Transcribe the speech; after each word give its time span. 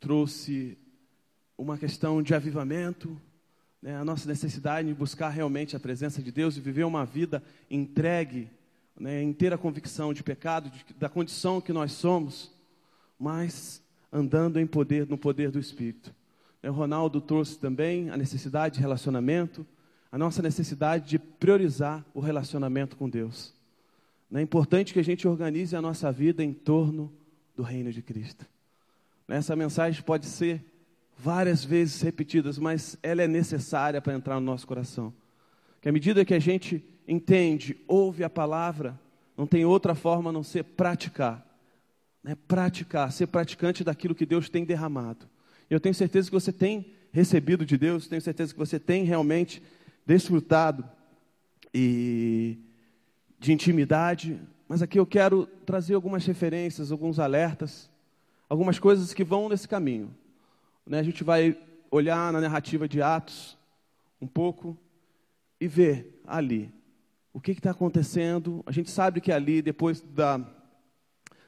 trouxe 0.00 0.78
uma 1.58 1.78
questão 1.78 2.22
de 2.22 2.34
avivamento, 2.34 3.20
né, 3.80 3.96
a 3.96 4.04
nossa 4.04 4.28
necessidade 4.28 4.88
de 4.88 4.94
buscar 4.94 5.30
realmente 5.30 5.74
a 5.74 5.80
presença 5.80 6.22
de 6.22 6.30
Deus 6.30 6.56
e 6.56 6.60
viver 6.60 6.84
uma 6.84 7.04
vida 7.04 7.42
entregue, 7.70 8.48
né, 8.98 9.22
inteira 9.22 9.56
convicção 9.56 10.12
de 10.12 10.22
pecado, 10.22 10.70
de, 10.70 10.84
da 10.94 11.08
condição 11.08 11.60
que 11.60 11.72
nós 11.72 11.92
somos, 11.92 12.52
mas 13.18 13.82
andando 14.12 14.60
em 14.60 14.66
poder, 14.66 15.06
no 15.08 15.16
poder 15.18 15.50
do 15.50 15.58
Espírito. 15.58 16.14
O 16.62 16.70
Ronaldo 16.70 17.20
trouxe 17.20 17.58
também 17.58 18.10
a 18.10 18.16
necessidade 18.16 18.76
de 18.76 18.80
relacionamento, 18.80 19.66
a 20.10 20.18
nossa 20.18 20.42
necessidade 20.42 21.08
de 21.08 21.18
priorizar 21.18 22.04
o 22.12 22.20
relacionamento 22.20 22.96
com 22.96 23.08
Deus. 23.08 23.54
É 24.32 24.40
importante 24.40 24.92
que 24.92 24.98
a 24.98 25.04
gente 25.04 25.28
organize 25.28 25.76
a 25.76 25.82
nossa 25.82 26.10
vida 26.10 26.42
em 26.42 26.52
torno 26.52 27.12
do 27.56 27.62
reino 27.62 27.90
de 27.92 28.02
Cristo. 28.02 28.46
Essa 29.26 29.56
mensagem 29.56 30.02
pode 30.02 30.26
ser 30.26 30.62
várias 31.18 31.64
vezes 31.64 32.00
repetidas, 32.02 32.58
mas 32.58 32.96
ela 33.02 33.22
é 33.22 33.26
necessária 33.26 34.00
para 34.00 34.14
entrar 34.14 34.34
no 34.34 34.46
nosso 34.46 34.66
coração. 34.66 35.12
Que 35.80 35.88
à 35.88 35.92
medida 35.92 36.24
que 36.24 36.34
a 36.34 36.38
gente 36.38 36.84
entende, 37.08 37.76
ouve 37.88 38.22
a 38.22 38.30
palavra, 38.30 38.98
não 39.36 39.46
tem 39.46 39.64
outra 39.64 39.94
forma 39.94 40.30
a 40.30 40.32
não 40.32 40.42
ser 40.42 40.62
praticar. 40.62 41.44
Né? 42.22 42.36
Praticar, 42.46 43.10
ser 43.10 43.26
praticante 43.28 43.82
daquilo 43.82 44.14
que 44.14 44.26
Deus 44.26 44.48
tem 44.48 44.64
derramado. 44.64 45.26
Eu 45.68 45.80
tenho 45.80 45.94
certeza 45.94 46.28
que 46.28 46.34
você 46.34 46.52
tem 46.52 46.92
recebido 47.10 47.64
de 47.64 47.78
Deus, 47.78 48.06
tenho 48.06 48.20
certeza 48.20 48.52
que 48.52 48.58
você 48.58 48.78
tem 48.78 49.04
realmente 49.04 49.62
desfrutado 50.04 50.84
e 51.72 52.58
de 53.38 53.52
intimidade, 53.52 54.38
mas 54.68 54.82
aqui 54.82 54.98
eu 54.98 55.06
quero 55.06 55.46
trazer 55.64 55.94
algumas 55.94 56.26
referências, 56.26 56.90
alguns 56.90 57.18
alertas, 57.18 57.88
algumas 58.48 58.78
coisas 58.78 59.14
que 59.14 59.22
vão 59.22 59.48
nesse 59.48 59.68
caminho. 59.68 60.12
Né? 60.84 60.98
A 60.98 61.02
gente 61.02 61.22
vai 61.22 61.56
olhar 61.90 62.32
na 62.32 62.40
narrativa 62.40 62.88
de 62.88 63.00
Atos 63.00 63.56
um 64.20 64.26
pouco 64.26 64.76
e 65.60 65.68
ver 65.68 66.20
ali 66.26 66.72
o 67.32 67.40
que 67.40 67.52
está 67.52 67.70
acontecendo. 67.70 68.62
A 68.66 68.72
gente 68.72 68.90
sabe 68.90 69.20
que 69.20 69.30
ali, 69.30 69.62
depois 69.62 70.00
da, 70.00 70.40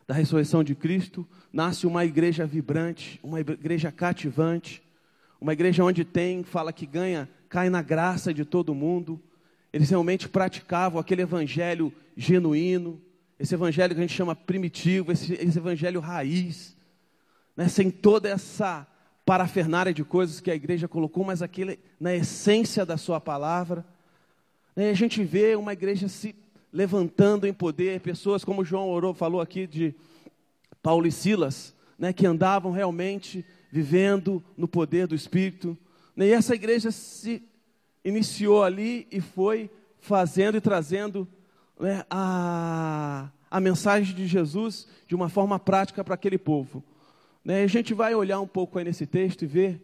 da 0.07 0.15
ressurreição 0.15 0.63
de 0.63 0.75
Cristo, 0.75 1.27
nasce 1.53 1.87
uma 1.87 2.05
igreja 2.05 2.47
vibrante, 2.47 3.19
uma 3.23 3.41
igreja 3.41 3.91
cativante, 3.91 4.83
uma 5.41 5.53
igreja 5.53 5.83
onde 5.83 6.05
tem, 6.05 6.45
fala 6.45 6.73
que 6.73 6.87
ganha, 6.87 7.29
cai 7.49 7.69
na 7.69 7.83
graça 7.83 8.33
de 8.33 8.45
todo 8.45 8.75
mundo. 8.75 9.21
Eles 9.73 9.91
realmente 9.91 10.29
praticavam 10.29 11.01
aquele 11.01 11.23
evangelho 11.23 11.93
genuíno, 12.17 13.01
esse 13.39 13.55
evangelho 13.55 13.95
que 13.95 14.01
a 14.01 14.05
gente 14.05 14.17
chama 14.17 14.35
primitivo, 14.35 15.13
esse, 15.13 15.35
esse 15.35 15.59
evangelho 15.59 16.01
raiz, 16.01 16.77
né? 17.57 17.69
sem 17.69 17.91
toda 17.91 18.29
essa 18.29 18.87
parafernária 19.25 19.93
de 19.93 20.03
coisas 20.03 20.41
que 20.41 20.51
a 20.51 20.55
igreja 20.55 20.89
colocou, 20.89 21.25
mas 21.25 21.43
aquele 21.43 21.79
na 22.01 22.15
essência 22.15 22.85
da 22.85 22.97
sua 22.97 23.21
palavra. 23.21 23.85
Né? 24.75 24.91
A 24.91 24.95
gente 24.95 25.23
vê 25.23 25.55
uma 25.55 25.73
igreja 25.73 26.09
se 26.09 26.35
levantando 26.73 27.47
em 27.47 27.53
poder, 27.53 28.01
pessoas 28.01 28.45
como 28.45 28.65
João 28.65 28.89
Orou 28.89 29.15
falou 29.15 29.41
aqui 29.41 29.67
de 29.67 29.95
Paulo 30.83 31.07
e 31.07 31.13
Silas, 31.13 31.75
né, 31.99 32.13
que 32.13 32.27
andavam 32.27 32.73
realmente 32.73 33.45
vivendo 33.71 34.43
no 34.57 34.69
poder 34.69 35.07
do 35.07 35.15
Espírito. 35.15 35.77
Né? 36.17 36.29
E 36.29 36.33
essa 36.33 36.55
igreja 36.55 36.91
se 36.91 37.43
iniciou 38.05 38.63
ali 38.63 39.07
e 39.11 39.21
foi 39.21 39.71
fazendo 40.01 40.57
e 40.57 40.61
trazendo 40.61 41.27
a, 42.11 43.31
a 43.51 43.61
mensagem 43.61 44.15
de 44.15 44.27
Jesus 44.27 44.87
de 45.07 45.15
uma 45.15 45.29
forma 45.29 45.59
prática 45.59 46.03
para 46.03 46.15
aquele 46.15 46.39
povo. 46.39 46.83
Né, 47.45 47.63
a 47.63 47.67
gente 47.67 47.95
vai 47.95 48.15
olhar 48.15 48.41
um 48.41 48.47
pouco 48.47 48.79
aí 48.79 48.85
nesse 48.85 49.07
texto 49.07 49.43
e 49.43 49.47
ver 49.47 49.81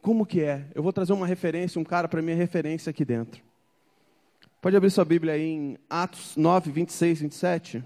como 0.00 0.26
que 0.26 0.40
é. 0.40 0.66
Eu 0.74 0.82
vou 0.82 0.92
trazer 0.92 1.12
uma 1.12 1.26
referência, 1.26 1.80
um 1.80 1.84
cara 1.84 2.08
para 2.08 2.22
minha 2.22 2.36
referência 2.36 2.90
aqui 2.90 3.04
dentro. 3.04 3.42
Pode 4.60 4.76
abrir 4.76 4.90
sua 4.90 5.04
Bíblia 5.04 5.34
aí 5.34 5.42
em 5.42 5.78
Atos 5.88 6.36
9, 6.36 6.70
26, 6.70 7.20
27. 7.22 7.84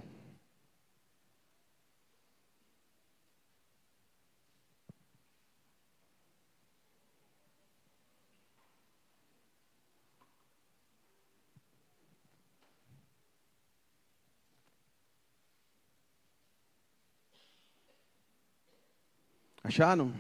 Acharam? 19.73 20.13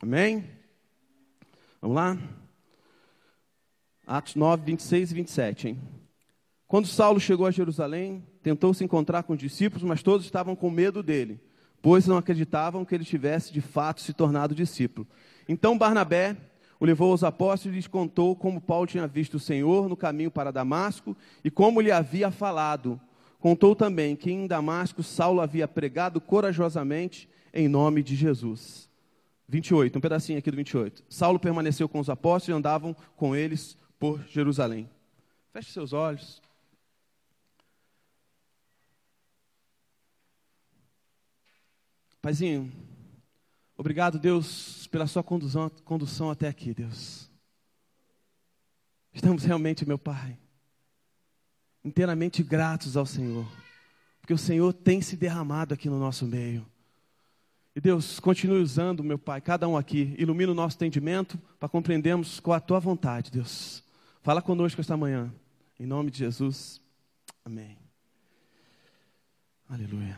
Amém? 0.00 0.42
Vamos 1.82 1.96
lá? 1.96 2.18
Atos 4.06 4.36
9, 4.36 4.64
26 4.64 5.10
e 5.10 5.14
27, 5.14 5.68
hein? 5.68 5.82
Quando 6.66 6.86
Saulo 6.86 7.20
chegou 7.20 7.46
a 7.46 7.50
Jerusalém, 7.50 8.24
tentou 8.42 8.72
se 8.72 8.82
encontrar 8.82 9.24
com 9.24 9.34
os 9.34 9.38
discípulos, 9.38 9.84
mas 9.84 10.02
todos 10.02 10.24
estavam 10.24 10.56
com 10.56 10.70
medo 10.70 11.02
dele, 11.02 11.38
pois 11.82 12.06
não 12.06 12.16
acreditavam 12.16 12.86
que 12.86 12.94
ele 12.94 13.04
tivesse 13.04 13.52
de 13.52 13.60
fato 13.60 14.00
se 14.00 14.14
tornado 14.14 14.54
discípulo. 14.54 15.06
Então 15.46 15.76
Barnabé 15.76 16.34
o 16.80 16.86
levou 16.86 17.10
aos 17.10 17.22
apóstolos 17.22 17.74
e 17.74 17.76
lhes 17.76 17.86
contou 17.86 18.34
como 18.34 18.62
Paulo 18.62 18.86
tinha 18.86 19.06
visto 19.06 19.34
o 19.34 19.40
Senhor 19.40 19.90
no 19.90 19.96
caminho 19.96 20.30
para 20.30 20.50
Damasco 20.50 21.14
e 21.44 21.50
como 21.50 21.82
lhe 21.82 21.92
havia 21.92 22.30
falado. 22.30 22.98
Contou 23.38 23.76
também 23.76 24.16
que 24.16 24.32
em 24.32 24.46
Damasco 24.46 25.02
Saulo 25.02 25.42
havia 25.42 25.68
pregado 25.68 26.18
corajosamente 26.18 27.28
em 27.54 27.68
nome 27.68 28.02
de 28.02 28.16
Jesus. 28.16 28.90
28, 29.48 29.96
um 29.96 30.00
pedacinho 30.00 30.38
aqui 30.38 30.50
do 30.50 30.56
28. 30.56 31.04
Saulo 31.08 31.38
permaneceu 31.38 31.88
com 31.88 32.00
os 32.00 32.10
apóstolos 32.10 32.48
e 32.48 32.58
andavam 32.58 32.94
com 33.16 33.36
eles 33.36 33.78
por 33.98 34.20
Jerusalém. 34.26 34.90
Feche 35.52 35.70
seus 35.70 35.92
olhos. 35.92 36.42
Paizinho, 42.20 42.72
obrigado, 43.76 44.18
Deus, 44.18 44.86
pela 44.86 45.06
sua 45.06 45.22
condução, 45.22 45.68
condução 45.84 46.30
até 46.30 46.48
aqui, 46.48 46.72
Deus. 46.72 47.30
Estamos 49.12 49.44
realmente, 49.44 49.86
meu 49.86 49.98
Pai, 49.98 50.38
inteiramente 51.84 52.42
gratos 52.42 52.96
ao 52.96 53.04
Senhor, 53.04 53.46
porque 54.22 54.32
o 54.32 54.38
Senhor 54.38 54.72
tem 54.72 55.02
se 55.02 55.18
derramado 55.18 55.74
aqui 55.74 55.90
no 55.90 55.98
nosso 55.98 56.26
meio. 56.26 56.66
E 57.76 57.80
Deus, 57.80 58.20
continue 58.20 58.62
usando, 58.62 59.02
meu 59.02 59.18
Pai, 59.18 59.40
cada 59.40 59.66
um 59.66 59.76
aqui. 59.76 60.14
Ilumina 60.16 60.52
o 60.52 60.54
nosso 60.54 60.76
entendimento 60.76 61.36
para 61.58 61.68
compreendermos 61.68 62.38
qual 62.38 62.56
a 62.56 62.60
tua 62.60 62.78
vontade, 62.78 63.32
Deus. 63.32 63.82
Fala 64.22 64.40
conosco 64.40 64.80
esta 64.80 64.96
manhã. 64.96 65.34
Em 65.80 65.84
nome 65.84 66.08
de 66.08 66.18
Jesus. 66.18 66.80
Amém. 67.44 67.76
Aleluia. 69.68 70.16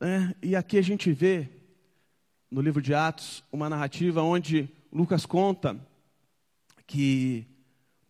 É, 0.00 0.34
e 0.42 0.56
aqui 0.56 0.78
a 0.78 0.82
gente 0.82 1.12
vê, 1.12 1.48
no 2.50 2.60
livro 2.60 2.82
de 2.82 2.92
Atos, 2.92 3.44
uma 3.52 3.68
narrativa 3.68 4.20
onde 4.20 4.68
Lucas 4.92 5.24
conta 5.24 5.78
que 6.88 7.46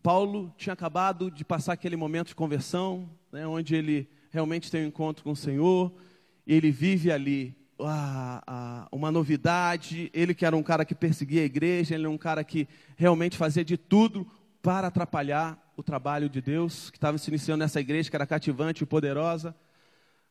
Paulo 0.01 0.51
tinha 0.57 0.73
acabado 0.73 1.29
de 1.29 1.45
passar 1.45 1.73
aquele 1.73 1.95
momento 1.95 2.29
de 2.29 2.35
conversão, 2.35 3.07
né, 3.31 3.45
onde 3.45 3.75
ele 3.75 4.09
realmente 4.31 4.71
tem 4.71 4.83
um 4.83 4.87
encontro 4.87 5.23
com 5.23 5.33
o 5.33 5.35
Senhor 5.35 5.93
ele 6.45 6.71
vive 6.71 7.11
ali 7.11 7.55
a, 7.79 8.43
a, 8.45 8.87
uma 8.91 9.11
novidade. 9.11 10.09
Ele 10.13 10.33
que 10.33 10.45
era 10.45 10.55
um 10.55 10.63
cara 10.63 10.85
que 10.85 10.95
perseguia 10.95 11.41
a 11.41 11.45
igreja, 11.45 11.95
ele 11.95 12.05
é 12.05 12.09
um 12.09 12.17
cara 12.17 12.43
que 12.43 12.67
realmente 12.95 13.37
fazia 13.37 13.63
de 13.63 13.77
tudo 13.77 14.27
para 14.61 14.87
atrapalhar 14.87 15.59
o 15.75 15.83
trabalho 15.83 16.29
de 16.29 16.41
Deus, 16.41 16.89
que 16.89 16.97
estava 16.97 17.17
se 17.17 17.29
iniciando 17.29 17.63
nessa 17.63 17.81
igreja, 17.81 18.09
que 18.09 18.15
era 18.15 18.27
cativante 18.27 18.83
e 18.83 18.87
poderosa. 18.87 19.55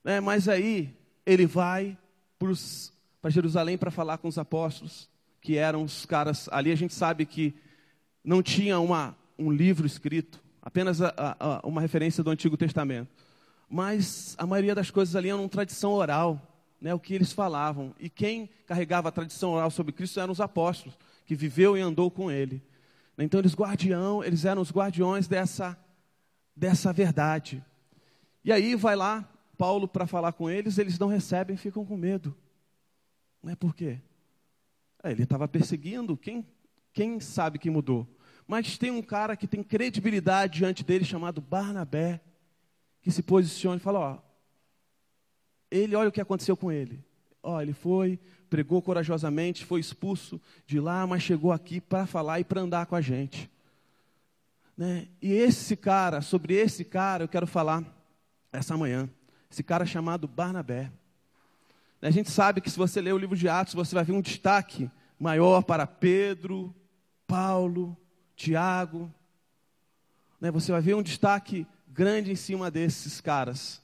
Né? 0.04 0.20
Mas 0.20 0.48
aí 0.48 0.94
ele 1.26 1.46
vai 1.46 1.98
para 3.20 3.31
Jerusalém 3.31 3.76
para 3.76 3.90
falar 3.90 4.19
com 4.19 4.28
os 4.28 4.38
apóstolos, 4.38 5.08
que 5.40 5.56
eram 5.56 5.82
os 5.82 6.06
caras. 6.06 6.48
Ali 6.50 6.70
a 6.70 6.76
gente 6.76 6.94
sabe 6.94 7.26
que 7.26 7.54
não 8.25 8.42
tinha 8.42 8.78
uma, 8.78 9.16
um 9.38 9.50
livro 9.50 9.87
escrito, 9.87 10.40
apenas 10.60 11.00
a, 11.02 11.60
uma 11.64 11.81
referência 11.81 12.22
do 12.22 12.31
Antigo 12.31 12.56
Testamento 12.56 13.10
mas 13.72 14.34
a 14.36 14.46
maioria 14.46 14.74
das 14.74 14.90
coisas 14.90 15.16
ali 15.16 15.30
eram 15.30 15.48
tradição 15.48 15.92
oral, 15.92 16.38
né, 16.78 16.92
o 16.92 17.00
que 17.00 17.14
eles 17.14 17.32
falavam. 17.32 17.94
E 17.98 18.10
quem 18.10 18.50
carregava 18.66 19.08
a 19.08 19.12
tradição 19.12 19.52
oral 19.52 19.70
sobre 19.70 19.94
Cristo 19.94 20.20
eram 20.20 20.30
os 20.30 20.42
apóstolos, 20.42 20.94
que 21.24 21.34
viveu 21.34 21.74
e 21.74 21.80
andou 21.80 22.10
com 22.10 22.30
ele. 22.30 22.62
Então 23.16 23.40
eles 23.40 23.54
guardião, 23.54 24.22
eles 24.22 24.44
eram 24.44 24.60
os 24.60 24.70
guardiões 24.70 25.26
dessa 25.26 25.78
dessa 26.54 26.92
verdade. 26.92 27.64
E 28.44 28.52
aí 28.52 28.74
vai 28.74 28.94
lá 28.94 29.26
Paulo 29.56 29.88
para 29.88 30.06
falar 30.06 30.32
com 30.32 30.50
eles, 30.50 30.76
eles 30.76 30.98
não 30.98 31.08
recebem, 31.08 31.56
ficam 31.56 31.82
com 31.82 31.96
medo. 31.96 32.36
Não 33.42 33.52
é 33.52 33.56
por 33.56 33.75
quê? 33.75 34.00
É, 35.02 35.12
ele 35.12 35.22
estava 35.22 35.48
perseguindo, 35.48 36.14
quem, 36.14 36.46
quem 36.92 37.20
sabe 37.20 37.58
que 37.58 37.70
mudou? 37.70 38.06
Mas 38.46 38.76
tem 38.76 38.90
um 38.90 39.00
cara 39.00 39.34
que 39.34 39.46
tem 39.46 39.62
credibilidade 39.62 40.58
diante 40.58 40.84
dele 40.84 41.06
chamado 41.06 41.40
Barnabé 41.40 42.20
que 43.02 43.10
se 43.10 43.22
posicione 43.22 43.76
e 43.76 43.81
fala, 43.81 43.99
ó, 43.99 44.19
ele, 45.70 45.96
olha 45.96 46.08
o 46.08 46.12
que 46.12 46.20
aconteceu 46.20 46.56
com 46.56 46.70
ele. 46.70 47.02
Ó, 47.43 47.60
ele 47.60 47.72
foi, 47.72 48.19
pregou 48.49 48.81
corajosamente, 48.81 49.64
foi 49.64 49.81
expulso 49.81 50.40
de 50.66 50.78
lá, 50.78 51.06
mas 51.06 51.22
chegou 51.22 51.50
aqui 51.50 51.81
para 51.81 52.06
falar 52.06 52.40
e 52.40 52.44
para 52.44 52.60
andar 52.60 52.87
com 52.87 52.94
a 52.94 53.00
gente. 53.00 53.50
Né? 54.76 55.08
E 55.20 55.32
esse 55.32 55.76
cara, 55.76 56.20
sobre 56.20 56.54
esse 56.54 56.84
cara, 56.84 57.25
eu 57.25 57.28
quero 57.28 57.46
falar 57.46 57.84
essa 58.52 58.76
manhã. 58.76 59.08
Esse 59.50 59.62
cara 59.62 59.84
chamado 59.84 60.28
Barnabé. 60.28 60.90
A 62.00 62.10
gente 62.10 62.31
sabe 62.31 62.60
que 62.60 62.70
se 62.70 62.76
você 62.76 63.00
ler 63.00 63.12
o 63.12 63.19
livro 63.19 63.37
de 63.37 63.49
Atos, 63.49 63.75
você 63.75 63.94
vai 63.94 64.04
ver 64.04 64.12
um 64.12 64.20
destaque 64.20 64.90
maior 65.19 65.62
para 65.62 65.87
Pedro, 65.87 66.75
Paulo, 67.26 67.96
Tiago. 68.34 69.12
Né? 70.40 70.50
Você 70.50 70.72
vai 70.72 70.81
ver 70.81 70.94
um 70.94 71.02
destaque 71.02 71.66
grande 71.92 72.32
em 72.32 72.36
cima 72.36 72.70
desses 72.70 73.20
caras. 73.20 73.82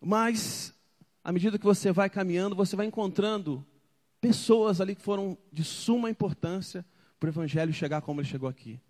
Mas, 0.00 0.74
à 1.22 1.30
medida 1.30 1.58
que 1.58 1.64
você 1.64 1.92
vai 1.92 2.08
caminhando, 2.08 2.56
você 2.56 2.74
vai 2.74 2.86
encontrando 2.86 3.64
pessoas 4.20 4.80
ali 4.80 4.94
que 4.94 5.02
foram 5.02 5.36
de 5.52 5.62
suma 5.62 6.10
importância 6.10 6.84
para 7.20 7.28
o 7.28 7.30
Evangelho 7.30 7.72
chegar 7.72 8.00
como 8.00 8.20
ele 8.20 8.28
chegou 8.28 8.48
aqui. 8.48 8.80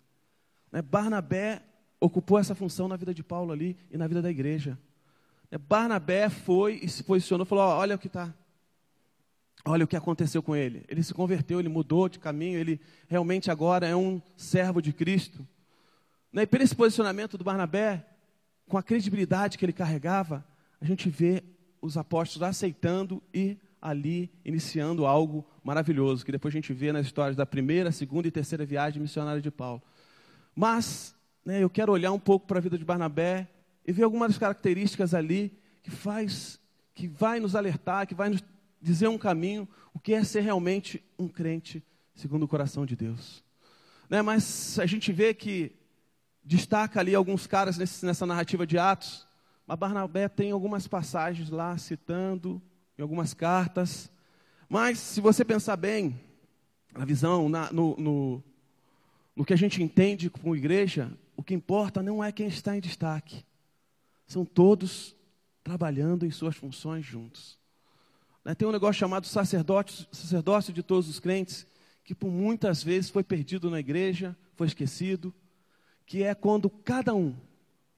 Né? 0.71 0.81
Barnabé 0.81 1.61
ocupou 1.99 2.39
essa 2.39 2.55
função 2.55 2.87
na 2.87 2.95
vida 2.95 3.13
de 3.13 3.23
Paulo 3.23 3.51
ali 3.51 3.77
e 3.91 3.97
na 3.97 4.07
vida 4.07 4.21
da 4.21 4.31
igreja. 4.31 4.77
Né? 5.51 5.57
Barnabé 5.57 6.29
foi 6.29 6.79
e 6.81 6.87
se 6.87 7.03
posicionou, 7.03 7.45
falou: 7.45 7.65
olha 7.65 7.95
o 7.95 7.99
que 7.99 8.07
está, 8.07 8.33
olha 9.65 9.83
o 9.83 9.87
que 9.87 9.97
aconteceu 9.97 10.41
com 10.41 10.55
ele. 10.55 10.85
Ele 10.87 11.03
se 11.03 11.13
converteu, 11.13 11.59
ele 11.59 11.69
mudou 11.69 12.07
de 12.07 12.19
caminho, 12.19 12.57
ele 12.57 12.79
realmente 13.07 13.51
agora 13.51 13.87
é 13.87 13.95
um 13.95 14.21
servo 14.37 14.81
de 14.81 14.93
Cristo. 14.93 15.45
Né? 16.31 16.43
E 16.43 16.47
pelo 16.47 16.63
esse 16.63 16.75
posicionamento 16.75 17.37
do 17.37 17.43
Barnabé, 17.43 18.05
com 18.69 18.77
a 18.77 18.83
credibilidade 18.83 19.57
que 19.57 19.65
ele 19.65 19.73
carregava, 19.73 20.45
a 20.79 20.85
gente 20.85 21.09
vê 21.09 21.43
os 21.81 21.97
apóstolos 21.97 22.47
aceitando 22.47 23.21
e 23.33 23.57
ali 23.81 24.31
iniciando 24.45 25.07
algo 25.07 25.45
maravilhoso, 25.63 26.23
que 26.23 26.31
depois 26.31 26.53
a 26.53 26.57
gente 26.57 26.71
vê 26.71 26.91
nas 26.91 27.07
histórias 27.07 27.35
da 27.35 27.45
primeira, 27.45 27.91
segunda 27.91 28.27
e 28.27 28.31
terceira 28.31 28.63
viagem 28.65 29.01
missionária 29.01 29.41
de 29.41 29.49
Paulo. 29.49 29.81
Mas 30.55 31.15
né, 31.43 31.63
eu 31.63 31.69
quero 31.69 31.91
olhar 31.91 32.11
um 32.11 32.19
pouco 32.19 32.45
para 32.45 32.59
a 32.59 32.61
vida 32.61 32.77
de 32.77 32.85
Barnabé 32.85 33.47
e 33.87 33.91
ver 33.91 34.03
algumas 34.03 34.37
características 34.37 35.15
ali 35.15 35.57
que 35.81 35.89
faz, 35.89 36.59
que 36.93 37.07
vai 37.07 37.39
nos 37.39 37.55
alertar, 37.55 38.05
que 38.05 38.13
vai 38.13 38.29
nos 38.29 38.43
dizer 38.79 39.07
um 39.07 39.17
caminho, 39.17 39.67
o 39.93 39.99
que 39.99 40.13
é 40.13 40.23
ser 40.23 40.41
realmente 40.41 41.03
um 41.17 41.27
crente 41.27 41.83
segundo 42.13 42.43
o 42.43 42.47
coração 42.47 42.85
de 42.85 42.95
Deus. 42.95 43.43
Né, 44.07 44.21
mas 44.21 44.77
a 44.77 44.85
gente 44.85 45.11
vê 45.11 45.33
que 45.33 45.78
destaca 46.49 46.99
ali 46.99 47.13
alguns 47.13 47.45
caras 47.45 47.77
nesse, 47.77 48.03
nessa 48.03 48.25
narrativa 48.25 48.65
de 48.65 48.75
Atos, 48.75 49.27
mas 49.67 49.77
Barnabé 49.77 50.27
tem 50.27 50.49
algumas 50.49 50.87
passagens 50.87 51.51
lá 51.51 51.77
citando, 51.77 52.59
em 52.97 53.03
algumas 53.03 53.35
cartas. 53.35 54.11
Mas 54.67 54.97
se 54.97 55.21
você 55.21 55.45
pensar 55.45 55.77
bem, 55.77 56.19
na 56.91 57.05
visão, 57.05 57.47
na, 57.47 57.71
no, 57.71 57.95
no, 57.97 58.43
no 59.35 59.45
que 59.45 59.53
a 59.53 59.55
gente 59.55 59.83
entende 59.83 60.27
como 60.27 60.55
igreja, 60.55 61.11
o 61.37 61.43
que 61.43 61.53
importa 61.53 62.01
não 62.01 62.23
é 62.23 62.31
quem 62.31 62.47
está 62.47 62.75
em 62.75 62.81
destaque. 62.81 63.45
São 64.25 64.43
todos 64.43 65.15
trabalhando 65.63 66.25
em 66.25 66.31
suas 66.31 66.55
funções 66.55 67.05
juntos. 67.05 67.59
Né, 68.43 68.55
tem 68.55 68.67
um 68.67 68.71
negócio 68.71 68.99
chamado 68.99 69.27
sacerdócio, 69.27 70.07
sacerdócio 70.11 70.73
de 70.73 70.81
todos 70.81 71.07
os 71.07 71.19
crentes, 71.19 71.67
que 72.03 72.15
por 72.15 72.31
muitas 72.31 72.81
vezes 72.81 73.11
foi 73.11 73.23
perdido 73.23 73.69
na 73.69 73.79
igreja, 73.79 74.35
foi 74.55 74.65
esquecido, 74.65 75.31
que 76.09 76.23
é 76.23 76.33
quando 76.33 76.71
cada 76.71 77.13
um 77.13 77.29
está 77.29 77.37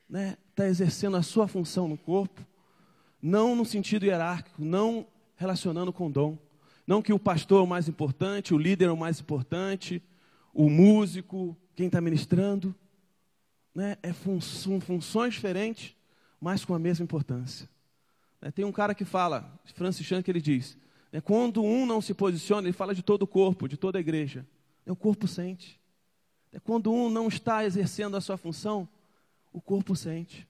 né, 0.09 0.37
tá 0.53 0.67
exercendo 0.67 1.15
a 1.15 1.23
sua 1.23 1.47
função 1.47 1.87
no 1.87 1.97
corpo, 1.97 2.45
não 3.21 3.55
no 3.55 3.63
sentido 3.63 4.05
hierárquico, 4.05 4.61
não 4.61 5.07
relacionando 5.37 5.93
com 5.93 6.11
dom. 6.11 6.37
Não 6.85 7.01
que 7.01 7.13
o 7.13 7.17
pastor 7.17 7.61
é 7.61 7.63
o 7.63 7.67
mais 7.67 7.87
importante, 7.87 8.53
o 8.53 8.57
líder 8.57 8.89
é 8.89 8.91
o 8.91 8.97
mais 8.97 9.21
importante, 9.21 10.03
o 10.53 10.69
músico, 10.69 11.55
quem 11.73 11.85
está 11.85 12.01
ministrando. 12.01 12.75
Né, 13.73 13.95
é 14.03 14.11
fun 14.11 14.41
são 14.41 14.81
funções 14.81 15.35
diferentes, 15.35 15.95
mas 16.37 16.65
com 16.65 16.75
a 16.75 16.79
mesma 16.79 17.05
importância. 17.05 17.69
Né, 18.41 18.51
tem 18.51 18.65
um 18.65 18.73
cara 18.73 18.93
que 18.93 19.05
fala, 19.05 19.57
Francis 19.73 20.05
Chan, 20.05 20.21
que 20.21 20.29
ele 20.29 20.41
diz: 20.41 20.77
né, 21.13 21.21
quando 21.21 21.63
um 21.63 21.85
não 21.85 22.01
se 22.01 22.13
posiciona, 22.13 22.67
ele 22.67 22.73
fala 22.73 22.93
de 22.93 23.03
todo 23.03 23.21
o 23.21 23.27
corpo, 23.27 23.69
de 23.69 23.77
toda 23.77 23.97
a 23.97 24.01
igreja. 24.01 24.45
É 24.85 24.91
o 24.91 24.97
corpo 24.97 25.29
sente. 25.29 25.80
É 26.51 26.59
quando 26.59 26.91
um 26.91 27.09
não 27.09 27.27
está 27.27 27.63
exercendo 27.65 28.17
a 28.17 28.21
sua 28.21 28.37
função, 28.37 28.87
o 29.53 29.61
corpo 29.61 29.95
sente. 29.95 30.47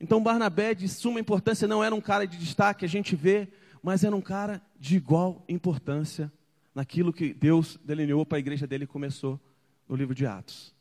Então 0.00 0.22
Barnabé, 0.22 0.74
de 0.74 0.88
suma 0.88 1.20
importância, 1.20 1.68
não 1.68 1.84
era 1.84 1.94
um 1.94 2.00
cara 2.00 2.26
de 2.26 2.38
destaque, 2.38 2.84
a 2.84 2.88
gente 2.88 3.14
vê, 3.14 3.48
mas 3.82 4.02
era 4.02 4.16
um 4.16 4.20
cara 4.20 4.62
de 4.78 4.96
igual 4.96 5.44
importância 5.48 6.32
naquilo 6.74 7.12
que 7.12 7.34
Deus 7.34 7.78
delineou 7.84 8.24
para 8.24 8.38
a 8.38 8.40
igreja 8.40 8.66
dele 8.66 8.84
e 8.84 8.86
começou 8.86 9.38
no 9.86 9.94
livro 9.94 10.14
de 10.14 10.26
Atos. 10.26 10.74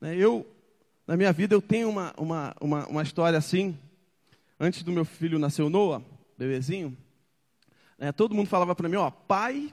Né, 0.00 0.16
eu, 0.16 0.46
na 1.06 1.16
minha 1.16 1.32
vida, 1.32 1.54
eu 1.54 1.62
tenho 1.62 1.88
uma, 1.88 2.12
uma, 2.18 2.54
uma, 2.60 2.86
uma 2.86 3.02
história 3.02 3.38
assim. 3.38 3.78
Antes 4.60 4.82
do 4.82 4.92
meu 4.92 5.04
filho 5.04 5.38
nascer, 5.38 5.68
Noah, 5.68 6.04
bebezinho, 6.36 6.96
né, 7.98 8.12
todo 8.12 8.34
mundo 8.34 8.48
falava 8.48 8.74
para 8.74 8.88
mim, 8.88 8.96
ó, 8.96 9.10
pai, 9.10 9.72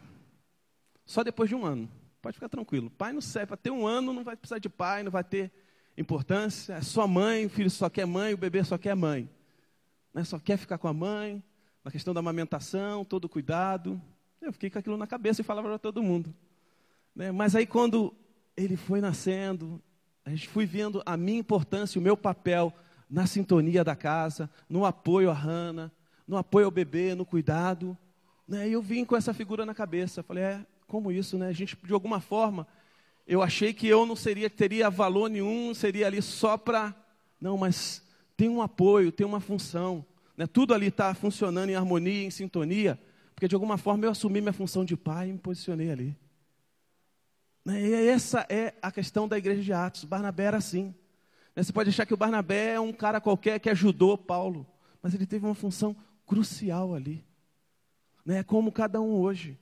só 1.05 1.23
depois 1.23 1.49
de 1.49 1.55
um 1.55 1.65
ano. 1.65 1.89
Pode 2.21 2.35
ficar 2.35 2.49
tranquilo. 2.49 2.89
Pai 2.89 3.13
não 3.13 3.21
serve. 3.21 3.47
Para 3.47 3.57
ter 3.57 3.71
um 3.71 3.87
ano, 3.87 4.13
não 4.13 4.23
vai 4.23 4.35
precisar 4.35 4.59
de 4.59 4.69
pai, 4.69 5.03
não 5.03 5.11
vai 5.11 5.23
ter 5.23 5.51
importância. 5.97 6.73
É 6.73 6.81
só 6.81 7.07
mãe, 7.07 7.45
o 7.45 7.49
filho 7.49 7.69
só 7.69 7.89
quer 7.89 8.05
mãe, 8.05 8.33
o 8.33 8.37
bebê 8.37 8.63
só 8.63 8.77
quer 8.77 8.95
mãe. 8.95 9.29
Né? 10.13 10.23
Só 10.23 10.39
quer 10.39 10.57
ficar 10.57 10.77
com 10.77 10.87
a 10.87 10.93
mãe. 10.93 11.43
Na 11.83 11.91
questão 11.91 12.13
da 12.13 12.19
amamentação, 12.19 13.05
todo 13.05 13.25
o 13.25 13.29
cuidado. 13.29 14.01
Eu 14.41 14.51
fiquei 14.51 14.69
com 14.69 14.79
aquilo 14.79 14.97
na 14.97 15.07
cabeça 15.07 15.41
e 15.41 15.43
falava 15.43 15.67
para 15.67 15.79
todo 15.79 16.03
mundo. 16.03 16.33
Né? 17.15 17.31
Mas 17.31 17.55
aí, 17.55 17.65
quando 17.65 18.13
ele 18.55 18.75
foi 18.75 19.01
nascendo, 19.01 19.81
a 20.25 20.29
gente 20.29 20.47
foi 20.47 20.65
vendo 20.65 21.01
a 21.05 21.15
minha 21.15 21.39
importância, 21.39 21.99
o 21.99 22.01
meu 22.01 22.17
papel 22.17 22.73
na 23.09 23.25
sintonia 23.25 23.83
da 23.83 23.95
casa, 23.95 24.49
no 24.69 24.85
apoio 24.85 25.31
à 25.31 25.33
Rana, 25.33 25.91
no 26.27 26.37
apoio 26.37 26.65
ao 26.65 26.71
bebê, 26.71 27.15
no 27.15 27.25
cuidado. 27.25 27.97
Né? 28.47 28.69
E 28.69 28.73
eu 28.73 28.81
vim 28.81 29.03
com 29.03 29.15
essa 29.15 29.33
figura 29.33 29.65
na 29.65 29.73
cabeça. 29.73 30.21
Falei, 30.21 30.43
é, 30.43 30.65
como 30.89 31.11
isso, 31.11 31.37
né? 31.37 31.47
A 31.47 31.53
gente, 31.53 31.77
de 31.81 31.93
alguma 31.93 32.19
forma, 32.19 32.67
eu 33.27 33.43
achei 33.43 33.71
que 33.71 33.87
eu 33.87 34.07
não 34.07 34.15
seria, 34.15 34.49
teria 34.49 34.89
valor 34.89 35.29
nenhum, 35.29 35.71
seria 35.73 36.07
ali 36.07 36.19
só 36.19 36.57
para. 36.57 36.95
Não, 37.39 37.55
mas 37.55 38.03
tem 38.35 38.49
um 38.49 38.59
apoio, 38.59 39.11
tem 39.11 39.25
uma 39.25 39.39
função. 39.39 40.03
Né? 40.35 40.47
Tudo 40.47 40.73
ali 40.73 40.87
está 40.87 41.13
funcionando 41.13 41.69
em 41.69 41.75
harmonia, 41.75 42.25
em 42.25 42.31
sintonia, 42.31 42.99
porque 43.35 43.47
de 43.47 43.53
alguma 43.53 43.77
forma 43.77 44.05
eu 44.05 44.09
assumi 44.09 44.41
minha 44.41 44.51
função 44.51 44.83
de 44.83 44.97
pai 44.97 45.29
e 45.29 45.33
me 45.33 45.37
posicionei 45.37 45.91
ali. 45.91 46.17
Né? 47.63 47.81
E 47.81 48.07
essa 48.07 48.47
é 48.49 48.73
a 48.81 48.91
questão 48.91 49.27
da 49.27 49.37
igreja 49.37 49.61
de 49.61 49.71
Atos. 49.71 50.05
Barnabé 50.05 50.45
era 50.45 50.57
assim. 50.57 50.95
Né? 51.55 51.61
Você 51.61 51.71
pode 51.71 51.89
achar 51.89 52.07
que 52.07 52.13
o 52.15 52.17
Barnabé 52.17 52.73
é 52.73 52.79
um 52.79 52.91
cara 52.91 53.21
qualquer 53.21 53.59
que 53.59 53.69
ajudou 53.69 54.17
Paulo, 54.17 54.65
mas 55.03 55.13
ele 55.13 55.27
teve 55.27 55.45
uma 55.45 55.53
função 55.53 55.95
crucial 56.25 56.95
ali. 56.95 57.23
Né? 58.25 58.41
Como 58.41 58.71
cada 58.71 58.99
um 58.99 59.11
hoje. 59.11 59.55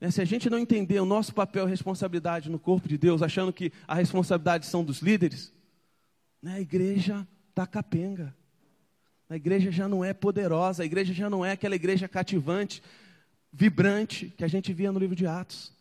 Né, 0.00 0.10
se 0.10 0.20
a 0.20 0.24
gente 0.24 0.48
não 0.48 0.58
entender 0.58 0.98
o 1.00 1.04
nosso 1.04 1.34
papel 1.34 1.66
e 1.66 1.70
responsabilidade 1.70 2.48
no 2.48 2.58
corpo 2.58 2.88
de 2.88 2.96
Deus, 2.96 3.22
achando 3.22 3.52
que 3.52 3.72
a 3.86 3.94
responsabilidade 3.94 4.66
são 4.66 4.82
dos 4.82 5.00
líderes, 5.00 5.52
né, 6.40 6.54
a 6.54 6.60
igreja 6.60 7.26
está 7.50 7.66
capenga. 7.66 8.34
A 9.28 9.36
igreja 9.36 9.70
já 9.70 9.86
não 9.86 10.04
é 10.04 10.12
poderosa, 10.12 10.82
a 10.82 10.86
igreja 10.86 11.12
já 11.12 11.28
não 11.28 11.44
é 11.44 11.52
aquela 11.52 11.76
igreja 11.76 12.08
cativante, 12.08 12.82
vibrante 13.52 14.32
que 14.36 14.42
a 14.42 14.48
gente 14.48 14.72
via 14.72 14.90
no 14.90 14.98
livro 14.98 15.14
de 15.14 15.26
Atos. 15.26 15.72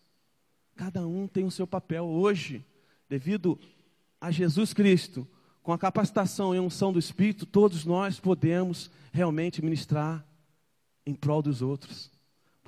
Cada 0.76 1.08
um 1.08 1.28
tem 1.28 1.46
o 1.46 1.52
seu 1.52 1.66
papel. 1.66 2.06
Hoje, 2.06 2.64
devido 3.08 3.58
a 4.22 4.30
Jesus 4.32 4.74
Cristo, 4.74 5.28
com 5.64 5.74
a 5.74 5.78
capacitação 5.78 6.54
e 6.54 6.60
unção 6.60 6.94
do 6.94 7.00
Espírito, 7.00 7.46
todos 7.46 7.86
nós 7.86 8.20
podemos 8.20 8.92
realmente 9.12 9.64
ministrar 9.64 10.24
em 11.06 11.14
prol 11.14 11.42
dos 11.42 11.62
outros. 11.62 12.12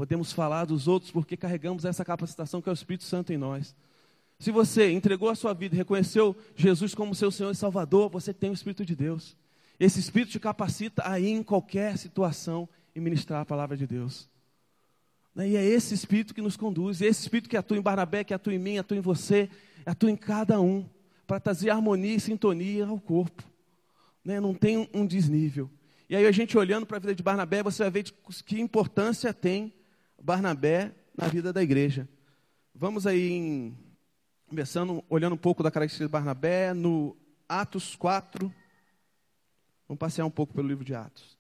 Podemos 0.02 0.32
falar 0.32 0.66
dos 0.66 0.88
outros 0.88 1.12
porque 1.12 1.38
carregamos 1.38 1.86
essa 1.86 2.04
capacitação 2.04 2.60
que 2.60 2.68
é 2.68 2.72
o 2.72 2.74
Espírito 2.74 3.04
Santo 3.04 3.32
em 3.32 3.38
nós. 3.38 3.76
Se 4.40 4.50
você 4.50 4.92
entregou 4.92 5.30
a 5.30 5.36
sua 5.36 5.54
vida, 5.54 5.76
reconheceu 5.76 6.36
Jesus 6.56 6.96
como 6.96 7.14
seu 7.14 7.30
Senhor 7.30 7.52
e 7.52 7.56
Salvador, 7.56 8.10
você 8.10 8.34
tem 8.34 8.50
o 8.50 8.54
Espírito 8.54 8.84
de 8.84 8.96
Deus. 8.96 9.38
Esse 9.80 10.00
Espírito 10.00 10.32
te 10.32 10.40
capacita 10.40 11.08
a 11.08 11.20
ir 11.20 11.28
em 11.28 11.44
qualquer 11.44 12.00
situação 12.00 12.68
e 12.96 13.00
ministrar 13.00 13.42
a 13.42 13.46
palavra 13.46 13.78
de 13.78 13.86
Deus. 13.86 14.28
Né, 15.36 15.50
e 15.50 15.56
é 15.56 15.64
esse 15.64 15.94
Espírito 15.94 16.34
que 16.34 16.42
nos 16.42 16.58
conduz, 16.58 17.00
é 17.00 17.06
esse 17.06 17.22
Espírito 17.22 17.48
que 17.48 17.56
atua 17.56 17.78
em 17.78 17.82
Barnabé, 17.82 18.24
que 18.24 18.34
atua 18.34 18.56
em 18.56 18.58
mim, 18.58 18.80
atua 18.80 18.98
em 18.98 19.02
você, 19.02 19.52
atua 19.86 20.10
em 20.10 20.16
cada 20.16 20.60
um, 20.60 20.84
para 21.28 21.40
trazer 21.40 21.70
harmonia 21.70 22.16
e 22.16 22.20
sintonia 22.20 22.88
ao 22.88 23.00
corpo. 23.00 23.44
Né, 24.26 24.40
não 24.40 24.56
tem 24.56 24.90
um 24.96 25.06
desnível. 25.06 25.70
E 26.10 26.16
aí 26.16 26.26
a 26.26 26.32
gente 26.32 26.58
olhando 26.58 26.88
para 26.88 26.98
a 26.98 27.00
vida 27.00 27.14
de 27.14 27.22
Barnabé, 27.22 27.62
você 27.62 27.84
vai 27.84 27.92
ver 27.92 28.12
que 28.48 28.60
importância 28.60 29.32
tem 29.32 29.72
Barnabé 30.22 30.94
na 31.18 31.28
vida 31.28 31.52
da 31.52 31.64
igreja. 31.64 32.08
Vamos 32.74 33.08
aí 33.08 33.32
em, 33.32 33.78
começando, 34.48 35.04
olhando 35.10 35.34
um 35.34 35.38
pouco 35.38 35.64
da 35.64 35.72
característica 35.72 36.06
de 36.06 36.12
Barnabé, 36.12 36.74
no 36.74 37.18
Atos 37.50 37.96
4. 37.96 38.54
Vamos 39.88 40.00
passear 40.00 40.26
um 40.26 40.32
pouco 40.32 40.54
pelo 40.54 40.68
livro 40.68 40.86
de 40.86 40.94
Atos. 40.94 41.38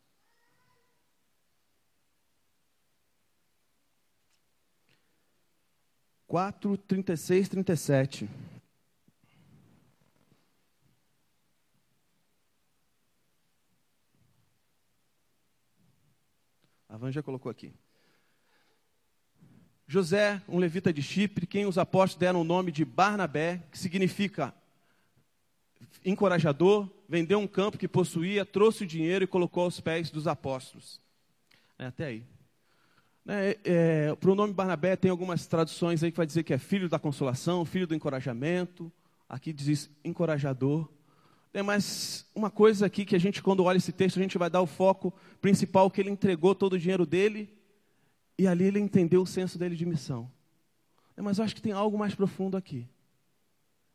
Quatro, 6.27 6.77
trinta 6.77 7.13
e 7.13 7.17
seis, 7.17 7.49
trinta 7.49 7.73
e 7.73 7.77
sete. 7.77 8.29
A 16.87 16.97
Van 16.97 17.11
já 17.11 17.21
colocou 17.21 17.49
aqui. 17.49 17.73
José, 19.91 20.41
um 20.47 20.57
levita 20.57 20.93
de 20.93 21.01
Chipre, 21.01 21.45
quem 21.45 21.65
os 21.65 21.77
apóstolos 21.77 22.17
deram 22.17 22.39
o 22.39 22.45
nome 22.45 22.71
de 22.71 22.85
Barnabé, 22.85 23.61
que 23.69 23.77
significa 23.77 24.53
encorajador, 26.05 26.89
vendeu 27.09 27.37
um 27.39 27.45
campo 27.45 27.77
que 27.77 27.89
possuía, 27.89 28.45
trouxe 28.45 28.85
o 28.85 28.87
dinheiro 28.87 29.25
e 29.25 29.27
colocou 29.27 29.65
aos 29.65 29.81
pés 29.81 30.09
dos 30.09 30.27
apóstolos. 30.27 31.01
É, 31.77 31.87
até 31.87 32.05
aí. 32.05 32.23
É, 33.27 33.57
é, 33.65 34.15
Para 34.15 34.31
o 34.31 34.35
nome 34.35 34.53
Barnabé, 34.53 34.95
tem 34.95 35.11
algumas 35.11 35.45
traduções 35.45 36.01
aí 36.01 36.09
que 36.09 36.15
vai 36.15 36.25
dizer 36.25 36.43
que 36.43 36.53
é 36.53 36.57
filho 36.57 36.87
da 36.87 36.97
consolação, 36.97 37.65
filho 37.65 37.85
do 37.85 37.93
encorajamento. 37.93 38.89
Aqui 39.27 39.51
diz 39.51 39.89
encorajador. 40.05 40.87
É, 41.53 41.61
mas 41.61 42.25
uma 42.33 42.49
coisa 42.49 42.85
aqui 42.85 43.03
que 43.03 43.17
a 43.17 43.19
gente, 43.19 43.43
quando 43.43 43.65
olha 43.65 43.75
esse 43.75 43.91
texto, 43.91 44.19
a 44.19 44.21
gente 44.23 44.37
vai 44.37 44.49
dar 44.49 44.61
o 44.61 44.65
foco 44.67 45.13
principal 45.41 45.91
que 45.91 45.99
ele 45.99 46.09
entregou 46.09 46.55
todo 46.55 46.73
o 46.73 46.79
dinheiro 46.79 47.05
dele 47.05 47.59
e 48.37 48.47
ali 48.47 48.65
ele 48.65 48.79
entendeu 48.79 49.21
o 49.21 49.27
senso 49.27 49.57
dele 49.57 49.75
de 49.75 49.85
missão. 49.85 50.29
É, 51.15 51.21
mas 51.21 51.37
eu 51.37 51.43
acho 51.43 51.55
que 51.55 51.61
tem 51.61 51.71
algo 51.71 51.97
mais 51.97 52.15
profundo 52.15 52.57
aqui. 52.57 52.87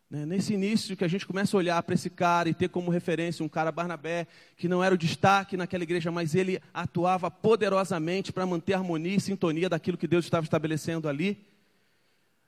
Né? 0.09 0.25
Nesse 0.25 0.53
início 0.53 0.95
que 0.95 1.03
a 1.03 1.07
gente 1.07 1.25
começa 1.25 1.55
a 1.55 1.59
olhar 1.59 1.83
para 1.83 1.93
esse 1.93 2.09
cara 2.09 2.47
e 2.47 2.53
ter 2.53 2.69
como 2.69 2.89
referência 2.89 3.43
um 3.43 3.49
cara 3.49 3.71
Barnabé, 3.71 4.27
que 4.55 4.67
não 4.67 4.83
era 4.83 4.95
o 4.95 4.97
destaque 4.97 5.57
naquela 5.57 5.83
igreja, 5.83 6.11
mas 6.11 6.33
ele 6.33 6.61
atuava 6.73 7.29
poderosamente 7.29 8.31
para 8.31 8.45
manter 8.45 8.73
a 8.73 8.77
harmonia 8.77 9.15
e 9.15 9.19
sintonia 9.19 9.69
daquilo 9.69 9.97
que 9.97 10.07
Deus 10.07 10.25
estava 10.25 10.45
estabelecendo 10.45 11.09
ali. 11.09 11.45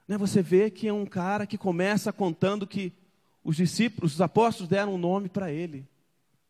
Né? 0.07 0.17
Você 0.17 0.41
vê 0.41 0.69
que 0.69 0.87
é 0.87 0.93
um 0.93 1.05
cara 1.05 1.45
que 1.45 1.57
começa 1.57 2.13
contando 2.13 2.65
que 2.65 2.93
os 3.43 3.57
discípulos, 3.57 4.13
os 4.13 4.21
apóstolos 4.21 4.69
deram 4.69 4.95
um 4.95 4.97
nome 4.97 5.27
para 5.27 5.51
ele, 5.51 5.85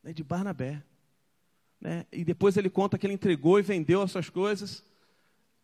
né? 0.04 0.14
de 0.14 0.24
Barnabé. 0.24 0.84
E 2.12 2.26
depois 2.26 2.58
ele 2.58 2.70
conta 2.70 2.98
que 2.98 3.08
ele 3.08 3.14
entregou 3.14 3.58
e 3.58 3.64
vendeu 3.64 4.02
as 4.02 4.12
suas 4.12 4.30
coisas, 4.30 4.84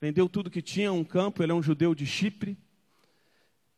vendeu 0.06 0.30
tudo 0.30 0.52
que 0.52 0.62
tinha, 0.62 0.94
um 0.94 1.04
campo, 1.04 1.42
ele 1.42 1.52
é 1.52 1.56
um 1.56 1.64
judeu 1.64 1.96
de 1.96 2.06
Chipre 2.06 2.56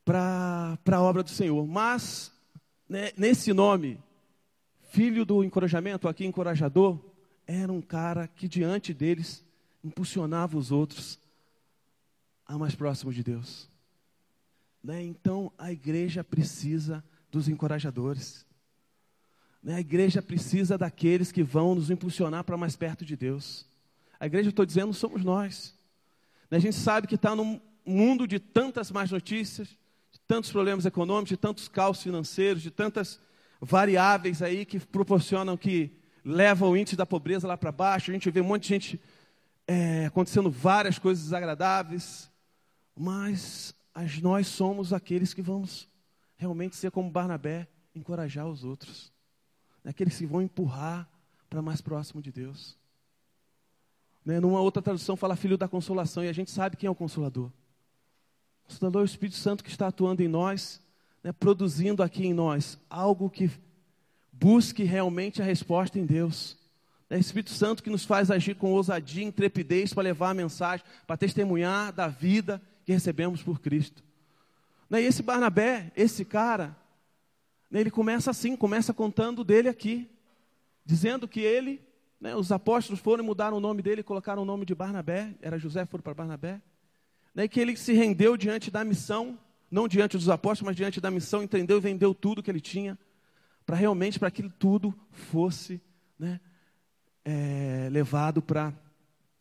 para 0.03 0.77
a 0.91 1.01
obra 1.01 1.23
do 1.23 1.29
Senhor. 1.29 1.65
Mas, 1.65 2.33
né, 2.89 3.13
nesse 3.15 3.53
nome, 3.53 3.97
filho 4.89 5.23
do 5.23 5.41
encorajamento, 5.41 6.05
aqui 6.05 6.25
encorajador, 6.25 6.99
era 7.45 7.71
um 7.71 7.81
cara 7.81 8.27
que 8.27 8.45
diante 8.45 8.93
deles 8.93 9.41
impulsionava 9.81 10.57
os 10.57 10.69
outros 10.69 11.17
a 12.45 12.57
mais 12.57 12.75
próximos 12.75 13.15
de 13.15 13.23
Deus. 13.23 13.69
Né? 14.83 15.01
Então, 15.03 15.49
a 15.57 15.71
igreja 15.71 16.25
precisa 16.25 17.01
dos 17.31 17.47
encorajadores. 17.47 18.45
Né? 19.63 19.75
A 19.75 19.79
igreja 19.79 20.21
precisa 20.21 20.77
daqueles 20.77 21.31
que 21.31 21.41
vão 21.41 21.73
nos 21.73 21.89
impulsionar 21.89 22.43
para 22.43 22.57
mais 22.57 22.75
perto 22.75 23.05
de 23.05 23.15
Deus. 23.15 23.65
A 24.19 24.25
igreja, 24.25 24.49
estou 24.49 24.65
dizendo, 24.65 24.93
somos 24.93 25.23
nós. 25.23 25.76
Né? 26.49 26.57
A 26.57 26.61
gente 26.61 26.75
sabe 26.75 27.07
que 27.07 27.15
está 27.15 27.35
num 27.35 27.59
mundo 27.85 28.27
de 28.27 28.39
tantas 28.39 28.91
más 28.91 29.11
notícias, 29.11 29.77
tantos 30.27 30.51
problemas 30.51 30.85
econômicos, 30.85 31.29
de 31.29 31.37
tantos 31.37 31.67
caos 31.67 32.03
financeiros, 32.03 32.61
de 32.61 32.69
tantas 32.69 33.19
variáveis 33.61 34.41
aí 34.41 34.65
que 34.65 34.79
proporcionam, 34.79 35.55
que 35.55 35.91
levam 36.23 36.71
o 36.71 36.77
índice 36.77 36.95
da 36.95 37.05
pobreza 37.05 37.47
lá 37.47 37.57
para 37.57 37.71
baixo. 37.71 38.11
A 38.11 38.13
gente 38.13 38.29
vê 38.29 38.41
um 38.41 38.45
monte 38.45 38.63
de 38.63 38.67
gente 38.69 39.01
é, 39.65 40.05
acontecendo 40.05 40.51
várias 40.51 40.99
coisas 40.99 41.23
desagradáveis, 41.23 42.29
mas 42.95 43.73
as, 43.93 44.19
nós 44.21 44.47
somos 44.47 44.91
aqueles 44.91 45.33
que 45.33 45.41
vamos 45.41 45.87
realmente 46.35 46.75
ser 46.75 46.91
como 46.91 47.09
Barnabé, 47.09 47.67
encorajar 47.95 48.47
os 48.47 48.63
outros, 48.63 49.11
aqueles 49.83 50.17
que 50.17 50.25
vão 50.25 50.41
empurrar 50.41 51.09
para 51.49 51.61
mais 51.61 51.81
próximo 51.81 52.21
de 52.21 52.31
Deus. 52.31 52.77
Né, 54.27 54.41
numa 54.41 54.59
outra 54.59 54.81
tradução 54.81 55.15
fala 55.15 55.37
filho 55.37 55.57
da 55.57 55.69
consolação, 55.69 56.21
e 56.21 56.27
a 56.27 56.33
gente 56.33 56.51
sabe 56.51 56.75
quem 56.75 56.85
é 56.85 56.91
o 56.91 56.93
consolador. 56.93 57.49
Consolador 58.67 59.01
é 59.01 59.03
o 59.03 59.05
Espírito 59.05 59.37
Santo 59.37 59.63
que 59.63 59.69
está 59.69 59.87
atuando 59.87 60.21
em 60.21 60.27
nós, 60.27 60.81
né, 61.23 61.31
produzindo 61.31 62.03
aqui 62.03 62.25
em 62.25 62.33
nós 62.33 62.77
algo 62.89 63.29
que 63.29 63.49
busque 64.33 64.83
realmente 64.83 65.41
a 65.41 65.45
resposta 65.45 65.97
em 65.97 66.05
Deus. 66.05 66.57
É 67.09 67.15
o 67.15 67.19
Espírito 67.21 67.51
Santo 67.51 67.81
que 67.81 67.89
nos 67.89 68.03
faz 68.03 68.29
agir 68.29 68.55
com 68.55 68.73
ousadia 68.73 69.23
e 69.23 69.27
intrepidez 69.27 69.93
para 69.93 70.03
levar 70.03 70.31
a 70.31 70.33
mensagem, 70.33 70.85
para 71.07 71.15
testemunhar 71.15 71.93
da 71.93 72.09
vida 72.09 72.61
que 72.83 72.91
recebemos 72.91 73.41
por 73.41 73.61
Cristo. 73.61 74.03
Né, 74.89 75.03
e 75.03 75.05
esse 75.05 75.23
Barnabé, 75.23 75.89
esse 75.95 76.25
cara, 76.25 76.75
né, 77.71 77.79
ele 77.79 77.89
começa 77.89 78.29
assim, 78.29 78.57
começa 78.57 78.93
contando 78.93 79.41
dele 79.45 79.69
aqui, 79.69 80.05
dizendo 80.85 81.29
que 81.29 81.39
ele, 81.39 81.86
né, 82.19 82.35
os 82.35 82.51
apóstolos 82.51 82.99
foram 82.99 83.23
e 83.23 83.27
mudaram 83.27 83.57
o 83.57 83.59
nome 83.59 83.81
dele, 83.81 84.03
colocaram 84.03 84.41
o 84.41 84.45
nome 84.45 84.65
de 84.65 84.73
Barnabé, 84.73 85.35
era 85.41 85.57
José, 85.57 85.85
foram 85.85 86.03
para 86.03 86.13
Barnabé 86.13 86.61
né, 87.37 87.47
que 87.47 87.59
ele 87.59 87.77
se 87.77 87.93
rendeu 87.93 88.35
diante 88.35 88.71
da 88.71 88.83
missão, 88.83 89.37
não 89.69 89.87
diante 89.87 90.17
dos 90.17 90.27
apóstolos, 90.27 90.69
mas 90.69 90.75
diante 90.75 90.99
da 90.99 91.11
missão, 91.11 91.43
entendeu 91.43 91.77
e 91.77 91.79
vendeu 91.79 92.11
tudo 92.15 92.41
que 92.41 92.49
ele 92.49 92.59
tinha, 92.59 92.97
para 93.63 93.75
realmente 93.75 94.17
para 94.17 94.31
que 94.31 94.49
tudo 94.49 94.91
fosse 95.11 95.79
né, 96.17 96.39
é, 97.23 97.89
levado 97.91 98.41
para 98.41 98.73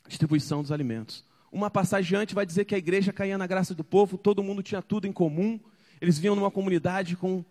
distribuição 0.07 0.61
dos 0.61 0.71
alimentos. 0.71 1.25
Uma 1.51 1.71
passagem 1.71 2.19
antes 2.19 2.35
vai 2.35 2.45
dizer 2.45 2.67
que 2.67 2.75
a 2.75 2.79
igreja 2.79 3.15
caía 3.15 3.39
na 3.39 3.47
graça 3.47 3.75
do 3.75 3.83
povo, 3.83 4.19
todo 4.19 4.43
mundo 4.43 4.63
tinha 4.63 4.83
tudo 4.83 5.07
em 5.07 5.13
comum, 5.13 5.59
eles 5.99 6.19
vinham 6.19 6.37
numa 6.37 6.51
comunidade 6.51 7.17
com 7.17 7.43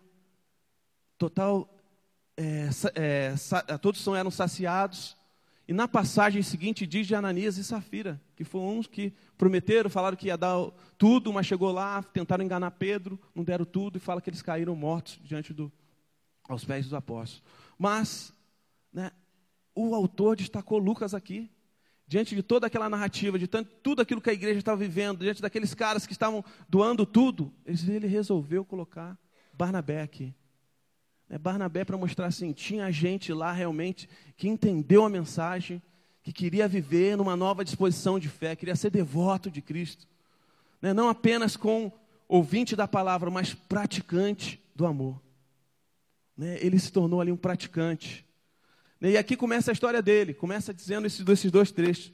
total. 1.18 1.68
É, 2.36 2.68
é, 2.94 3.78
todos 3.78 4.06
eram 4.08 4.30
saciados, 4.30 5.16
e 5.68 5.72
na 5.72 5.88
passagem 5.88 6.42
seguinte 6.42 6.86
diz 6.86 7.06
de 7.06 7.14
Ananias 7.14 7.56
e 7.56 7.64
Safira, 7.64 8.20
que 8.36 8.44
foram 8.44 8.78
uns 8.78 8.86
que 8.86 9.12
prometeram, 9.36 9.90
falaram 9.90 10.16
que 10.16 10.28
ia 10.28 10.36
dar 10.36 10.70
tudo, 10.96 11.32
mas 11.32 11.46
chegou 11.46 11.72
lá, 11.72 12.02
tentaram 12.02 12.44
enganar 12.44 12.70
Pedro, 12.72 13.18
não 13.34 13.42
deram 13.42 13.64
tudo 13.64 13.96
e 13.96 14.00
fala 14.00 14.20
que 14.20 14.30
eles 14.30 14.42
caíram 14.42 14.76
mortos 14.76 15.18
diante 15.24 15.52
do, 15.52 15.72
aos 16.48 16.64
pés 16.64 16.84
dos 16.84 16.94
apóstolos. 16.94 17.42
Mas, 17.76 18.32
né, 18.92 19.10
o 19.74 19.92
autor 19.94 20.36
destacou 20.36 20.78
Lucas 20.78 21.14
aqui, 21.14 21.50
diante 22.06 22.36
de 22.36 22.42
toda 22.44 22.68
aquela 22.68 22.88
narrativa, 22.88 23.36
de 23.36 23.48
tanto, 23.48 23.74
tudo 23.82 24.00
aquilo 24.00 24.20
que 24.20 24.30
a 24.30 24.34
igreja 24.34 24.60
estava 24.60 24.76
vivendo, 24.76 25.18
diante 25.18 25.42
daqueles 25.42 25.74
caras 25.74 26.06
que 26.06 26.12
estavam 26.12 26.44
doando 26.68 27.04
tudo, 27.04 27.52
ele 27.66 28.06
resolveu 28.06 28.64
colocar 28.64 29.18
Barnabé 29.52 30.02
aqui. 30.02 30.32
É 31.28 31.36
Barnabé 31.36 31.84
para 31.84 31.96
mostrar 31.96 32.26
assim, 32.26 32.52
tinha 32.52 32.90
gente 32.90 33.32
lá 33.32 33.52
realmente 33.52 34.08
que 34.36 34.48
entendeu 34.48 35.04
a 35.04 35.08
mensagem, 35.08 35.82
que 36.22 36.32
queria 36.32 36.68
viver 36.68 37.16
numa 37.16 37.36
nova 37.36 37.64
disposição 37.64 38.18
de 38.18 38.28
fé, 38.28 38.54
queria 38.54 38.76
ser 38.76 38.90
devoto 38.90 39.50
de 39.50 39.60
Cristo. 39.60 40.06
Né? 40.80 40.92
Não 40.92 41.08
apenas 41.08 41.56
com 41.56 41.90
ouvinte 42.28 42.76
da 42.76 42.86
palavra, 42.86 43.30
mas 43.30 43.54
praticante 43.54 44.60
do 44.74 44.86
amor. 44.86 45.20
Né? 46.36 46.58
Ele 46.60 46.78
se 46.78 46.92
tornou 46.92 47.20
ali 47.20 47.32
um 47.32 47.36
praticante. 47.36 48.24
Né? 49.00 49.12
E 49.12 49.16
aqui 49.16 49.36
começa 49.36 49.70
a 49.70 49.74
história 49.74 50.02
dele, 50.02 50.34
começa 50.34 50.72
dizendo 50.72 51.06
esses 51.06 51.24
dois, 51.24 51.38
esses 51.38 51.50
dois 51.50 51.70
trechos. 51.70 52.12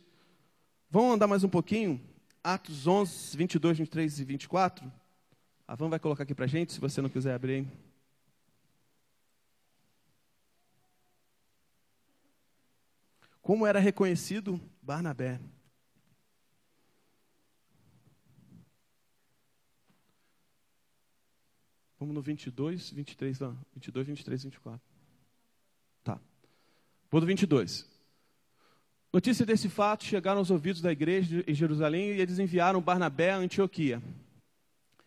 Vamos 0.91 1.15
andar 1.15 1.27
mais 1.27 1.45
um 1.45 1.49
pouquinho? 1.49 2.01
Atos 2.43 2.87
11, 2.87 3.37
22, 3.37 3.79
23 3.79 4.19
e 4.19 4.25
24. 4.25 4.93
A 5.67 5.75
Van 5.75 5.89
vai 5.89 5.99
colocar 5.99 6.25
aqui 6.25 6.35
para 6.35 6.47
gente, 6.47 6.73
se 6.73 6.81
você 6.81 7.01
não 7.01 7.09
quiser 7.09 7.35
abrir. 7.35 7.67
Como 13.43 13.67
era 13.67 13.81
reconhecido 13.81 14.61
Barnabé? 14.81 15.41
Vamos 21.99 22.15
no 22.15 22.23
22, 22.23 22.91
23, 22.91 23.41
não, 23.41 23.59
22, 23.75 24.07
23, 24.07 24.45
24. 24.45 24.81
Tá. 26.05 26.21
Vou 27.11 27.21
do 27.21 27.27
22. 27.27 27.89
Notícia 29.13 29.45
desse 29.45 29.69
fato 29.69 30.05
chegaram 30.05 30.39
aos 30.39 30.51
ouvidos 30.51 30.81
da 30.81 30.91
igreja 30.91 31.45
em 31.47 31.55
Jerusalém 31.55 32.13
e 32.13 32.21
eles 32.21 32.39
enviaram 32.39 32.81
Barnabé 32.81 33.33
a 33.33 33.37
Antioquia. 33.37 34.01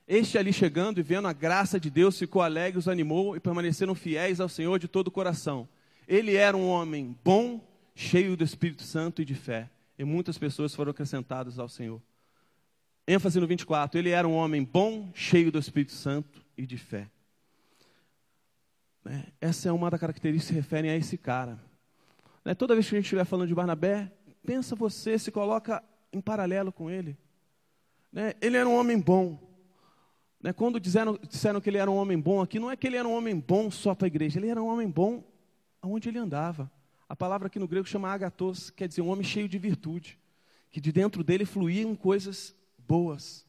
Este 0.08 0.38
ali 0.38 0.54
chegando 0.54 1.00
e 1.00 1.04
vendo 1.04 1.28
a 1.28 1.34
graça 1.34 1.80
de 1.80 1.90
Deus 1.90 2.20
ficou 2.20 2.42
alegre, 2.42 2.78
os 2.78 2.88
animou 2.88 3.36
e 3.36 3.40
permaneceram 3.40 3.96
fiéis 3.96 4.40
ao 4.40 4.50
Senhor 4.50 4.78
de 4.78 4.88
todo 4.88 5.08
o 5.08 5.12
coração. 5.12 5.68
Ele 6.08 6.36
era 6.36 6.56
um 6.56 6.68
homem 6.68 7.18
bom 7.24 7.75
cheio 7.96 8.36
do 8.36 8.44
Espírito 8.44 8.84
Santo 8.84 9.22
e 9.22 9.26
de 9.26 9.34
fé, 9.34 9.70
e 9.98 10.04
muitas 10.04 10.38
pessoas 10.38 10.76
foram 10.76 10.92
acrescentadas 10.92 11.58
ao 11.58 11.70
Senhor. 11.70 12.02
ênfase 13.08 13.40
no 13.40 13.48
24, 13.48 13.98
ele 13.98 14.10
era 14.10 14.28
um 14.28 14.34
homem 14.34 14.64
bom, 14.64 15.10
cheio 15.14 15.52
do 15.52 15.58
Espírito 15.58 15.94
Santo 15.94 16.46
e 16.58 16.66
de 16.66 16.78
fé. 16.78 17.10
Né? 19.04 19.28
Essa 19.40 19.70
é 19.70 19.72
uma 19.72 19.90
das 19.90 20.00
características 20.00 20.48
que 20.48 20.54
se 20.54 20.60
referem 20.60 20.92
a 20.92 20.96
esse 20.96 21.18
cara. 21.18 21.58
Né? 22.44 22.54
Toda 22.54 22.74
vez 22.74 22.90
que 22.90 22.96
a 22.96 22.98
gente 22.98 23.06
estiver 23.06 23.24
falando 23.24 23.48
de 23.48 23.56
Barnabé, 23.56 24.12
pensa 24.46 24.76
você, 24.76 25.18
se 25.18 25.32
coloca 25.32 25.82
em 26.12 26.20
paralelo 26.20 26.72
com 26.72 26.90
ele. 26.90 27.18
Né? 28.12 28.34
Ele 28.42 28.58
era 28.58 28.68
um 28.68 28.76
homem 28.76 29.00
bom. 29.00 29.40
Quando 30.56 30.80
disseram, 30.80 31.18
disseram 31.28 31.62
que 31.62 31.70
ele 31.70 31.78
era 31.78 31.90
um 31.90 31.96
homem 31.96 32.20
bom 32.20 32.42
aqui, 32.42 32.60
não 32.60 32.70
é 32.70 32.76
que 32.76 32.86
ele 32.86 32.98
era 32.98 33.08
um 33.08 33.16
homem 33.16 33.40
bom 33.40 33.72
só 33.72 33.96
para 33.96 34.06
a 34.06 34.08
igreja, 34.08 34.40
ele 34.40 34.50
era 34.50 34.62
um 34.62 34.68
homem 34.68 34.88
bom 34.88 35.24
aonde 35.82 36.10
ele 36.10 36.20
andava. 36.20 36.70
A 37.08 37.16
palavra 37.16 37.48
aqui 37.48 37.60
no 37.60 37.68
grego 37.68 37.88
chama 37.88 38.12
agatos, 38.12 38.70
quer 38.70 38.88
dizer 38.88 39.02
um 39.02 39.10
homem 39.10 39.24
cheio 39.24 39.48
de 39.48 39.58
virtude, 39.58 40.20
que 40.72 40.82
de 40.82 40.92
dentro 40.92 41.24
dele 41.24 41.46
fluíam 41.46 41.96
coisas 41.96 42.56
boas. 42.78 43.46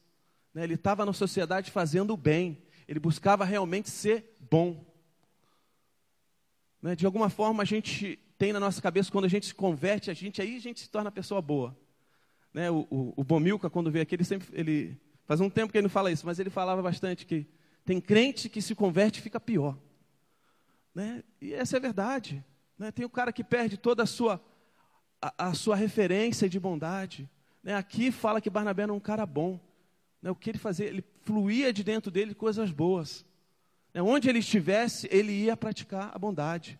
Né? 0.53 0.63
Ele 0.63 0.75
estava 0.75 1.05
na 1.05 1.13
sociedade 1.13 1.71
fazendo 1.71 2.13
o 2.13 2.17
bem, 2.17 2.61
ele 2.87 2.99
buscava 2.99 3.43
realmente 3.43 3.89
ser 3.89 4.37
bom. 4.39 4.85
Né? 6.81 6.95
De 6.95 7.05
alguma 7.05 7.29
forma 7.29 7.63
a 7.63 7.65
gente 7.65 8.19
tem 8.37 8.53
na 8.53 8.59
nossa 8.59 8.81
cabeça, 8.81 9.11
quando 9.11 9.25
a 9.25 9.29
gente 9.29 9.47
se 9.47 9.55
converte, 9.55 10.11
a 10.11 10.13
gente 10.13 10.41
aí 10.41 10.55
a 10.55 10.61
gente 10.61 10.79
se 10.79 10.89
torna 10.89 11.11
pessoa 11.11 11.41
boa. 11.41 11.75
Né? 12.53 12.69
O, 12.69 12.87
o, 12.89 13.13
o 13.17 13.23
Bomilca, 13.23 13.69
quando 13.69 13.91
veio 13.91 14.03
aqui, 14.03 14.15
ele 14.15 14.23
sempre 14.23 14.47
ele 14.53 14.99
Faz 15.27 15.41
um 15.41 15.49
tempo 15.49 15.73
que 15.73 15.77
ele 15.77 15.83
não 15.83 15.89
fala 15.89 16.09
isso, 16.09 16.25
mas 16.25 16.39
ele 16.39 16.49
falava 16.49 16.81
bastante 16.81 17.25
que 17.25 17.45
tem 17.83 17.99
crente 17.99 18.47
que 18.47 18.61
se 18.61 18.73
converte 18.73 19.19
e 19.19 19.21
fica 19.21 19.41
pior. 19.41 19.77
Né? 20.95 21.21
E 21.41 21.53
essa 21.53 21.75
é 21.75 21.79
a 21.79 21.81
verdade. 21.81 22.43
Né? 22.77 22.91
Tem 22.91 23.05
o 23.05 23.09
cara 23.09 23.31
que 23.31 23.43
perde 23.43 23.77
toda 23.77 24.03
a 24.03 24.05
sua, 24.05 24.41
a, 25.21 25.49
a 25.49 25.53
sua 25.53 25.75
referência 25.75 26.47
de 26.49 26.59
bondade. 26.59 27.29
Né? 27.63 27.75
Aqui 27.75 28.11
fala 28.11 28.39
que 28.39 28.49
Barnabé 28.49 28.83
era 28.83 28.93
um 28.93 28.99
cara 28.99 29.25
bom. 29.25 29.59
Né? 30.21 30.29
O 30.29 30.35
que 30.35 30.49
ele 30.49 30.57
fazia? 30.57 30.85
Ele 30.85 31.03
fluía 31.21 31.73
de 31.73 31.83
dentro 31.83 32.11
dele 32.11 32.35
coisas 32.35 32.71
boas. 32.71 33.25
Né? 33.93 34.01
Onde 34.01 34.29
ele 34.29 34.39
estivesse, 34.39 35.07
ele 35.11 35.31
ia 35.31 35.57
praticar 35.57 36.11
a 36.13 36.19
bondade. 36.19 36.79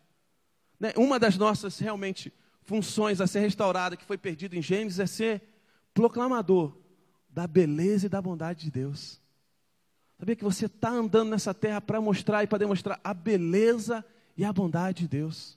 Né? 0.79 0.93
Uma 0.95 1.19
das 1.19 1.37
nossas 1.37 1.79
realmente 1.79 2.31
funções 2.61 3.21
a 3.21 3.27
ser 3.27 3.39
restaurada, 3.39 3.95
que 3.95 4.05
foi 4.05 4.17
perdida 4.17 4.55
em 4.55 4.61
Gênesis, 4.61 4.99
é 4.99 5.07
ser 5.07 5.41
proclamador 5.93 6.77
da 7.29 7.47
beleza 7.47 8.05
e 8.05 8.09
da 8.09 8.21
bondade 8.21 8.65
de 8.65 8.71
Deus. 8.71 9.21
Sabia 10.19 10.35
que 10.35 10.43
você 10.43 10.65
está 10.65 10.89
andando 10.89 11.29
nessa 11.29 11.53
terra 11.53 11.79
para 11.79 12.01
mostrar 12.01 12.43
e 12.43 12.47
para 12.47 12.57
demonstrar 12.57 12.99
a 13.03 13.13
beleza 13.13 14.03
e 14.35 14.43
a 14.43 14.51
bondade 14.51 15.03
de 15.03 15.07
Deus. 15.07 15.56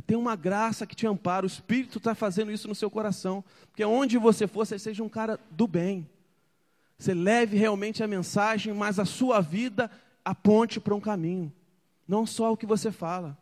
Tem 0.00 0.16
uma 0.16 0.36
graça 0.36 0.86
que 0.86 0.94
te 0.94 1.06
ampara, 1.06 1.46
o 1.46 1.48
Espírito 1.48 1.98
está 1.98 2.14
fazendo 2.14 2.50
isso 2.50 2.68
no 2.68 2.74
seu 2.74 2.90
coração. 2.90 3.44
Porque 3.68 3.84
onde 3.84 4.18
você 4.18 4.46
for, 4.46 4.66
você 4.66 4.78
seja 4.78 5.02
um 5.02 5.08
cara 5.08 5.38
do 5.50 5.66
bem. 5.66 6.08
Você 6.98 7.14
leve 7.14 7.56
realmente 7.56 8.02
a 8.02 8.06
mensagem, 8.06 8.72
mas 8.72 8.98
a 8.98 9.04
sua 9.04 9.40
vida 9.40 9.90
aponte 10.24 10.80
para 10.80 10.94
um 10.94 11.00
caminho. 11.00 11.52
Não 12.06 12.26
só 12.26 12.52
o 12.52 12.56
que 12.56 12.66
você 12.66 12.90
fala. 12.90 13.38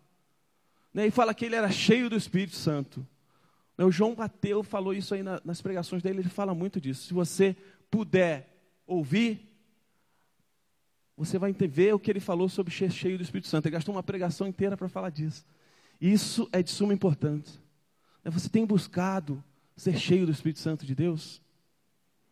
Né, 0.92 1.06
e 1.06 1.10
fala 1.10 1.34
que 1.34 1.44
ele 1.44 1.56
era 1.56 1.70
cheio 1.70 2.08
do 2.08 2.16
Espírito 2.16 2.54
Santo. 2.54 3.06
O 3.76 3.90
João 3.90 4.14
Bateu 4.14 4.62
falou 4.62 4.94
isso 4.94 5.14
aí 5.14 5.22
nas 5.22 5.60
pregações 5.60 6.02
dele, 6.02 6.20
ele 6.20 6.28
fala 6.28 6.54
muito 6.54 6.80
disso. 6.80 7.08
Se 7.08 7.14
você 7.14 7.56
puder 7.90 8.48
ouvir, 8.86 9.50
você 11.16 11.38
vai 11.38 11.52
ver 11.52 11.94
o 11.94 11.98
que 11.98 12.10
ele 12.10 12.20
falou 12.20 12.48
sobre 12.48 12.72
cheio 12.72 13.18
do 13.18 13.24
Espírito 13.24 13.48
Santo. 13.48 13.66
Ele 13.66 13.72
gastou 13.72 13.94
uma 13.94 14.02
pregação 14.02 14.46
inteira 14.46 14.76
para 14.76 14.88
falar 14.88 15.10
disso. 15.10 15.44
Isso 16.00 16.48
é 16.52 16.62
de 16.62 16.70
suma 16.70 16.92
importância. 16.92 17.60
Você 18.24 18.48
tem 18.48 18.64
buscado 18.64 19.42
ser 19.76 19.98
cheio 19.98 20.26
do 20.26 20.32
Espírito 20.32 20.60
Santo 20.60 20.86
de 20.86 20.94
Deus? 20.94 21.40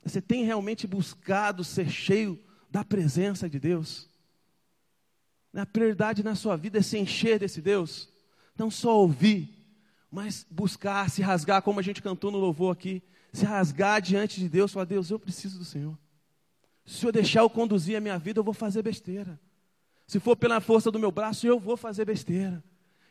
Você 0.05 0.21
tem 0.21 0.45
realmente 0.45 0.87
buscado 0.87 1.63
ser 1.63 1.89
cheio 1.89 2.39
da 2.71 2.85
presença 2.85 3.49
de 3.49 3.61
Deus? 3.61 4.09
A 5.55 5.67
prioridade 5.67 6.23
na 6.23 6.35
sua 6.35 6.57
vida 6.57 6.79
é 6.79 6.83
se 6.83 6.99
encher 6.99 7.39
desse 7.39 7.61
Deus, 7.61 8.09
não 8.57 8.71
só 8.71 8.99
ouvir, 8.99 9.49
mas 10.11 10.47
buscar, 10.51 11.11
se 11.11 11.21
rasgar, 11.21 11.63
como 11.63 11.79
a 11.79 11.83
gente 11.83 12.03
cantou 12.03 12.31
no 12.31 12.39
louvor 12.39 12.73
aqui, 12.73 13.03
se 13.33 13.45
rasgar 13.45 14.01
diante 14.01 14.41
de 14.41 14.49
Deus, 14.49 14.73
falar: 14.73 14.87
Deus, 14.87 15.11
eu 15.11 15.19
preciso 15.19 15.59
do 15.59 15.65
Senhor. 15.65 15.97
Se 16.85 17.07
eu 17.07 17.13
deixar 17.13 17.41
eu 17.41 17.51
conduzir 17.51 17.97
a 17.97 18.01
minha 18.01 18.19
vida, 18.19 18.41
eu 18.41 18.45
vou 18.45 18.55
fazer 18.55 18.83
besteira. 18.83 19.39
Se 20.07 20.19
for 20.19 20.37
pela 20.37 20.61
força 20.61 20.91
do 20.91 20.99
meu 20.99 21.13
braço, 21.13 21.47
eu 21.47 21.59
vou 21.59 21.77
fazer 21.77 22.05
besteira. 22.05 22.63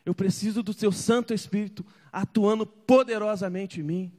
Eu 0.04 0.14
preciso 0.14 0.62
do 0.62 0.72
Seu 0.72 0.92
Santo 0.92 1.32
Espírito 1.32 1.84
atuando 2.12 2.66
poderosamente 2.66 3.80
em 3.80 3.84
mim, 3.84 4.12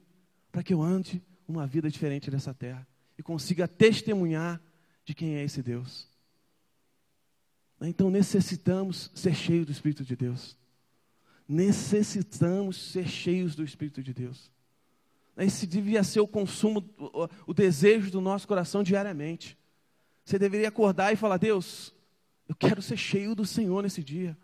para 0.52 0.63
que 0.63 0.74
eu 0.74 0.82
ande 0.82 1.22
uma 1.48 1.67
vida 1.67 1.89
diferente 1.89 2.32
nessa 2.32 2.54
terra 2.54 2.88
e 3.17 3.24
consiga 3.24 3.67
testemunhar 3.67 4.62
de 5.04 5.13
quem 5.13 5.36
é 5.36 5.43
esse 5.43 5.62
Deus. 5.62 6.08
Então 7.82 8.10
necessitamos 8.10 9.12
ser 9.13 9.36
cheios 9.36 9.65
do 9.65 9.72
Espírito 9.72 10.06
de 10.06 10.15
Deus 10.15 10.58
necessitamos 11.48 12.91
ser 12.91 13.08
cheios 13.08 13.56
do 13.56 13.63
Espírito 13.63 14.02
de 14.02 14.13
Deus. 14.13 14.52
Esse 15.38 15.65
devia 15.65 16.04
ser 16.04 16.19
o 16.19 16.28
consumo, 16.28 16.88
o 17.46 17.54
desejo 17.54 18.12
do 18.12 18.22
nosso 18.22 18.48
coração 18.48 18.84
diariamente. 18.84 19.58
Você 20.24 20.38
deveria 20.38 20.67
acordar 20.67 21.12
e 21.12 21.15
falar: 21.15 21.38
Deus, 21.38 21.93
eu 22.48 22.56
quero 22.56 22.82
ser 22.82 22.98
cheio 22.98 23.34
do 23.34 23.46
Senhor 23.46 23.82
nesse 23.82 24.04
dia. 24.04 24.38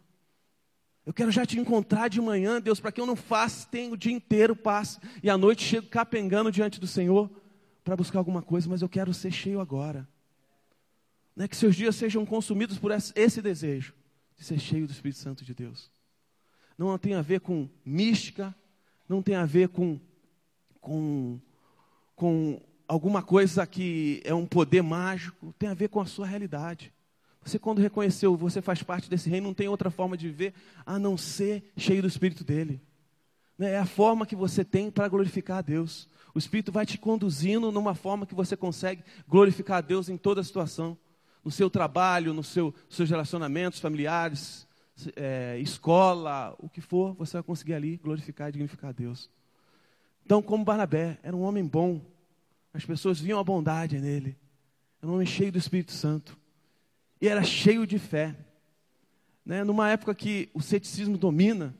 Eu 1.05 1.13
quero 1.13 1.31
já 1.31 1.45
te 1.45 1.59
encontrar 1.59 2.07
de 2.07 2.21
manhã, 2.21 2.62
Deus, 2.62 2.79
para 2.79 2.91
que 2.91 3.01
eu 3.01 3.05
não 3.05 3.15
faça, 3.15 3.67
tenha 3.67 3.91
o 3.91 3.97
dia 3.97 4.13
inteiro, 4.13 4.55
passe, 4.55 4.99
e 5.23 5.29
à 5.29 5.38
noite 5.38 5.63
chego 5.63 5.88
capengando 5.88 6.51
diante 6.51 6.79
do 6.79 6.85
Senhor 6.88 7.29
para 7.83 7.95
buscar 7.95 8.19
alguma 8.19 8.41
coisa, 8.41 8.69
mas 8.69 8.81
eu 8.81 8.89
quero 8.89 9.13
ser 9.13 9.31
cheio 9.31 9.59
agora. 9.59 10.07
Não 11.35 11.45
é 11.45 11.47
que 11.47 11.55
seus 11.55 11.75
dias 11.75 11.95
sejam 11.95 12.25
consumidos 12.25 12.77
por 12.77 12.91
esse 12.91 13.41
desejo 13.41 13.93
de 14.38 14.43
ser 14.43 14.59
cheio 14.59 14.85
do 14.85 14.91
Espírito 14.91 15.19
Santo 15.19 15.43
de 15.43 15.53
Deus 15.53 15.89
não 16.85 16.97
tem 16.97 17.13
a 17.13 17.21
ver 17.21 17.41
com 17.41 17.67
mística, 17.83 18.55
não 19.07 19.21
tem 19.21 19.35
a 19.35 19.45
ver 19.45 19.67
com, 19.69 19.99
com, 20.79 21.39
com 22.15 22.62
alguma 22.88 23.21
coisa 23.21 23.67
que 23.67 24.21
é 24.23 24.33
um 24.33 24.45
poder 24.45 24.81
mágico, 24.81 25.53
tem 25.59 25.67
a 25.67 25.73
ver 25.73 25.89
com 25.89 25.99
a 25.99 26.05
sua 26.05 26.25
realidade. 26.25 26.93
Você, 27.43 27.58
quando 27.58 27.80
reconheceu, 27.80 28.36
você 28.36 28.62
faz 28.62 28.84
parte 28.84 29.10
desse 29.10 29.30
reino, 29.30 29.47
não 29.47 29.54
tem 29.54 29.67
outra 29.67 29.89
forma 29.89 30.17
de 30.17 30.28
viver 30.28 30.54
a 30.86 30.99
não 30.99 31.17
ser 31.17 31.71
cheio 31.78 32.02
do 32.02 32.08
Espírito 32.08 32.43
dele. 32.43 32.82
Né? 33.58 33.71
É 33.71 33.80
a 33.80 33.86
forma 33.86 34.25
que 34.25 34.36
você 34.36 34.63
tem 34.63 34.91
para 34.91 35.08
glorificar 35.08 35.58
a 35.58 35.62
Deus. 35.62 36.08
O 36.34 36.39
Espírito 36.39 36.71
vai 36.71 36.86
te 36.86 36.97
conduzindo 36.97 37.71
numa 37.71 37.95
forma 37.95 38.25
que 38.25 38.36
você 38.36 38.56
consegue 38.56 39.04
glorificar 39.28 39.78
a 39.78 39.82
Deus 39.82 40.10
em 40.10 40.17
toda 40.17 40.41
a 40.41 40.43
situação. 40.43 40.97
No 41.43 41.52
seu 41.52 41.69
trabalho, 41.69 42.34
nos 42.34 42.47
seu, 42.47 42.73
seus 42.89 43.10
relacionamentos 43.10 43.80
familiares, 43.80 44.67
é, 45.15 45.58
escola, 45.60 46.56
o 46.60 46.69
que 46.69 46.82
for, 46.82 47.13
você 47.13 47.34
vai 47.34 47.43
conseguir 47.43 47.73
ali 47.73 47.97
glorificar 47.97 48.49
e 48.49 48.52
dignificar 48.52 48.89
a 48.89 48.93
Deus. 48.93 49.30
Então, 50.25 50.41
como 50.41 50.63
Barnabé, 50.63 51.17
era 51.23 51.36
um 51.36 51.41
homem 51.41 51.65
bom, 51.65 52.02
as 52.73 52.86
pessoas 52.86 53.19
viam 53.19 53.39
a 53.39 53.43
bondade 53.43 53.99
nele, 53.99 54.38
era 55.02 55.10
um 55.10 55.15
homem 55.15 55.25
cheio 55.25 55.52
do 55.52 55.58
Espírito 55.58 55.91
Santo, 55.91 56.38
e 57.21 57.27
era 57.27 57.43
cheio 57.43 57.86
de 57.86 57.99
fé. 57.99 58.36
Né? 59.45 59.63
Numa 59.63 59.89
época 59.89 60.13
que 60.13 60.49
o 60.53 60.62
ceticismo 60.62 61.17
domina, 61.17 61.75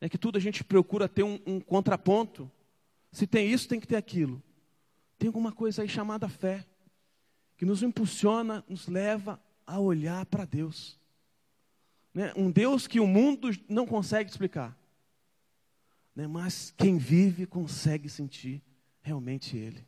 né, 0.00 0.08
que 0.08 0.18
tudo 0.18 0.36
a 0.36 0.40
gente 0.40 0.64
procura 0.64 1.08
ter 1.08 1.22
um, 1.22 1.38
um 1.46 1.60
contraponto, 1.60 2.50
se 3.10 3.26
tem 3.26 3.50
isso, 3.50 3.68
tem 3.68 3.78
que 3.78 3.86
ter 3.86 3.96
aquilo. 3.96 4.42
Tem 5.18 5.28
alguma 5.28 5.52
coisa 5.52 5.82
aí 5.82 5.88
chamada 5.88 6.28
fé, 6.28 6.66
que 7.56 7.64
nos 7.64 7.82
impulsiona, 7.82 8.64
nos 8.68 8.88
leva 8.88 9.40
a 9.66 9.78
olhar 9.78 10.26
para 10.26 10.44
Deus. 10.44 10.98
Né? 12.12 12.32
Um 12.36 12.50
Deus 12.50 12.86
que 12.86 12.98
o 12.98 13.06
mundo 13.06 13.50
não 13.68 13.86
consegue 13.86 14.30
explicar. 14.30 14.76
Né? 16.14 16.26
Mas 16.26 16.72
quem 16.76 16.98
vive 16.98 17.46
consegue 17.46 18.08
sentir 18.08 18.62
realmente 19.00 19.56
Ele. 19.56 19.86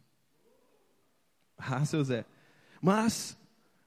Ah, 1.57 1.85
seu 1.85 2.03
Zé. 2.05 2.25
Mas, 2.81 3.37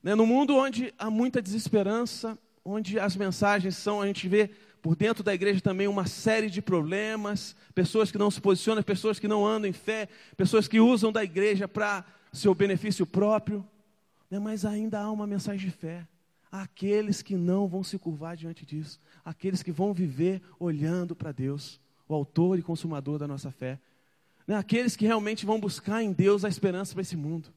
né, 0.08 0.16
no 0.16 0.26
mundo 0.26 0.56
onde 0.56 0.94
há 0.98 1.12
muita 1.12 1.42
desesperança, 1.42 2.40
onde 2.64 2.98
as 2.98 3.18
mensagens 3.18 3.76
são, 3.76 4.02
a 4.02 4.08
gente 4.08 4.26
vê 4.30 4.50
por 4.82 4.96
dentro 4.96 5.22
da 5.22 5.34
igreja 5.34 5.60
também 5.60 5.86
uma 5.86 6.08
série 6.08 6.50
de 6.50 6.62
problemas, 6.62 7.54
pessoas 7.76 8.10
que 8.10 8.18
não 8.18 8.32
se 8.32 8.40
posicionam, 8.40 8.82
pessoas 8.82 9.20
que 9.20 9.28
não 9.28 9.46
andam 9.46 9.70
em 9.70 9.74
fé, 9.74 10.08
pessoas 10.38 10.66
que 10.66 10.80
usam 10.80 11.12
da 11.12 11.26
igreja 11.26 11.68
para 11.68 12.06
seu 12.32 12.56
benefício 12.56 13.06
próprio, 13.06 13.68
né, 14.32 14.40
mas 14.40 14.64
ainda 14.64 14.98
há 14.98 15.12
uma 15.12 15.28
mensagem 15.28 15.70
de 15.70 15.76
fé 15.76 16.08
aqueles 16.50 17.22
que 17.22 17.36
não 17.36 17.68
vão 17.68 17.84
se 17.84 18.00
curvar 18.00 18.38
diante 18.38 18.66
disso, 18.66 19.02
aqueles 19.26 19.62
que 19.62 19.74
vão 19.74 19.94
viver 19.94 20.42
olhando 20.58 21.14
para 21.18 21.34
Deus, 21.34 21.82
o 22.08 22.14
autor 22.14 22.58
e 22.58 22.62
consumador 22.62 23.20
da 23.20 23.28
nossa 23.28 23.52
fé, 23.52 23.78
né? 24.48 24.56
aqueles 24.56 24.96
que 24.96 25.06
realmente 25.06 25.46
vão 25.46 25.60
buscar 25.60 26.02
em 26.02 26.14
Deus 26.14 26.46
a 26.46 26.48
esperança 26.48 26.94
para 26.94 27.02
esse 27.02 27.18
mundo, 27.18 27.50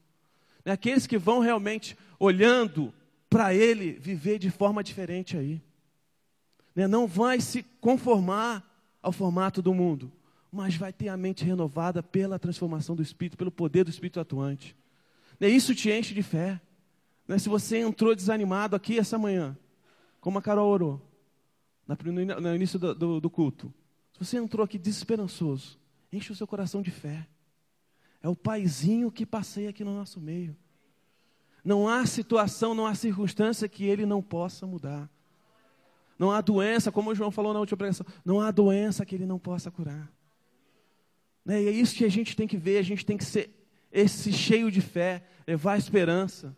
né? 0.65 0.71
aqueles 0.71 1.07
que 1.07 1.17
vão 1.17 1.39
realmente 1.39 1.97
olhando 2.19 2.93
para 3.29 3.53
Ele 3.53 3.93
viver 3.93 4.39
de 4.39 4.49
forma 4.49 4.83
diferente 4.83 5.37
aí, 5.37 5.61
né? 6.75 6.87
não 6.87 7.07
vai 7.07 7.39
se 7.39 7.63
conformar 7.79 8.67
ao 9.01 9.11
formato 9.11 9.61
do 9.61 9.73
mundo, 9.73 10.11
mas 10.51 10.75
vai 10.75 10.91
ter 10.91 11.07
a 11.07 11.17
mente 11.17 11.45
renovada 11.45 12.03
pela 12.03 12.37
transformação 12.37 12.95
do 12.95 13.01
Espírito, 13.01 13.37
pelo 13.37 13.51
poder 13.51 13.83
do 13.83 13.89
Espírito 13.89 14.19
atuante. 14.19 14.75
Né? 15.39 15.47
Isso 15.47 15.73
te 15.73 15.89
enche 15.89 16.13
de 16.13 16.21
fé. 16.21 16.59
Né? 17.27 17.39
Se 17.39 17.47
você 17.47 17.77
entrou 17.77 18.13
desanimado 18.13 18.75
aqui 18.75 18.99
essa 18.99 19.17
manhã, 19.17 19.57
como 20.19 20.37
a 20.37 20.41
Carol 20.41 20.69
orou, 20.69 21.01
no 21.87 22.55
início 22.55 22.77
do, 22.77 22.93
do, 22.93 23.21
do 23.21 23.29
culto, 23.29 23.73
se 24.13 24.25
você 24.25 24.37
entrou 24.37 24.63
aqui 24.63 24.77
desesperançoso, 24.77 25.79
enche 26.11 26.31
o 26.31 26.35
seu 26.35 26.45
coração 26.45 26.81
de 26.81 26.91
fé. 26.91 27.25
É 28.23 28.29
o 28.29 28.35
paizinho 28.35 29.11
que 29.11 29.25
passei 29.25 29.67
aqui 29.67 29.83
no 29.83 29.95
nosso 29.95 30.19
meio. 30.19 30.55
Não 31.63 31.87
há 31.87 32.05
situação, 32.05 32.73
não 32.73 32.85
há 32.85 32.95
circunstância 32.95 33.67
que 33.67 33.85
ele 33.85 34.05
não 34.05 34.21
possa 34.21 34.65
mudar. 34.65 35.09
Não 36.17 36.31
há 36.31 36.39
doença, 36.41 36.91
como 36.91 37.09
o 37.09 37.15
João 37.15 37.31
falou 37.31 37.53
na 37.53 37.59
última 37.59 37.77
pregação, 37.77 38.05
não 38.23 38.39
há 38.39 38.51
doença 38.51 39.05
que 39.05 39.15
ele 39.15 39.25
não 39.25 39.39
possa 39.39 39.71
curar. 39.71 40.11
Né? 41.43 41.63
E 41.63 41.67
é 41.67 41.71
isso 41.71 41.95
que 41.95 42.05
a 42.05 42.09
gente 42.09 42.35
tem 42.35 42.47
que 42.47 42.57
ver, 42.57 42.77
a 42.77 42.83
gente 42.83 43.05
tem 43.05 43.17
que 43.17 43.25
ser 43.25 43.49
esse 43.91 44.31
cheio 44.31 44.71
de 44.71 44.81
fé, 44.81 45.23
levar 45.47 45.73
a 45.73 45.77
esperança, 45.77 46.55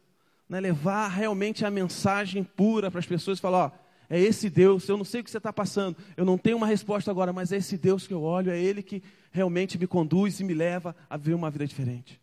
né? 0.49 0.59
levar 0.59 1.07
realmente 1.07 1.65
a 1.65 1.71
mensagem 1.71 2.43
pura 2.43 2.91
para 2.91 2.99
as 2.99 3.05
pessoas 3.05 3.39
e 3.39 3.41
falar, 3.41 3.65
ó, 3.67 3.71
é 4.09 4.19
esse 4.19 4.49
Deus, 4.49 4.87
eu 4.87 4.97
não 4.97 5.05
sei 5.05 5.21
o 5.21 5.23
que 5.23 5.31
você 5.31 5.37
está 5.37 5.51
passando, 5.51 5.97
eu 6.15 6.25
não 6.25 6.37
tenho 6.37 6.57
uma 6.57 6.67
resposta 6.67 7.09
agora, 7.09 7.31
mas 7.33 7.51
é 7.51 7.57
esse 7.57 7.77
Deus 7.77 8.05
que 8.05 8.13
eu 8.13 8.21
olho, 8.21 8.51
é 8.51 8.59
Ele 8.59 8.83
que 8.83 9.01
realmente 9.33 9.79
me 9.79 9.87
conduz 9.87 10.39
e 10.39 10.43
me 10.43 10.53
leva 10.53 10.95
a 11.09 11.17
viver 11.17 11.33
uma 11.33 11.49
vida 11.49 11.65
diferente. 11.65 12.21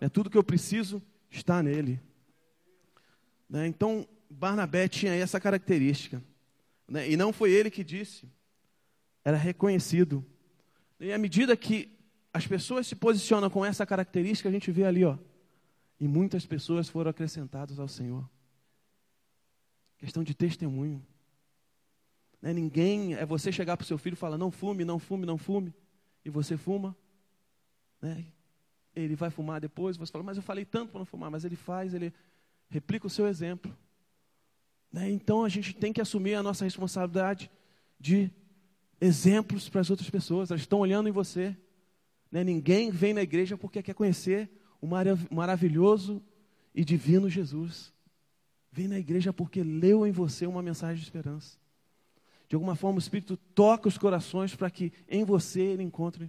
É 0.00 0.08
tudo 0.08 0.30
que 0.30 0.38
eu 0.38 0.42
preciso 0.42 1.02
está 1.30 1.62
nele. 1.62 2.00
Né? 3.48 3.66
Então, 3.66 4.08
Barnabé 4.28 4.88
tinha 4.88 5.14
essa 5.14 5.38
característica. 5.38 6.22
Né? 6.88 7.10
E 7.10 7.16
não 7.16 7.30
foi 7.30 7.52
ele 7.52 7.70
que 7.70 7.84
disse, 7.84 8.26
era 9.22 9.36
reconhecido. 9.36 10.24
E 10.98 11.12
à 11.12 11.18
medida 11.18 11.54
que 11.54 11.94
as 12.32 12.46
pessoas 12.46 12.86
se 12.86 12.96
posicionam 12.96 13.50
com 13.50 13.64
essa 13.64 13.84
característica, 13.84 14.48
a 14.48 14.52
gente 14.52 14.72
vê 14.72 14.84
ali, 14.84 15.04
ó. 15.04 15.18
E 16.00 16.08
muitas 16.08 16.46
pessoas 16.46 16.88
foram 16.88 17.10
acrescentadas 17.10 17.78
ao 17.78 17.86
Senhor. 17.86 18.26
Questão 19.98 20.24
de 20.24 20.34
testemunho. 20.34 21.04
Né? 22.40 22.54
Ninguém, 22.54 23.14
é 23.14 23.26
você 23.26 23.52
chegar 23.52 23.76
para 23.76 23.84
o 23.84 23.86
seu 23.86 23.98
filho 23.98 24.14
e 24.14 24.16
falar, 24.16 24.38
não 24.38 24.50
fume, 24.50 24.86
não 24.86 24.98
fume, 24.98 25.26
não 25.26 25.36
fume. 25.36 25.74
E 26.24 26.30
você 26.30 26.56
fuma. 26.56 26.96
Né? 28.00 28.24
Ele 28.94 29.14
vai 29.14 29.30
fumar 29.30 29.60
depois, 29.60 29.96
você 29.96 30.10
fala, 30.10 30.24
mas 30.24 30.36
eu 30.36 30.42
falei 30.42 30.64
tanto 30.64 30.90
para 30.90 30.98
não 30.98 31.06
fumar, 31.06 31.30
mas 31.30 31.44
ele 31.44 31.56
faz, 31.56 31.94
ele 31.94 32.12
replica 32.68 33.06
o 33.06 33.10
seu 33.10 33.26
exemplo. 33.26 33.76
Né? 34.92 35.10
Então 35.10 35.44
a 35.44 35.48
gente 35.48 35.74
tem 35.74 35.92
que 35.92 36.00
assumir 36.00 36.34
a 36.34 36.42
nossa 36.42 36.64
responsabilidade 36.64 37.50
de 37.98 38.30
exemplos 39.00 39.68
para 39.68 39.80
as 39.80 39.90
outras 39.90 40.10
pessoas, 40.10 40.50
elas 40.50 40.62
estão 40.62 40.80
olhando 40.80 41.08
em 41.08 41.12
você. 41.12 41.56
Né? 42.30 42.44
Ninguém 42.44 42.90
vem 42.90 43.14
na 43.14 43.22
igreja 43.22 43.56
porque 43.56 43.82
quer 43.82 43.94
conhecer 43.94 44.50
o 44.80 44.86
maravilhoso 45.30 46.22
e 46.74 46.84
divino 46.84 47.28
Jesus. 47.28 47.92
Vem 48.72 48.88
na 48.88 48.98
igreja 48.98 49.32
porque 49.32 49.62
leu 49.62 50.06
em 50.06 50.12
você 50.12 50.46
uma 50.46 50.62
mensagem 50.62 50.96
de 50.96 51.02
esperança. 51.02 51.59
De 52.50 52.56
alguma 52.56 52.74
forma, 52.74 52.96
o 52.96 52.98
Espírito 52.98 53.36
toca 53.54 53.86
os 53.86 53.96
corações 53.96 54.56
para 54.56 54.68
que 54.68 54.92
em 55.08 55.22
você 55.22 55.60
ele 55.60 55.84
encontre 55.84 56.28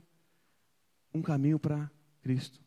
um 1.11 1.19
caminho 1.19 1.57
para 1.57 1.89
Cristo. 2.21 2.61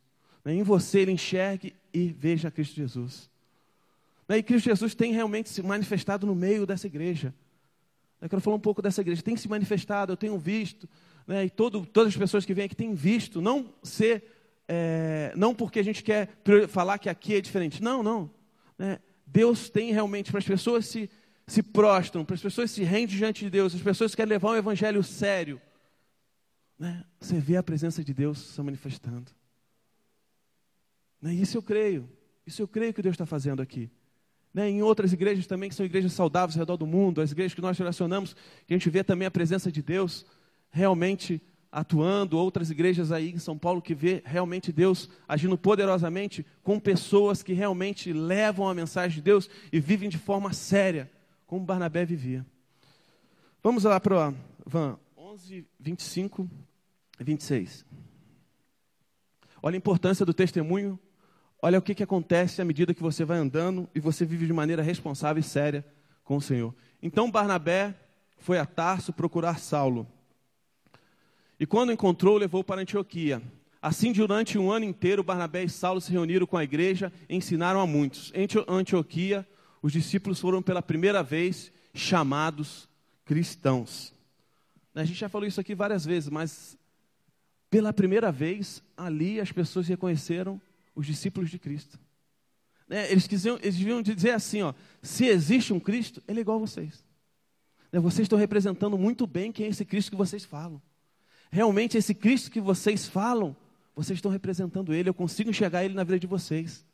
Né? 0.45 0.55
Em 0.55 0.65
você 0.65 0.99
ele 0.99 1.13
enxergue 1.13 1.73
e 1.93 2.09
veja 2.09 2.51
Cristo 2.51 2.75
Jesus. 2.75 3.31
Né? 4.29 4.39
E 4.39 4.43
Cristo 4.43 4.65
Jesus 4.65 4.97
tem 4.97 5.13
realmente 5.13 5.51
se 5.51 5.63
manifestado 5.63 6.27
no 6.27 6.35
meio 6.35 6.67
dessa 6.67 6.89
igreja. 6.89 7.33
Eu 8.21 8.29
quero 8.29 8.43
falar 8.43 8.57
um 8.57 8.61
pouco 8.61 8.83
dessa 8.83 9.03
igreja. 9.03 9.23
Tem 9.23 9.37
se 9.37 9.49
manifestado, 9.49 10.13
eu 10.13 10.17
tenho 10.17 10.37
visto, 10.37 10.89
né, 11.25 11.45
e 11.45 11.51
todo, 11.51 11.87
todas 11.87 12.13
as 12.13 12.19
pessoas 12.19 12.45
que 12.45 12.55
vêm 12.55 12.65
aqui 12.65 12.75
têm 12.75 12.93
visto, 12.93 13.41
não 13.41 13.73
ser, 13.85 14.25
é, 14.67 15.33
não 15.37 15.55
porque 15.55 15.79
a 15.79 15.85
gente 15.85 16.03
quer 16.03 16.29
falar 16.69 16.99
que 16.99 17.09
aqui 17.09 17.37
é 17.37 17.41
diferente, 17.41 17.81
não, 17.81 18.03
não. 18.03 18.29
Né, 18.77 18.99
Deus 19.25 19.71
tem 19.71 19.93
realmente, 19.93 20.33
para 20.33 20.39
as 20.39 20.45
pessoas 20.45 20.87
se, 20.87 21.09
se 21.47 21.63
prostram, 21.63 22.25
para 22.25 22.35
as 22.35 22.41
pessoas 22.41 22.71
se 22.71 22.83
rendem 22.83 23.17
diante 23.17 23.45
de 23.45 23.51
Deus, 23.51 23.75
as 23.75 23.83
pessoas 23.83 24.15
querem 24.15 24.31
levar 24.31 24.51
um 24.51 24.57
evangelho 24.57 25.03
sério, 25.03 25.61
né, 26.79 27.05
você 27.21 27.39
vê 27.39 27.57
a 27.57 27.63
presença 27.63 28.03
de 28.03 28.13
Deus 28.13 28.39
se 28.39 28.63
manifestando. 28.63 29.31
Né, 31.21 31.35
isso 31.35 31.57
eu 31.57 31.63
creio, 31.63 32.09
isso 32.47 32.63
eu 32.63 32.69
creio 32.69 32.93
que 32.93 33.03
Deus 33.03 33.15
está 33.15 33.27
fazendo 33.27 33.61
aqui. 33.61 33.91
Né, 34.53 34.71
em 34.71 34.83
outras 34.83 35.13
igrejas 35.13 35.47
também, 35.47 35.69
que 35.69 35.75
são 35.75 35.85
igrejas 35.85 36.13
saudáveis 36.13 36.57
ao 36.57 36.61
redor 36.61 36.77
do 36.77 36.87
mundo, 36.87 37.21
as 37.21 37.33
igrejas 37.33 37.55
que 37.55 37.61
nós 37.61 37.77
relacionamos, 37.77 38.35
que 38.67 38.73
a 38.73 38.77
gente 38.77 38.89
vê 38.89 39.03
também 39.03 39.27
a 39.27 39.31
presença 39.31 39.71
de 39.71 39.83
Deus 39.83 40.25
realmente 40.71 41.43
atuando, 41.75 42.39
outras 42.39 42.71
igrejas 42.71 43.11
aí 43.11 43.33
em 43.33 43.39
São 43.39 43.59
Paulo 43.59 43.83
que 43.83 43.95
vê 43.95 44.23
realmente 44.25 44.71
Deus 44.71 45.11
agindo 45.27 45.59
poderosamente 45.59 46.47
com 46.63 46.79
pessoas 46.79 47.43
que 47.43 47.53
realmente 47.53 48.13
levam 48.13 48.69
a 48.69 48.75
mensagem 48.75 49.17
de 49.17 49.23
Deus 49.23 49.51
e 49.73 49.81
vivem 49.81 50.09
de 50.09 50.17
forma 50.17 50.53
séria, 50.53 51.11
como 51.47 51.65
Barnabé 51.65 52.05
vivia. 52.05 52.45
Vamos 53.63 53.85
lá 53.85 53.99
para 53.99 54.35
Van 54.67 54.99
11, 55.17 55.67
25 55.79 56.49
e 57.19 57.25
26. 57.25 57.85
Olha 59.63 59.77
a 59.77 59.79
importância 59.79 60.27
do 60.27 60.35
testemunho, 60.35 60.99
olha 61.63 61.79
o 61.79 61.83
que, 61.83 61.95
que 61.95 62.03
acontece 62.03 62.61
à 62.61 62.65
medida 62.65 62.93
que 62.93 63.03
você 63.03 63.25
vai 63.25 63.39
andando 63.39 63.89
e 63.95 64.01
você 64.01 64.25
vive 64.25 64.47
de 64.47 64.53
maneira 64.53 64.83
responsável 64.83 65.41
e 65.41 65.45
séria 65.45 65.85
com 66.23 66.37
o 66.37 66.43
Senhor. 66.43 66.75
Então 67.03 67.31
Barnabé 67.31 67.95
foi 68.39 68.59
a 68.59 68.67
Tarso 68.67 69.13
procurar 69.13 69.59
Saulo 69.59 70.07
e 71.59 71.67
quando 71.67 71.93
encontrou, 71.93 72.37
levou 72.37 72.65
para 72.65 72.81
Antioquia. 72.81 73.41
Assim, 73.81 74.13
durante 74.13 74.59
um 74.59 74.71
ano 74.71 74.85
inteiro, 74.85 75.23
Barnabé 75.23 75.65
e 75.65 75.69
Saulo 75.69 76.01
se 76.01 76.11
reuniram 76.11 76.47
com 76.47 76.57
a 76.57 76.65
igreja 76.65 77.13
e 77.29 77.37
ensinaram 77.37 77.81
a 77.81 77.87
muitos. 77.87 78.33
Em 78.35 78.47
Antioquia, 78.69 79.47
os 79.85 79.93
discípulos 79.93 80.41
foram 80.41 80.63
pela 80.63 80.81
primeira 80.81 81.23
vez 81.23 81.71
chamados 81.93 82.89
cristãos. 83.27 84.15
A 84.95 85.05
gente 85.05 85.19
já 85.19 85.29
falou 85.29 85.47
isso 85.47 85.61
aqui 85.61 85.75
várias 85.75 86.07
vezes, 86.07 86.31
mas 86.31 86.79
pela 87.69 87.93
primeira 87.93 88.33
vez, 88.33 88.83
ali 88.97 89.39
as 89.39 89.53
pessoas 89.53 89.87
reconheceram 89.87 90.59
os 90.95 91.07
discípulos 91.07 91.51
de 91.51 91.59
Cristo. 91.59 91.99
Né, 92.89 93.11
eles, 93.13 93.27
quisiam, 93.27 93.59
eles 93.61 93.77
deviam 93.77 94.01
dizer 94.01 94.31
assim: 94.31 94.63
ó, 94.63 94.73
se 95.03 95.27
existe 95.27 95.73
um 95.73 95.81
Cristo, 95.81 96.23
ele 96.27 96.39
é 96.39 96.41
igual 96.41 96.57
a 96.57 96.61
vocês. 96.61 97.05
Né, 97.93 98.01
vocês 98.01 98.25
estão 98.25 98.39
representando 98.39 98.97
muito 98.97 99.27
bem 99.27 99.53
quem 99.53 99.67
é 99.67 99.69
esse 99.69 99.85
Cristo 99.85 100.11
que 100.11 100.17
vocês 100.17 100.45
falam 100.45 100.81
realmente 101.55 101.97
esse 101.97 102.13
Cristo 102.13 102.51
que 102.51 102.61
vocês 102.61 103.07
falam, 103.07 103.57
vocês 103.95 104.19
estão 104.19 104.29
representando 104.29 104.93
Ele, 104.93 105.09
eu 105.09 105.15
consigo 105.15 105.51
enxergar 105.51 105.85
Ele 105.85 105.95
na 105.95 106.03
vida 106.03 106.19
de 106.19 106.27
vocês. 106.27 106.85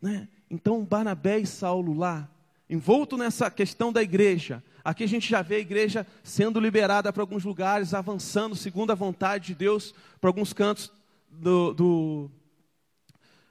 Né? 0.00 0.26
Então, 0.50 0.84
Barnabé 0.84 1.38
e 1.40 1.46
Saulo 1.46 1.92
lá, 1.94 2.28
envolto 2.68 3.16
nessa 3.16 3.50
questão 3.50 3.92
da 3.92 4.02
igreja, 4.02 4.62
aqui 4.84 5.04
a 5.04 5.08
gente 5.08 5.28
já 5.28 5.42
vê 5.42 5.56
a 5.56 5.60
igreja 5.60 6.06
sendo 6.22 6.60
liberada 6.60 7.12
para 7.12 7.22
alguns 7.22 7.44
lugares, 7.44 7.94
avançando 7.94 8.54
segundo 8.54 8.90
a 8.90 8.94
vontade 8.94 9.48
de 9.48 9.54
Deus 9.54 9.94
para 10.20 10.30
alguns 10.30 10.52
cantos 10.52 10.92
do, 11.30 11.74
do, 11.74 12.30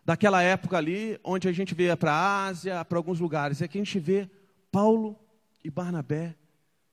daquela 0.05 0.41
época 0.41 0.77
ali, 0.77 1.19
onde 1.23 1.47
a 1.47 1.51
gente 1.51 1.73
vê 1.73 1.95
para 1.95 2.13
a 2.13 2.45
Ásia, 2.45 2.85
para 2.85 2.97
alguns 2.97 3.19
lugares. 3.19 3.59
E 3.59 3.63
aqui 3.63 3.77
a 3.77 3.83
gente 3.83 3.99
vê 3.99 4.29
Paulo 4.71 5.17
e 5.63 5.69
Barnabé 5.69 6.35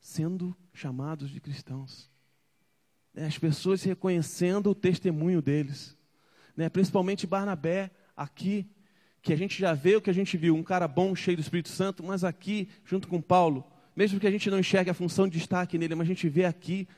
sendo 0.01 0.57
chamados 0.73 1.31
de 1.31 1.41
cristãos. 1.41 2.11
Né, 3.15 3.27
as 3.27 3.39
pessoas 3.39 3.83
reconhecendo 3.83 4.71
o 4.71 4.75
testemunho 4.75 5.43
deles. 5.43 5.97
Né? 6.57 6.69
Principalmente 6.69 7.27
Barnabé, 7.27 7.91
aqui, 8.17 8.67
que 9.23 9.33
a 9.33 9.37
gente 9.37 9.59
já 9.59 9.73
vê 9.73 9.97
o 9.97 10.03
que 10.03 10.11
a 10.11 10.15
gente 10.15 10.37
viu, 10.37 10.55
um 10.55 10.63
cara 10.63 10.89
bom, 10.89 11.15
cheio 11.15 11.37
do 11.37 11.41
Espírito 11.41 11.69
Santo, 11.69 12.03
mas 12.03 12.25
aqui, 12.25 12.69
junto 12.85 13.09
com 13.09 13.21
Paulo, 13.21 13.65
mesmo 13.95 14.19
que 14.19 14.27
a 14.27 14.31
gente 14.31 14.51
não 14.51 14.59
enxergue 14.59 14.91
a 14.91 14.95
função 14.95 15.29
de 15.29 15.39
destaque 15.39 15.79
nele, 15.79 15.95
mas 15.95 16.07
a 16.07 16.09
gente 16.09 16.29
vê 16.29 16.45
aqui 16.45 16.89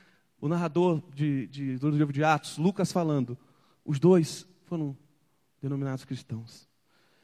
o 0.40 0.48
narrador 0.48 1.02
de, 1.14 1.46
de, 1.48 1.76
do 1.76 1.90
livro 1.90 2.12
de 2.12 2.24
Atos, 2.24 2.58
Lucas, 2.58 2.90
falando, 2.90 3.36
os 3.84 3.98
dois 3.98 4.46
foram 4.64 4.96
denominados 5.60 6.04
cristãos. 6.04 6.68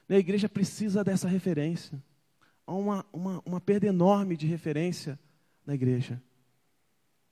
A 0.07 0.15
igreja 0.15 0.47
precisa 0.47 1.03
dessa 1.03 1.27
referência. 1.27 2.01
Há 2.67 2.73
uma, 2.73 3.05
uma, 3.11 3.41
uma 3.45 3.61
perda 3.61 3.87
enorme 3.87 4.35
de 4.37 4.45
referência 4.45 5.17
na 5.65 5.73
igreja 5.73 6.21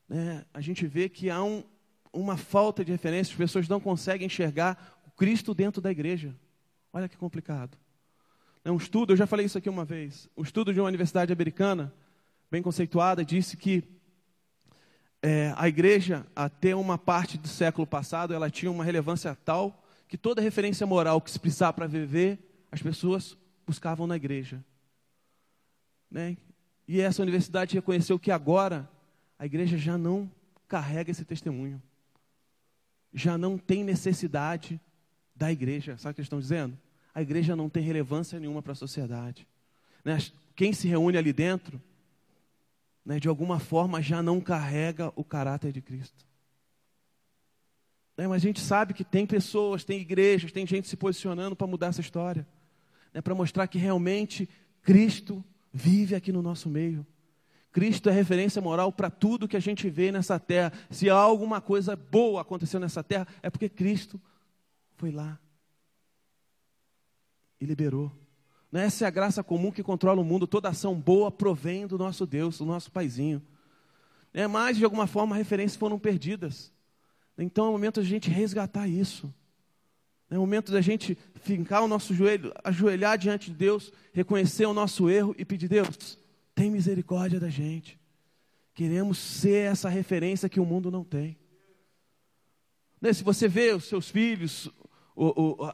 né, 0.10 0.44
a 0.52 0.60
gente 0.60 0.88
vê 0.88 1.08
que 1.08 1.30
há 1.30 1.42
um, 1.44 1.64
uma 2.12 2.36
falta 2.36 2.84
de 2.84 2.92
referência, 2.92 3.32
as 3.32 3.38
pessoas 3.38 3.70
não 3.70 3.80
conseguem 3.80 4.26
enxergar 4.26 5.00
o 5.08 5.12
Cristo 5.12 5.54
dentro 5.54 5.80
da 5.80 5.92
igreja. 5.92 6.36
Olha 6.92 7.08
que 7.08 7.18
complicado. 7.18 7.78
É 8.64 8.72
um 8.72 8.78
estudo, 8.78 9.14
eu 9.14 9.18
já 9.18 9.28
falei 9.28 9.46
isso 9.46 9.58
aqui 9.58 9.70
uma 9.70 9.86
vez, 9.86 10.30
um 10.36 10.44
estudo 10.44 10.74
de 10.74 10.80
uma 10.80 10.88
universidade 10.88 11.32
americana, 11.32 11.94
bem 12.52 12.62
conceituada, 12.62 13.24
disse 13.24 13.56
que 13.56 13.84
é, 15.22 15.54
a 15.58 15.68
igreja, 15.68 16.26
até 16.36 16.76
uma 16.76 16.98
parte 16.98 17.38
do 17.38 17.48
século 17.48 17.86
passado, 17.86 18.34
ela 18.34 18.50
tinha 18.50 18.72
uma 18.72 18.84
relevância 18.84 19.38
tal 19.46 19.84
que 20.08 20.18
toda 20.18 20.42
referência 20.42 20.88
moral 20.88 21.22
que 21.22 21.30
se 21.30 21.40
precisava 21.40 21.74
para 21.74 21.88
viver, 21.88 22.66
as 22.72 22.82
pessoas 22.82 23.38
buscavam 23.66 24.08
na 24.08 24.16
igreja. 24.16 24.64
Né? 26.10 26.36
E 26.88 27.00
essa 27.00 27.22
universidade 27.22 27.76
reconheceu 27.76 28.18
que 28.18 28.32
agora 28.32 28.90
a 29.38 29.46
igreja 29.46 29.78
já 29.78 29.98
não 29.98 30.30
carrega 30.68 31.12
esse 31.12 31.24
testemunho. 31.24 31.82
Já 33.14 33.38
não 33.38 33.58
tem 33.58 33.84
necessidade 33.84 34.82
da 35.40 35.50
igreja. 35.50 35.98
Sabe 35.98 36.12
o 36.12 36.16
que 36.16 36.22
eles 36.22 36.26
estão 36.26 36.40
dizendo? 36.40 36.78
A 37.16 37.22
igreja 37.22 37.56
não 37.56 37.70
tem 37.70 37.82
relevância 37.82 38.38
nenhuma 38.40 38.62
para 38.62 38.74
a 38.74 38.76
sociedade. 38.76 39.48
Né? 40.04 40.18
Quem 40.54 40.74
se 40.74 40.88
reúne 40.88 41.18
ali 41.18 41.32
dentro, 41.32 41.82
né, 43.06 43.20
de 43.20 43.30
alguma 43.30 43.58
forma, 43.58 44.02
já 44.02 44.22
não 44.22 44.42
carrega 44.42 45.14
o 45.16 45.24
caráter 45.24 45.72
de 45.72 45.82
Cristo. 45.82 46.26
Né, 48.18 48.28
mas 48.28 48.44
a 48.44 48.46
gente 48.46 48.60
sabe 48.60 48.94
que 48.94 49.06
tem 49.06 49.26
pessoas, 49.26 49.86
tem 49.86 50.02
igrejas, 50.02 50.52
tem 50.52 50.68
gente 50.68 50.90
se 50.90 50.98
posicionando 50.98 51.56
para 51.56 51.66
mudar 51.66 51.88
essa 51.88 52.02
história. 52.02 52.46
né, 53.12 53.22
para 53.22 53.34
mostrar 53.34 53.66
que 53.66 53.80
realmente 53.80 54.48
Cristo 54.84 55.44
vive 55.74 56.14
aqui 56.16 56.32
no 56.32 56.44
nosso 56.44 56.70
meio. 56.70 57.08
Cristo 57.72 58.10
é 58.10 58.12
referência 58.12 58.62
moral 58.62 58.92
para 58.92 59.10
tudo 59.10 59.48
que 59.48 59.58
a 59.58 59.60
gente 59.60 59.90
vê 59.90 60.12
nessa 60.12 60.40
terra. 60.40 60.74
Se 60.92 61.10
há 61.10 61.16
alguma 61.16 61.60
coisa 61.62 61.96
boa 61.96 62.42
aconteceu 62.42 62.80
nessa 62.80 63.04
terra, 63.04 63.28
é 63.42 63.50
porque 63.50 63.68
Cristo 63.68 64.22
foi 65.00 65.12
lá 65.12 65.40
e 67.60 67.66
liberou. 67.66 68.12
Não 68.70 68.82
essa 68.82 69.06
é 69.06 69.08
a 69.08 69.12
graça 69.12 69.42
comum 69.42 69.72
que 69.72 69.82
controla 69.82 70.22
o 70.22 70.26
mundo. 70.26 70.46
Toda 70.46 70.68
ação 70.68 70.94
boa 70.94 71.32
provém 71.32 71.88
do 71.88 71.98
nosso 71.98 72.26
Deus, 72.26 72.58
do 72.58 72.66
nosso 72.66 72.92
paizinho. 72.92 73.42
É, 74.34 74.46
mas, 74.46 74.78
de 74.78 74.84
alguma 74.84 75.08
forma, 75.08 75.38
referências 75.38 75.80
foram 75.80 75.98
perdidas. 75.98 76.72
Então 77.38 77.66
é 77.66 77.70
o 77.70 77.72
momento 77.72 78.02
de 78.02 78.08
a 78.08 78.10
gente 78.10 78.30
resgatar 78.30 78.90
isso. 78.90 79.34
É 80.30 80.38
o 80.38 80.42
momento 80.42 80.70
da 80.70 80.82
gente 80.82 81.18
fincar 81.36 81.82
o 81.82 81.88
nosso 81.88 82.14
joelho, 82.14 82.54
ajoelhar 82.62 83.18
diante 83.18 83.50
de 83.50 83.56
Deus, 83.56 83.94
reconhecer 84.12 84.66
o 84.66 84.74
nosso 84.74 85.10
erro 85.10 85.34
e 85.38 85.46
pedir: 85.46 85.70
Deus, 85.70 86.20
tem 86.54 86.70
misericórdia 86.70 87.40
da 87.40 87.50
gente. 87.50 87.98
Queremos 88.76 89.18
ser 89.18 89.72
essa 89.72 89.88
referência 89.88 90.50
que 90.50 90.60
o 90.60 90.66
mundo 90.66 90.92
não 90.92 91.06
tem. 91.06 91.38
Né, 93.02 93.14
se 93.14 93.24
você 93.24 93.48
vê 93.48 93.74
os 93.74 93.86
seus 93.86 94.10
filhos, 94.10 94.70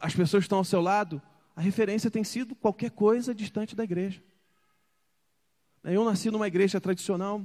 as 0.00 0.14
pessoas 0.14 0.44
estão 0.44 0.58
ao 0.58 0.64
seu 0.64 0.80
lado, 0.80 1.22
a 1.54 1.60
referência 1.60 2.10
tem 2.10 2.24
sido 2.24 2.54
qualquer 2.54 2.90
coisa 2.90 3.34
distante 3.34 3.76
da 3.76 3.84
igreja. 3.84 4.22
Eu 5.84 6.04
nasci 6.04 6.30
numa 6.30 6.48
igreja 6.48 6.80
tradicional, 6.80 7.40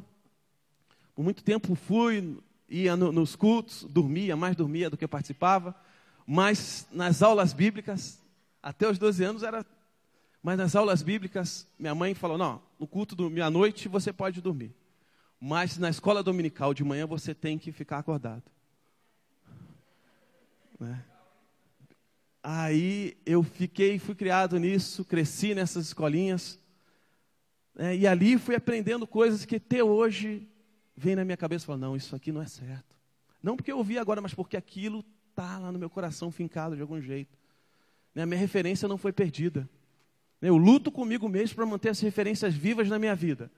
por 1.13 1.23
muito 1.23 1.43
tempo 1.43 1.75
fui, 1.75 2.37
ia 2.67 2.95
nos 2.95 3.35
cultos, 3.35 3.83
dormia, 3.83 4.35
mais 4.35 4.55
dormia 4.55 4.89
do 4.89 4.97
que 4.97 5.07
participava, 5.07 5.75
mas 6.25 6.87
nas 6.91 7.21
aulas 7.21 7.53
bíblicas, 7.53 8.19
até 8.63 8.89
os 8.89 8.97
12 8.97 9.23
anos 9.23 9.43
era. 9.43 9.65
Mas 10.41 10.57
nas 10.57 10.75
aulas 10.75 11.03
bíblicas, 11.03 11.67
minha 11.77 11.93
mãe 11.93 12.15
falou: 12.15 12.37
não, 12.37 12.61
no 12.79 12.87
culto 12.87 13.15
do 13.15 13.29
meia-noite 13.29 13.87
você 13.87 14.11
pode 14.11 14.41
dormir, 14.41 14.73
mas 15.39 15.77
na 15.77 15.89
escola 15.89 16.23
dominical 16.23 16.73
de 16.73 16.83
manhã 16.83 17.05
você 17.05 17.35
tem 17.35 17.59
que 17.59 17.71
ficar 17.71 17.99
acordado. 17.99 18.43
Né? 20.79 21.03
Aí 22.43 23.15
eu 23.25 23.43
fiquei, 23.43 23.99
fui 23.99 24.15
criado 24.15 24.57
nisso, 24.57 25.05
cresci 25.05 25.53
nessas 25.53 25.87
escolinhas. 25.87 26.59
Né, 27.75 27.97
e 27.97 28.07
ali 28.07 28.37
fui 28.37 28.55
aprendendo 28.55 29.05
coisas 29.05 29.45
que 29.45 29.57
até 29.57 29.83
hoje 29.83 30.47
vem 30.95 31.15
na 31.15 31.23
minha 31.23 31.37
cabeça 31.37 31.65
e 31.65 31.67
falo, 31.67 31.79
não, 31.79 31.95
isso 31.95 32.15
aqui 32.15 32.31
não 32.31 32.41
é 32.41 32.47
certo. 32.47 32.95
Não 33.43 33.55
porque 33.55 33.71
eu 33.71 33.77
ouvi 33.77 33.97
agora, 33.97 34.21
mas 34.21 34.33
porque 34.33 34.57
aquilo 34.57 35.05
está 35.29 35.57
lá 35.59 35.71
no 35.71 35.79
meu 35.79 35.89
coração 35.89 36.31
fincado 36.31 36.75
de 36.75 36.81
algum 36.81 36.99
jeito. 36.99 37.37
Né, 38.15 38.23
a 38.23 38.25
minha 38.25 38.39
referência 38.39 38.87
não 38.87 38.97
foi 38.97 39.13
perdida. 39.13 39.69
Né, 40.41 40.49
eu 40.49 40.57
luto 40.57 40.91
comigo 40.91 41.29
mesmo 41.29 41.55
para 41.55 41.65
manter 41.65 41.89
as 41.89 41.99
referências 41.99 42.55
vivas 42.55 42.89
na 42.89 42.97
minha 42.97 43.15
vida. 43.15 43.51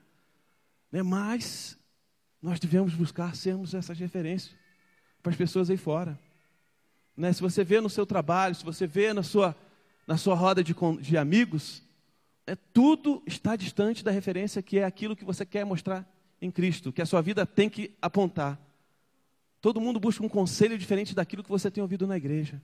Né, 0.92 1.02
mas 1.02 1.78
nós 2.40 2.60
devemos 2.60 2.94
buscar 2.94 3.34
sermos 3.34 3.72
essas 3.72 3.98
referências 3.98 4.54
para 5.22 5.32
as 5.32 5.36
pessoas 5.36 5.70
aí 5.70 5.78
fora. 5.78 6.18
Né? 7.16 7.32
Se 7.32 7.40
você 7.40 7.62
vê 7.62 7.80
no 7.80 7.88
seu 7.88 8.04
trabalho, 8.04 8.54
se 8.54 8.64
você 8.64 8.86
vê 8.86 9.12
na 9.12 9.22
sua, 9.22 9.56
na 10.06 10.16
sua 10.16 10.34
roda 10.34 10.62
de, 10.62 10.74
de 11.00 11.16
amigos, 11.16 11.82
é, 12.46 12.54
tudo 12.54 13.22
está 13.26 13.56
distante 13.56 14.04
da 14.04 14.10
referência 14.10 14.62
que 14.62 14.78
é 14.78 14.84
aquilo 14.84 15.16
que 15.16 15.24
você 15.24 15.46
quer 15.46 15.64
mostrar 15.64 16.08
em 16.40 16.50
Cristo, 16.50 16.92
que 16.92 17.00
a 17.00 17.06
sua 17.06 17.22
vida 17.22 17.46
tem 17.46 17.70
que 17.70 17.94
apontar. 18.02 18.60
Todo 19.60 19.80
mundo 19.80 19.98
busca 19.98 20.22
um 20.22 20.28
conselho 20.28 20.76
diferente 20.76 21.14
daquilo 21.14 21.42
que 21.42 21.48
você 21.48 21.70
tem 21.70 21.80
ouvido 21.80 22.06
na 22.06 22.16
igreja. 22.16 22.60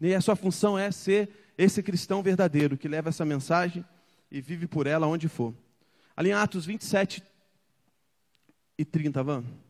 E 0.00 0.14
a 0.14 0.20
sua 0.20 0.36
função 0.36 0.78
é 0.78 0.90
ser 0.90 1.28
esse 1.56 1.82
cristão 1.82 2.22
verdadeiro, 2.22 2.76
que 2.76 2.88
leva 2.88 3.08
essa 3.08 3.24
mensagem 3.24 3.84
e 4.30 4.40
vive 4.40 4.66
por 4.66 4.86
ela 4.86 5.06
onde 5.06 5.28
for. 5.28 5.54
Ali 6.16 6.30
em 6.30 6.32
Atos 6.32 6.66
27 6.66 7.22
e 8.78 8.84
30, 8.84 9.22
vamos. 9.22 9.61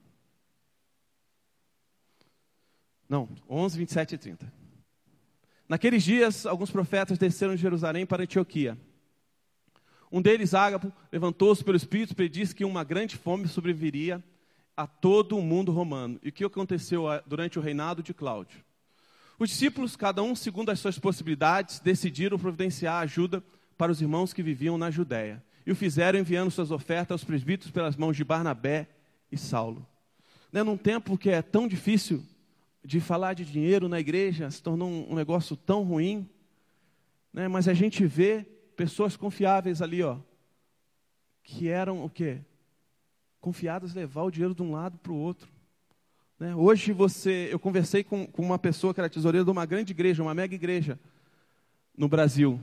Não, 3.12 3.29
11, 3.46 3.77
27 3.77 4.14
e 4.14 4.18
30. 4.18 4.53
Naqueles 5.68 6.03
dias, 6.03 6.46
alguns 6.46 6.70
profetas 6.70 7.18
desceram 7.18 7.55
de 7.55 7.61
Jerusalém 7.61 8.07
para 8.07 8.22
Antioquia. 8.22 8.79
Um 10.11 10.22
deles, 10.22 10.55
Ágapo, 10.55 10.90
levantou-se 11.12 11.62
pelo 11.62 11.77
Espírito 11.77 12.12
e 12.12 12.16
predisse 12.16 12.55
que 12.55 12.64
uma 12.64 12.83
grande 12.83 13.18
fome 13.18 13.46
sobreviria 13.46 14.25
a 14.75 14.87
todo 14.87 15.37
o 15.37 15.42
mundo 15.42 15.70
romano. 15.72 16.18
E 16.22 16.31
o 16.31 16.33
que 16.33 16.42
aconteceu 16.42 17.05
durante 17.27 17.59
o 17.59 17.62
reinado 17.62 18.03
de 18.03 18.14
Cláudio? 18.14 18.64
Os 19.38 19.51
discípulos, 19.51 19.94
cada 19.94 20.22
um 20.22 20.35
segundo 20.35 20.70
as 20.70 20.81
suas 20.81 20.98
possibilidades, 20.98 21.81
decidiram 21.81 22.38
providenciar 22.38 23.03
ajuda 23.03 23.44
para 23.77 23.92
os 23.92 24.01
irmãos 24.01 24.33
que 24.33 24.42
viviam 24.42 24.79
na 24.79 24.90
Judéia. 24.90 25.44
E 25.66 25.70
o 25.70 25.77
fizeram 25.77 26.18
enviando 26.18 26.51
suas 26.51 26.70
ofertas 26.70 27.12
aos 27.12 27.25
presbíteros 27.25 27.72
pelas 27.72 27.94
mãos 27.94 28.16
de 28.16 28.25
Barnabé 28.25 28.88
e 29.31 29.37
Saulo. 29.37 29.87
Né, 30.51 30.62
num 30.62 30.79
tempo 30.79 31.18
que 31.18 31.29
é 31.29 31.42
tão 31.42 31.68
difícil 31.68 32.27
de 32.85 33.01
falar 33.01 33.35
de 33.35 33.45
dinheiro 33.45 33.88
na 33.88 34.01
igreja 34.01 34.51
se 34.51 34.62
tornou 34.62 34.88
um, 34.88 35.14
negócio 35.14 35.57
tão 35.57 35.85
ruim, 35.85 36.29
né? 37.33 37.47
mas 37.49 37.68
a 37.68 37.75
gente 37.75 38.05
vê 38.05 38.45
pessoas 38.77 39.16
confiáveis 39.16 39.81
ali, 39.81 40.03
ó, 40.03 40.18
que 41.42 41.68
eram 41.68 42.05
o 42.05 42.11
quê? 42.11 42.40
Confiadas 43.40 43.95
levar 43.95 44.23
o 44.23 44.31
dinheiro 44.31 44.55
de 44.55 44.62
um 44.62 44.73
lado 44.73 44.99
para 44.99 45.12
o 45.12 45.16
outro. 45.16 45.49
Né? 46.38 46.55
Hoje 46.55 46.92
você, 46.92 47.49
eu 47.53 47.59
conversei 47.59 48.03
com, 48.03 48.27
com 48.27 48.42
uma 48.42 48.59
pessoa 48.59 48.92
que 48.92 49.01
era 49.01 49.09
tesoureira 49.09 49.45
de 49.45 49.51
uma 49.51 49.64
grande 49.64 49.92
igreja, 49.92 50.23
uma 50.23 50.35
mega 50.35 50.55
igreja 50.55 50.99
no 51.97 52.09
Brasil, 52.09 52.61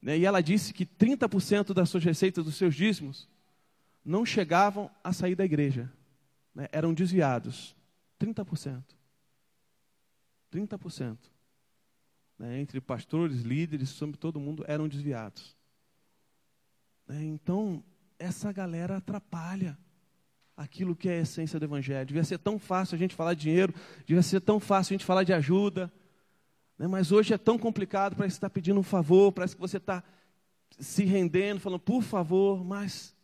né? 0.00 0.18
e 0.18 0.26
ela 0.26 0.42
disse 0.42 0.74
que 0.74 0.84
30% 0.84 1.72
das 1.72 1.88
suas 1.88 2.04
receitas, 2.04 2.44
dos 2.44 2.56
seus 2.56 2.74
dízimos, 2.74 3.28
não 4.04 4.26
chegavam 4.26 4.90
a 5.02 5.12
sair 5.12 5.34
da 5.34 5.44
igreja, 5.44 5.90
né? 6.54 6.68
eram 6.70 6.92
desviados. 6.92 7.74
30%. 8.20 8.82
30%. 10.54 11.18
Né, 12.38 12.60
entre 12.60 12.80
pastores, 12.80 13.42
líderes, 13.42 13.90
sobre 13.90 14.16
todo 14.16 14.40
mundo, 14.40 14.64
eram 14.66 14.88
desviados. 14.88 15.56
Né, 17.06 17.24
então, 17.24 17.82
essa 18.18 18.52
galera 18.52 18.96
atrapalha 18.96 19.78
aquilo 20.56 20.94
que 20.94 21.08
é 21.08 21.18
a 21.18 21.22
essência 21.22 21.58
do 21.58 21.64
Evangelho. 21.64 22.06
Devia 22.06 22.24
ser 22.24 22.38
tão 22.38 22.58
fácil 22.58 22.94
a 22.94 22.98
gente 22.98 23.14
falar 23.14 23.34
de 23.34 23.42
dinheiro, 23.42 23.74
devia 24.06 24.22
ser 24.22 24.40
tão 24.40 24.60
fácil 24.60 24.92
a 24.92 24.94
gente 24.94 25.04
falar 25.04 25.24
de 25.24 25.32
ajuda. 25.32 25.92
Né, 26.78 26.86
mas 26.86 27.12
hoje 27.12 27.34
é 27.34 27.38
tão 27.38 27.58
complicado, 27.58 28.16
parece 28.16 28.34
que 28.34 28.38
está 28.38 28.50
pedindo 28.50 28.78
um 28.78 28.84
favor, 28.84 29.32
parece 29.32 29.54
que 29.54 29.60
você 29.60 29.76
está 29.76 30.02
se 30.78 31.04
rendendo, 31.04 31.60
falando, 31.60 31.80
por 31.80 32.02
favor, 32.02 32.64
mas 32.64 33.14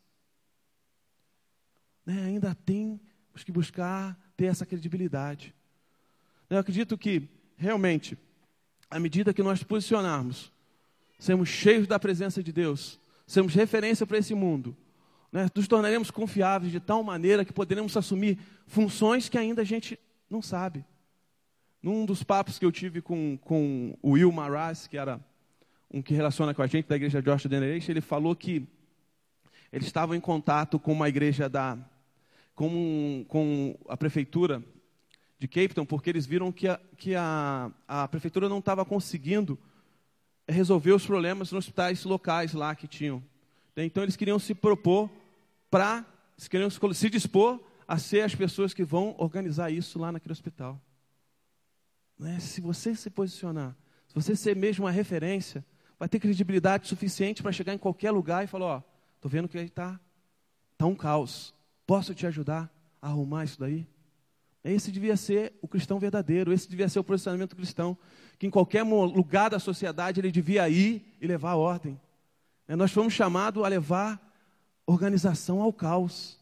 né, 2.06 2.24
ainda 2.24 2.54
tem 2.54 3.00
que 3.44 3.50
buscar 3.50 4.18
ter 4.36 4.46
essa 4.46 4.66
credibilidade. 4.66 5.54
Eu 6.50 6.58
acredito 6.58 6.98
que, 6.98 7.28
realmente, 7.56 8.18
à 8.90 8.98
medida 8.98 9.32
que 9.32 9.40
nós 9.42 9.62
posicionarmos, 9.62 10.52
sermos 11.16 11.48
cheios 11.48 11.86
da 11.86 11.96
presença 11.96 12.42
de 12.42 12.52
Deus, 12.52 12.98
sermos 13.24 13.54
referência 13.54 14.04
para 14.04 14.18
esse 14.18 14.34
mundo, 14.34 14.76
né, 15.30 15.48
nos 15.54 15.68
tornaremos 15.68 16.10
confiáveis 16.10 16.72
de 16.72 16.80
tal 16.80 17.04
maneira 17.04 17.44
que 17.44 17.52
poderemos 17.52 17.96
assumir 17.96 18.36
funções 18.66 19.28
que 19.28 19.38
ainda 19.38 19.62
a 19.62 19.64
gente 19.64 19.96
não 20.28 20.42
sabe. 20.42 20.84
Num 21.80 22.04
dos 22.04 22.24
papos 22.24 22.58
que 22.58 22.64
eu 22.64 22.72
tive 22.72 23.00
com, 23.00 23.38
com 23.38 23.96
o 24.02 24.10
Will 24.10 24.32
Maras, 24.32 24.88
que 24.88 24.98
era 24.98 25.20
um 25.88 26.02
que 26.02 26.14
relaciona 26.14 26.52
com 26.52 26.62
a 26.62 26.66
gente 26.66 26.88
da 26.88 26.96
igreja 26.96 27.22
Joshua 27.22 27.48
Generation, 27.48 27.92
ele 27.92 28.00
falou 28.00 28.34
que 28.34 28.66
eles 29.72 29.86
estavam 29.86 30.16
em 30.16 30.20
contato 30.20 30.80
com 30.80 30.92
uma 30.92 31.08
igreja 31.08 31.48
da 31.48 31.78
com, 32.56 33.24
com 33.28 33.78
a 33.88 33.96
prefeitura 33.96 34.62
de 35.40 35.48
Cape 35.48 35.74
Town, 35.74 35.86
porque 35.86 36.10
eles 36.10 36.26
viram 36.26 36.52
que 36.52 36.68
a, 36.68 36.78
que 36.98 37.14
a, 37.16 37.72
a 37.88 38.06
prefeitura 38.06 38.46
não 38.46 38.58
estava 38.58 38.84
conseguindo 38.84 39.58
resolver 40.46 40.92
os 40.92 41.06
problemas 41.06 41.50
nos 41.50 41.64
hospitais 41.64 42.04
locais 42.04 42.52
lá 42.52 42.74
que 42.74 42.86
tinham. 42.86 43.24
Então 43.74 44.02
eles 44.02 44.16
queriam 44.16 44.38
se 44.38 44.54
propor 44.54 45.10
para, 45.70 46.04
queriam 46.50 46.68
se 46.68 47.08
dispor 47.08 47.58
a 47.88 47.96
ser 47.96 48.20
as 48.20 48.34
pessoas 48.34 48.74
que 48.74 48.84
vão 48.84 49.14
organizar 49.16 49.70
isso 49.70 49.98
lá 49.98 50.12
naquele 50.12 50.32
hospital. 50.32 50.78
Né? 52.18 52.38
Se 52.38 52.60
você 52.60 52.94
se 52.94 53.08
posicionar, 53.08 53.74
se 54.08 54.14
você 54.14 54.36
ser 54.36 54.54
mesmo 54.54 54.84
uma 54.84 54.90
referência, 54.90 55.64
vai 55.98 56.06
ter 56.06 56.20
credibilidade 56.20 56.86
suficiente 56.86 57.42
para 57.42 57.50
chegar 57.50 57.72
em 57.72 57.78
qualquer 57.78 58.10
lugar 58.10 58.44
e 58.44 58.46
falar, 58.46 58.66
ó, 58.66 58.82
estou 59.16 59.30
vendo 59.30 59.48
que 59.48 59.56
está 59.56 59.98
tá 60.76 60.84
um 60.84 60.94
caos. 60.94 61.54
Posso 61.86 62.14
te 62.14 62.26
ajudar 62.26 62.70
a 63.00 63.08
arrumar 63.08 63.44
isso 63.44 63.58
daí? 63.58 63.86
Esse 64.62 64.92
devia 64.92 65.16
ser 65.16 65.54
o 65.62 65.68
cristão 65.68 65.98
verdadeiro, 65.98 66.52
esse 66.52 66.68
devia 66.68 66.88
ser 66.88 66.98
o 66.98 67.04
posicionamento 67.04 67.56
cristão, 67.56 67.96
que 68.38 68.46
em 68.46 68.50
qualquer 68.50 68.82
lugar 68.82 69.50
da 69.50 69.58
sociedade 69.58 70.20
ele 70.20 70.30
devia 70.30 70.68
ir 70.68 71.16
e 71.20 71.26
levar 71.26 71.52
a 71.52 71.56
ordem. 71.56 71.98
É, 72.68 72.76
nós 72.76 72.92
fomos 72.92 73.12
chamados 73.12 73.64
a 73.64 73.68
levar 73.68 74.20
organização 74.86 75.62
ao 75.62 75.72
caos. 75.72 76.38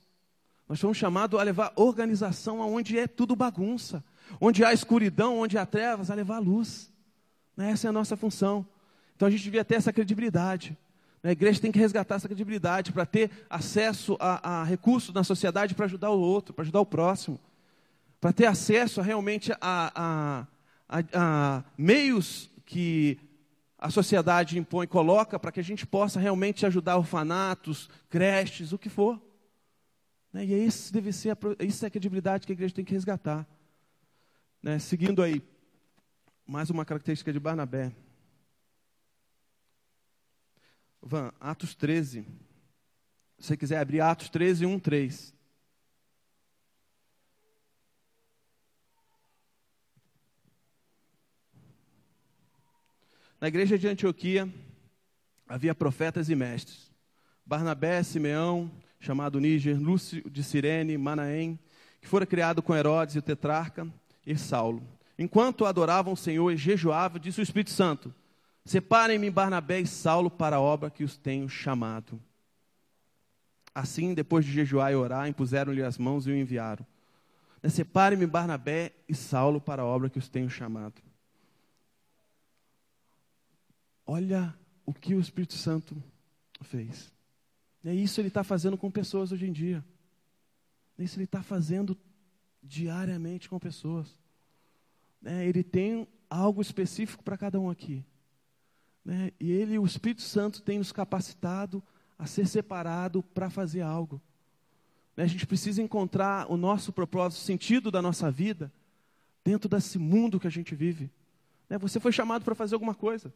Nós 0.68 0.80
fomos 0.80 0.98
chamados 0.98 1.38
a 1.38 1.42
levar 1.42 1.72
organização 1.76 2.60
aonde 2.60 2.98
é 2.98 3.06
tudo 3.06 3.34
bagunça, 3.36 4.04
onde 4.40 4.64
há 4.64 4.72
escuridão, 4.72 5.38
onde 5.38 5.56
há 5.56 5.64
trevas, 5.64 6.10
a 6.10 6.14
levar 6.14 6.36
a 6.36 6.40
luz. 6.40 6.92
Essa 7.56 7.86
é 7.86 7.90
a 7.90 7.92
nossa 7.92 8.16
função. 8.16 8.66
Então 9.16 9.26
a 9.26 9.30
gente 9.30 9.44
devia 9.44 9.64
ter 9.64 9.76
essa 9.76 9.92
credibilidade. 9.92 10.76
A 11.22 11.32
igreja 11.32 11.60
tem 11.60 11.72
que 11.72 11.78
resgatar 11.78 12.16
essa 12.16 12.28
credibilidade 12.28 12.92
para 12.92 13.06
ter 13.06 13.30
acesso 13.50 14.16
a, 14.20 14.60
a 14.60 14.64
recursos 14.64 15.14
na 15.14 15.24
sociedade 15.24 15.74
para 15.74 15.86
ajudar 15.86 16.10
o 16.10 16.20
outro, 16.20 16.54
para 16.54 16.62
ajudar 16.62 16.80
o 16.80 16.86
próximo. 16.86 17.38
Para 18.20 18.32
ter 18.32 18.46
acesso 18.46 19.00
a, 19.00 19.04
realmente 19.04 19.52
a, 19.60 20.46
a, 20.88 21.04
a 21.14 21.64
meios 21.76 22.50
que 22.64 23.18
a 23.78 23.90
sociedade 23.90 24.58
impõe, 24.58 24.86
coloca 24.88 25.38
para 25.38 25.52
que 25.52 25.60
a 25.60 25.64
gente 25.64 25.86
possa 25.86 26.18
realmente 26.18 26.66
ajudar 26.66 26.96
orfanatos, 26.96 27.88
creches, 28.10 28.72
o 28.72 28.78
que 28.78 28.88
for. 28.88 29.22
Né? 30.32 30.44
E 30.44 30.66
isso 30.66 30.92
deve 30.92 31.12
ser 31.12 31.30
a, 31.30 31.36
isso 31.60 31.84
é 31.84 31.88
a 31.88 31.90
credibilidade 31.90 32.44
que 32.44 32.52
a 32.52 32.54
igreja 32.54 32.74
tem 32.74 32.84
que 32.84 32.92
resgatar. 32.92 33.46
Né? 34.60 34.80
Seguindo 34.80 35.22
aí, 35.22 35.40
mais 36.44 36.70
uma 36.70 36.84
característica 36.84 37.32
de 37.32 37.38
Barnabé. 37.38 37.92
Van, 41.00 41.32
Atos 41.40 41.76
13. 41.76 42.22
Se 43.38 43.46
você 43.46 43.56
quiser 43.56 43.78
abrir 43.78 44.00
Atos 44.00 44.28
13, 44.28 44.66
1, 44.66 44.80
3. 44.80 45.34
Na 53.40 53.46
igreja 53.46 53.78
de 53.78 53.86
Antioquia 53.86 54.52
havia 55.48 55.72
profetas 55.72 56.28
e 56.28 56.34
mestres. 56.34 56.90
Barnabé, 57.46 58.02
Simeão, 58.02 58.68
chamado 58.98 59.38
Níger, 59.38 59.80
Lúcio 59.80 60.28
de 60.28 60.42
Cirene, 60.42 60.98
Manaém, 60.98 61.56
que 62.00 62.08
fora 62.08 62.26
criado 62.26 62.60
com 62.60 62.74
Herodes 62.74 63.14
e 63.14 63.18
o 63.20 63.22
tetrarca, 63.22 63.86
e 64.26 64.36
Saulo. 64.36 64.82
Enquanto 65.16 65.64
adoravam 65.64 66.12
o 66.12 66.16
Senhor 66.16 66.50
e 66.50 66.56
jejuavam, 66.56 67.20
disse 67.20 67.40
o 67.40 67.42
Espírito 67.42 67.70
Santo: 67.70 68.12
Separem-me 68.64 69.30
Barnabé 69.30 69.80
e 69.80 69.86
Saulo 69.86 70.30
para 70.30 70.56
a 70.56 70.60
obra 70.60 70.90
que 70.90 71.04
os 71.04 71.16
tenho 71.16 71.48
chamado. 71.48 72.20
Assim, 73.72 74.14
depois 74.14 74.44
de 74.44 74.50
jejuar 74.50 74.90
e 74.92 74.96
orar, 74.96 75.28
impuseram-lhe 75.28 75.82
as 75.82 75.96
mãos 75.96 76.26
e 76.26 76.30
o 76.30 76.36
enviaram. 76.36 76.84
Separem-me 77.68 78.26
Barnabé 78.26 78.92
e 79.08 79.14
Saulo 79.14 79.60
para 79.60 79.82
a 79.82 79.86
obra 79.86 80.10
que 80.10 80.18
os 80.18 80.28
tenho 80.28 80.50
chamado. 80.50 81.07
Olha 84.10 84.56
o 84.86 84.94
que 84.94 85.14
o 85.14 85.20
Espírito 85.20 85.52
Santo 85.52 86.02
fez. 86.62 87.12
É 87.84 87.94
isso 87.94 88.18
ele 88.22 88.28
está 88.28 88.42
fazendo 88.42 88.78
com 88.78 88.90
pessoas 88.90 89.32
hoje 89.32 89.46
em 89.46 89.52
dia. 89.52 89.84
É 90.96 91.04
isso 91.04 91.18
ele 91.18 91.24
está 91.24 91.42
fazendo 91.42 91.94
diariamente 92.62 93.50
com 93.50 93.58
pessoas. 93.58 94.18
É, 95.22 95.46
ele 95.46 95.62
tem 95.62 96.08
algo 96.30 96.62
específico 96.62 97.22
para 97.22 97.36
cada 97.36 97.60
um 97.60 97.68
aqui. 97.68 98.02
Né? 99.04 99.30
E 99.38 99.52
ele, 99.52 99.78
o 99.78 99.84
Espírito 99.84 100.22
Santo, 100.22 100.62
tem 100.62 100.78
nos 100.78 100.90
capacitado 100.90 101.82
a 102.18 102.24
ser 102.24 102.48
separado 102.48 103.22
para 103.22 103.50
fazer 103.50 103.82
algo. 103.82 104.18
Né? 105.14 105.24
A 105.24 105.28
gente 105.28 105.46
precisa 105.46 105.82
encontrar 105.82 106.50
o 106.50 106.56
nosso 106.56 106.94
propósito, 106.94 107.40
o 107.40 107.44
sentido 107.44 107.90
da 107.90 108.00
nossa 108.00 108.30
vida 108.30 108.72
dentro 109.44 109.68
desse 109.68 109.98
mundo 109.98 110.40
que 110.40 110.46
a 110.46 110.50
gente 110.50 110.74
vive. 110.74 111.10
Né? 111.68 111.76
Você 111.76 112.00
foi 112.00 112.10
chamado 112.10 112.42
para 112.42 112.54
fazer 112.54 112.74
alguma 112.74 112.94
coisa. 112.94 113.30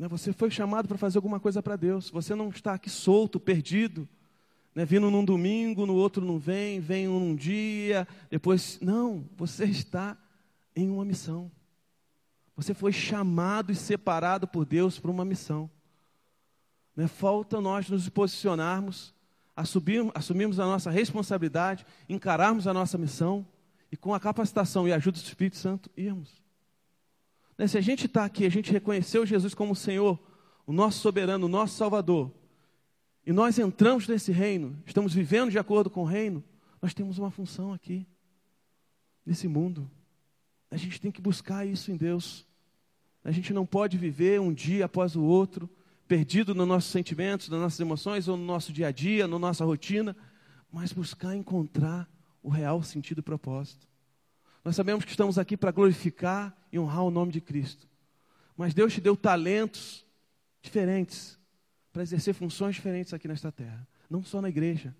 Né? 0.00 0.08
Você 0.08 0.32
foi 0.32 0.50
chamado 0.50 0.88
para 0.88 0.96
fazer 0.96 1.18
alguma 1.18 1.38
coisa 1.38 1.62
para 1.62 1.76
Deus. 1.76 2.08
Você 2.08 2.34
não 2.34 2.48
está 2.48 2.72
aqui 2.72 2.88
solto, 2.88 3.38
perdido, 3.38 4.08
né? 4.74 4.82
vindo 4.82 5.10
num 5.10 5.22
domingo, 5.22 5.84
no 5.84 5.94
outro 5.94 6.24
não 6.24 6.38
vem, 6.38 6.80
vem 6.80 7.06
um 7.06 7.36
dia, 7.36 8.08
depois. 8.30 8.78
Não, 8.80 9.28
você 9.36 9.66
está 9.66 10.16
em 10.74 10.88
uma 10.88 11.04
missão. 11.04 11.52
Você 12.56 12.72
foi 12.72 12.92
chamado 12.92 13.70
e 13.70 13.76
separado 13.76 14.48
por 14.48 14.64
Deus 14.64 14.98
para 14.98 15.10
uma 15.10 15.24
missão. 15.24 15.70
Né? 16.96 17.06
Falta 17.06 17.60
nós 17.60 17.90
nos 17.90 18.08
posicionarmos, 18.08 19.14
assumirmos, 19.54 20.12
assumirmos 20.14 20.58
a 20.58 20.64
nossa 20.64 20.90
responsabilidade, 20.90 21.84
encararmos 22.08 22.66
a 22.66 22.72
nossa 22.72 22.96
missão 22.96 23.46
e 23.92 23.98
com 23.98 24.14
a 24.14 24.20
capacitação 24.20 24.88
e 24.88 24.94
a 24.94 24.96
ajuda 24.96 25.18
do 25.18 25.24
Espírito 25.24 25.58
Santo 25.58 25.90
irmos. 25.94 26.40
Né? 27.60 27.66
Se 27.66 27.76
a 27.76 27.80
gente 27.82 28.06
está 28.06 28.24
aqui, 28.24 28.46
a 28.46 28.48
gente 28.48 28.72
reconheceu 28.72 29.26
Jesus 29.26 29.52
como 29.52 29.74
o 29.74 29.76
Senhor, 29.76 30.18
o 30.66 30.72
nosso 30.72 31.00
soberano, 31.00 31.44
o 31.44 31.48
nosso 31.48 31.76
Salvador, 31.76 32.32
e 33.26 33.34
nós 33.34 33.58
entramos 33.58 34.08
nesse 34.08 34.32
reino, 34.32 34.82
estamos 34.86 35.12
vivendo 35.12 35.50
de 35.50 35.58
acordo 35.58 35.90
com 35.90 36.00
o 36.00 36.06
reino, 36.06 36.42
nós 36.80 36.94
temos 36.94 37.18
uma 37.18 37.30
função 37.30 37.74
aqui, 37.74 38.06
nesse 39.26 39.46
mundo. 39.46 39.90
A 40.70 40.76
gente 40.78 40.98
tem 40.98 41.12
que 41.12 41.20
buscar 41.20 41.66
isso 41.66 41.92
em 41.92 41.98
Deus. 41.98 42.46
A 43.22 43.30
gente 43.30 43.52
não 43.52 43.66
pode 43.66 43.98
viver 43.98 44.40
um 44.40 44.54
dia 44.54 44.86
após 44.86 45.14
o 45.14 45.22
outro, 45.22 45.68
perdido 46.08 46.54
nos 46.54 46.66
nossos 46.66 46.90
sentimentos, 46.90 47.50
nas 47.50 47.60
nossas 47.60 47.80
emoções, 47.80 48.26
ou 48.26 48.38
no 48.38 48.44
nosso 48.46 48.72
dia 48.72 48.86
a 48.86 48.90
dia, 48.90 49.28
na 49.28 49.38
nossa 49.38 49.66
rotina, 49.66 50.16
mas 50.72 50.94
buscar 50.94 51.36
encontrar 51.36 52.08
o 52.42 52.48
real 52.48 52.82
sentido 52.82 53.18
e 53.18 53.22
propósito. 53.22 53.86
Nós 54.64 54.74
sabemos 54.74 55.04
que 55.04 55.10
estamos 55.10 55.38
aqui 55.38 55.58
para 55.58 55.70
glorificar 55.70 56.56
e 56.72 56.78
honrar 56.78 57.04
o 57.04 57.10
nome 57.10 57.32
de 57.32 57.40
Cristo. 57.40 57.88
Mas 58.56 58.74
Deus 58.74 58.92
te 58.92 59.00
deu 59.00 59.16
talentos 59.16 60.04
diferentes 60.62 61.38
para 61.92 62.02
exercer 62.02 62.34
funções 62.34 62.74
diferentes 62.74 63.12
aqui 63.12 63.26
nesta 63.26 63.50
terra, 63.50 63.86
não 64.08 64.22
só 64.22 64.40
na 64.40 64.48
igreja. 64.48 64.94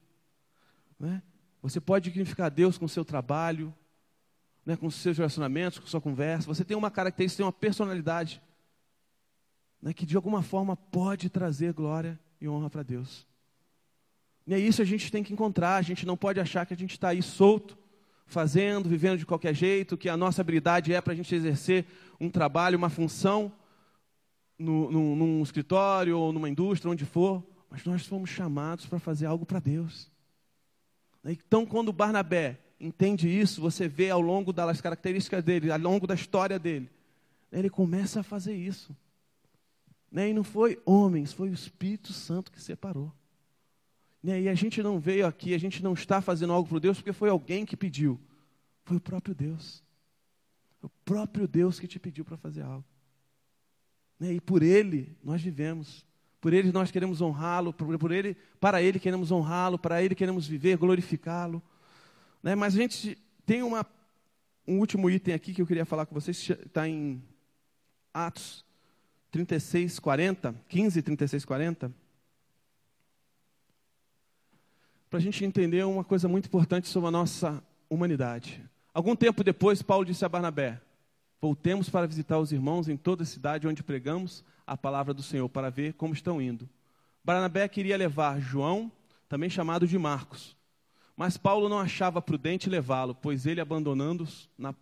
Né? 0.98 1.22
Você 1.62 1.80
pode 1.80 2.04
dignificar 2.10 2.50
Deus 2.50 2.78
com 2.78 2.86
o 2.86 2.88
seu 2.88 3.04
trabalho, 3.04 3.74
né, 4.64 4.76
com 4.76 4.86
os 4.86 4.94
seus 4.94 5.16
relacionamentos, 5.16 5.78
com 5.78 5.86
sua 5.86 6.00
conversa. 6.00 6.46
Você 6.46 6.64
tem 6.64 6.76
uma 6.76 6.90
característica, 6.90 7.38
tem 7.38 7.46
uma 7.46 7.52
personalidade 7.52 8.40
né, 9.80 9.92
que 9.92 10.06
de 10.06 10.16
alguma 10.16 10.42
forma 10.42 10.76
pode 10.76 11.28
trazer 11.28 11.72
glória 11.72 12.18
e 12.40 12.48
honra 12.48 12.70
para 12.70 12.82
Deus. 12.82 13.26
E 14.46 14.54
é 14.54 14.58
isso 14.58 14.82
a 14.82 14.84
gente 14.84 15.10
tem 15.12 15.22
que 15.22 15.32
encontrar. 15.32 15.76
A 15.76 15.82
gente 15.82 16.06
não 16.06 16.16
pode 16.16 16.40
achar 16.40 16.66
que 16.66 16.74
a 16.74 16.76
gente 16.76 16.92
está 16.92 17.08
aí 17.08 17.22
solto 17.22 17.78
fazendo, 18.30 18.88
vivendo 18.88 19.18
de 19.18 19.26
qualquer 19.26 19.54
jeito, 19.54 19.96
que 19.96 20.08
a 20.08 20.16
nossa 20.16 20.40
habilidade 20.40 20.92
é 20.92 21.00
para 21.00 21.12
a 21.12 21.16
gente 21.16 21.34
exercer 21.34 21.84
um 22.20 22.30
trabalho, 22.30 22.78
uma 22.78 22.88
função 22.88 23.52
no, 24.58 24.90
no, 24.90 25.16
num 25.16 25.42
escritório 25.42 26.18
ou 26.18 26.32
numa 26.32 26.48
indústria, 26.48 26.90
onde 26.90 27.04
for, 27.04 27.42
mas 27.68 27.84
nós 27.84 28.06
fomos 28.06 28.30
chamados 28.30 28.86
para 28.86 28.98
fazer 28.98 29.26
algo 29.26 29.44
para 29.44 29.58
Deus. 29.58 30.10
Então, 31.24 31.66
quando 31.66 31.92
Barnabé 31.92 32.58
entende 32.78 33.28
isso, 33.28 33.60
você 33.60 33.88
vê 33.88 34.10
ao 34.10 34.20
longo 34.20 34.52
das 34.52 34.80
características 34.80 35.44
dele, 35.44 35.70
ao 35.70 35.78
longo 35.78 36.06
da 36.06 36.14
história 36.14 36.58
dele, 36.58 36.88
ele 37.52 37.68
começa 37.68 38.20
a 38.20 38.22
fazer 38.22 38.54
isso. 38.54 38.96
E 40.12 40.32
não 40.32 40.42
foi 40.42 40.80
homens, 40.84 41.32
foi 41.32 41.50
o 41.50 41.54
Espírito 41.54 42.12
Santo 42.12 42.50
que 42.50 42.60
separou. 42.60 43.12
E 44.22 44.48
a 44.48 44.54
gente 44.54 44.82
não 44.82 45.00
veio 45.00 45.26
aqui, 45.26 45.54
a 45.54 45.58
gente 45.58 45.82
não 45.82 45.94
está 45.94 46.20
fazendo 46.20 46.52
algo 46.52 46.68
para 46.68 46.78
Deus 46.78 46.98
porque 46.98 47.12
foi 47.12 47.30
alguém 47.30 47.64
que 47.64 47.76
pediu. 47.76 48.20
Foi 48.84 48.98
o 48.98 49.00
próprio 49.00 49.34
Deus. 49.34 49.82
O 50.82 50.88
próprio 51.04 51.48
Deus 51.48 51.80
que 51.80 51.86
te 51.86 51.98
pediu 51.98 52.24
para 52.24 52.36
fazer 52.36 52.62
algo. 52.62 52.84
E 54.20 54.40
por 54.40 54.62
Ele 54.62 55.16
nós 55.24 55.40
vivemos. 55.40 56.04
Por 56.38 56.52
Ele 56.52 56.70
nós 56.70 56.90
queremos 56.90 57.22
honrá-lo. 57.22 57.72
Por 57.72 58.12
Ele, 58.12 58.36
para 58.60 58.82
Ele 58.82 58.98
queremos 58.98 59.32
honrá-lo. 59.32 59.78
Para 59.78 60.02
Ele 60.02 60.14
queremos 60.14 60.46
viver, 60.46 60.76
glorificá-lo. 60.76 61.62
Né? 62.42 62.54
Mas 62.54 62.74
a 62.74 62.78
gente 62.78 63.16
tem 63.46 63.62
uma, 63.62 63.86
um 64.68 64.78
último 64.78 65.08
item 65.08 65.32
aqui 65.32 65.54
que 65.54 65.62
eu 65.62 65.66
queria 65.66 65.86
falar 65.86 66.04
com 66.04 66.14
vocês. 66.14 66.50
Está 66.66 66.86
em 66.86 67.22
Atos 68.12 68.66
36, 69.30 69.98
40. 69.98 70.54
15, 70.68 71.00
36, 71.00 71.44
40 71.46 72.09
para 75.10 75.18
a 75.18 75.22
gente 75.22 75.44
entender 75.44 75.84
uma 75.84 76.04
coisa 76.04 76.28
muito 76.28 76.46
importante 76.46 76.86
sobre 76.86 77.08
a 77.08 77.10
nossa 77.10 77.60
humanidade. 77.90 78.64
Algum 78.94 79.16
tempo 79.16 79.42
depois, 79.42 79.82
Paulo 79.82 80.04
disse 80.04 80.24
a 80.24 80.28
Barnabé: 80.28 80.80
Voltemos 81.40 81.90
para 81.90 82.06
visitar 82.06 82.38
os 82.38 82.52
irmãos 82.52 82.88
em 82.88 82.96
toda 82.96 83.24
a 83.24 83.26
cidade 83.26 83.66
onde 83.66 83.82
pregamos 83.82 84.44
a 84.64 84.76
palavra 84.76 85.12
do 85.12 85.20
Senhor, 85.20 85.48
para 85.48 85.68
ver 85.68 85.94
como 85.94 86.14
estão 86.14 86.40
indo. 86.40 86.68
Barnabé 87.24 87.66
queria 87.66 87.96
levar 87.96 88.40
João, 88.40 88.90
também 89.28 89.50
chamado 89.50 89.84
de 89.84 89.98
Marcos. 89.98 90.56
Mas 91.16 91.36
Paulo 91.36 91.68
não 91.68 91.80
achava 91.80 92.22
prudente 92.22 92.70
levá-lo, 92.70 93.14
pois 93.14 93.46
ele, 93.46 93.60
abandonando-os 93.60 94.48
na 94.56 94.72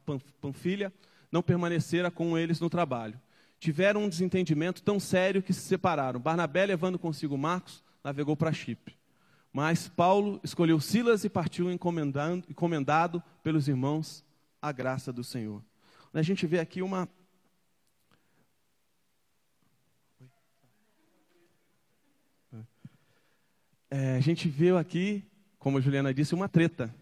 Panfilha, 0.41 0.93
não 1.33 1.43
permanecera 1.43 2.11
com 2.11 2.37
eles 2.37 2.61
no 2.61 2.69
trabalho. 2.69 3.19
Tiveram 3.59 4.03
um 4.03 4.09
desentendimento 4.09 4.83
tão 4.83 5.01
sério 5.01 5.43
que 5.43 5.55
se 5.55 5.63
separaram. 5.63 6.21
Barnabé, 6.21 6.67
levando 6.67 6.99
consigo 6.99 7.37
Marcos, 7.39 7.83
navegou 8.05 8.37
para 8.37 8.53
Chipre. 8.53 8.98
Mas 9.59 9.89
Paulo 9.89 10.41
escolheu 10.45 10.79
Silas 10.79 11.25
e 11.25 11.29
partiu 11.29 11.69
encomendado 11.69 13.21
pelos 13.43 13.67
irmãos 13.67 14.25
a 14.63 14.71
graça 14.71 15.13
do 15.13 15.25
Senhor. 15.25 15.65
A 16.15 16.23
gente 16.23 16.47
vê 16.47 16.61
aqui 16.61 16.81
uma. 16.81 17.09
É, 23.91 24.15
a 24.15 24.21
gente 24.21 24.49
vê 24.49 24.71
aqui, 24.77 25.25
como 25.59 25.79
a 25.79 25.81
Juliana 25.81 26.15
disse, 26.15 26.37
uma 26.37 26.49
treta, 26.49 26.95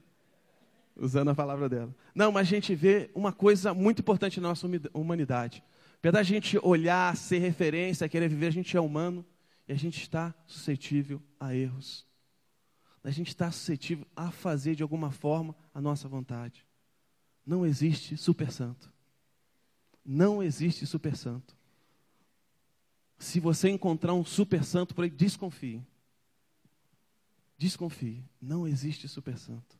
usando 0.96 1.28
a 1.28 1.34
palavra 1.34 1.68
dela. 1.68 1.94
Não, 2.14 2.32
mas 2.32 2.48
a 2.48 2.50
gente 2.50 2.74
vê 2.74 3.10
uma 3.14 3.34
coisa 3.34 3.74
muito 3.74 4.00
importante 4.00 4.40
na 4.40 4.48
nossa 4.48 4.66
humanidade. 4.94 5.62
Apesar 5.98 6.12
da 6.12 6.22
gente 6.22 6.58
olhar, 6.62 7.14
ser 7.18 7.38
referência, 7.38 8.08
querer 8.08 8.30
viver, 8.30 8.46
a 8.46 8.50
gente 8.50 8.74
é 8.74 8.80
humano 8.80 9.26
e 9.68 9.74
a 9.74 9.76
gente 9.76 10.00
está 10.00 10.34
suscetível 10.46 11.20
a 11.38 11.54
erros. 11.54 12.06
A 13.06 13.10
gente 13.12 13.28
está 13.28 13.52
suscetível 13.52 14.04
a 14.16 14.32
fazer 14.32 14.74
de 14.74 14.82
alguma 14.82 15.12
forma 15.12 15.54
a 15.72 15.80
nossa 15.80 16.08
vontade. 16.08 16.66
Não 17.46 17.64
existe 17.64 18.16
super 18.16 18.50
santo. 18.50 18.92
Não 20.04 20.42
existe 20.42 20.84
super 20.84 21.16
santo. 21.16 21.56
Se 23.16 23.38
você 23.38 23.68
encontrar 23.68 24.12
um 24.12 24.24
super 24.24 24.64
santo 24.64 24.92
por 24.92 25.04
aí, 25.04 25.10
desconfie. 25.10 25.80
Desconfie. 27.56 28.24
Não 28.42 28.66
existe 28.66 29.06
super 29.06 29.38
santo. 29.38 29.78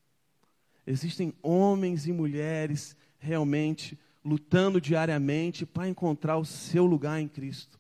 Existem 0.87 1.35
homens 1.43 2.07
e 2.07 2.13
mulheres 2.13 2.97
realmente 3.19 3.99
lutando 4.25 4.81
diariamente 4.81 5.67
para 5.67 5.89
encontrar 5.89 6.37
o 6.37 6.45
seu 6.45 6.87
lugar 6.87 7.21
em 7.21 7.27
Cristo. 7.27 7.77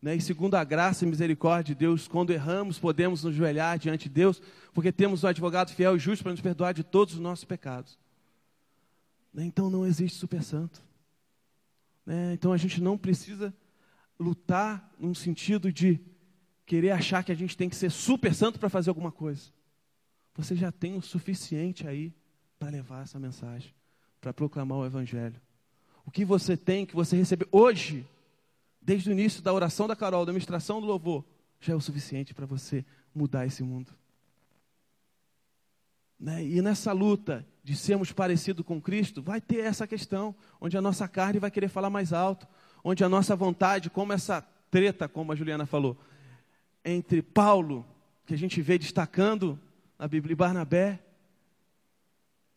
Né? 0.00 0.16
E 0.16 0.20
segundo 0.20 0.54
a 0.54 0.64
graça 0.64 1.04
e 1.04 1.08
misericórdia 1.08 1.74
de 1.74 1.78
Deus, 1.78 2.06
quando 2.06 2.30
erramos, 2.30 2.78
podemos 2.78 3.24
nos 3.24 3.34
joelhar 3.34 3.78
diante 3.78 4.08
de 4.08 4.14
Deus, 4.14 4.40
porque 4.72 4.92
temos 4.92 5.24
um 5.24 5.26
advogado 5.26 5.72
fiel 5.72 5.96
e 5.96 5.98
justo 5.98 6.22
para 6.22 6.32
nos 6.32 6.40
perdoar 6.40 6.72
de 6.72 6.84
todos 6.84 7.14
os 7.14 7.20
nossos 7.20 7.44
pecados. 7.44 7.98
Né? 9.32 9.44
Então 9.44 9.68
não 9.68 9.84
existe 9.84 10.18
super 10.18 10.42
santo. 10.42 10.82
Né? 12.06 12.32
Então 12.32 12.52
a 12.52 12.56
gente 12.56 12.80
não 12.80 12.96
precisa 12.96 13.52
lutar 14.18 14.92
num 14.98 15.14
sentido 15.14 15.72
de 15.72 16.00
querer 16.64 16.90
achar 16.90 17.24
que 17.24 17.32
a 17.32 17.34
gente 17.34 17.56
tem 17.56 17.68
que 17.68 17.76
ser 17.76 17.90
super 17.90 18.34
santo 18.34 18.58
para 18.58 18.68
fazer 18.68 18.90
alguma 18.90 19.10
coisa. 19.10 19.50
Você 20.34 20.54
já 20.54 20.70
tem 20.70 20.96
o 20.96 21.02
suficiente 21.02 21.86
aí 21.86 22.12
para 22.58 22.70
levar 22.70 23.02
essa 23.02 23.18
mensagem, 23.18 23.74
para 24.20 24.32
proclamar 24.32 24.78
o 24.78 24.86
Evangelho. 24.86 25.40
O 26.04 26.10
que 26.10 26.24
você 26.24 26.56
tem, 26.56 26.86
que 26.86 26.94
você 26.94 27.16
recebeu 27.16 27.48
hoje, 27.50 28.06
desde 28.88 29.10
o 29.10 29.12
início 29.12 29.42
da 29.42 29.52
oração 29.52 29.86
da 29.86 29.94
Carol, 29.94 30.24
da 30.24 30.32
ministração 30.32 30.80
do 30.80 30.86
louvor, 30.86 31.22
já 31.60 31.74
é 31.74 31.76
o 31.76 31.80
suficiente 31.80 32.32
para 32.32 32.46
você 32.46 32.86
mudar 33.14 33.44
esse 33.44 33.62
mundo. 33.62 33.92
Né? 36.18 36.42
E 36.42 36.62
nessa 36.62 36.90
luta 36.90 37.46
de 37.62 37.76
sermos 37.76 38.12
parecidos 38.12 38.64
com 38.64 38.80
Cristo, 38.80 39.20
vai 39.20 39.42
ter 39.42 39.58
essa 39.58 39.86
questão, 39.86 40.34
onde 40.58 40.74
a 40.74 40.80
nossa 40.80 41.06
carne 41.06 41.38
vai 41.38 41.50
querer 41.50 41.68
falar 41.68 41.90
mais 41.90 42.14
alto, 42.14 42.48
onde 42.82 43.04
a 43.04 43.10
nossa 43.10 43.36
vontade, 43.36 43.90
como 43.90 44.14
essa 44.14 44.40
treta, 44.70 45.06
como 45.06 45.32
a 45.32 45.36
Juliana 45.36 45.66
falou, 45.66 46.00
entre 46.82 47.20
Paulo, 47.20 47.84
que 48.24 48.32
a 48.32 48.38
gente 48.38 48.62
vê 48.62 48.78
destacando 48.78 49.60
na 49.98 50.08
Bíblia, 50.08 50.32
e 50.32 50.36
Barnabé, 50.36 50.98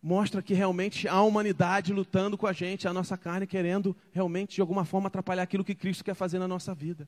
mostra 0.02 0.42
que 0.42 0.54
realmente 0.54 1.08
há 1.08 1.14
a 1.14 1.24
humanidade 1.24 1.94
lutando 1.94 2.38
com 2.38 2.48
a 2.48 2.54
gente, 2.54 2.88
a 2.88 2.94
nossa 2.94 3.16
carne 3.16 3.46
querendo 3.46 3.96
realmente 4.12 4.56
de 4.56 4.62
alguma 4.62 4.84
forma 4.84 5.08
atrapalhar 5.08 5.44
aquilo 5.44 5.64
que 5.64 5.76
Cristo 5.76 6.04
quer 6.04 6.16
fazer 6.16 6.40
na 6.40 6.48
nossa 6.48 6.74
vida. 6.74 7.08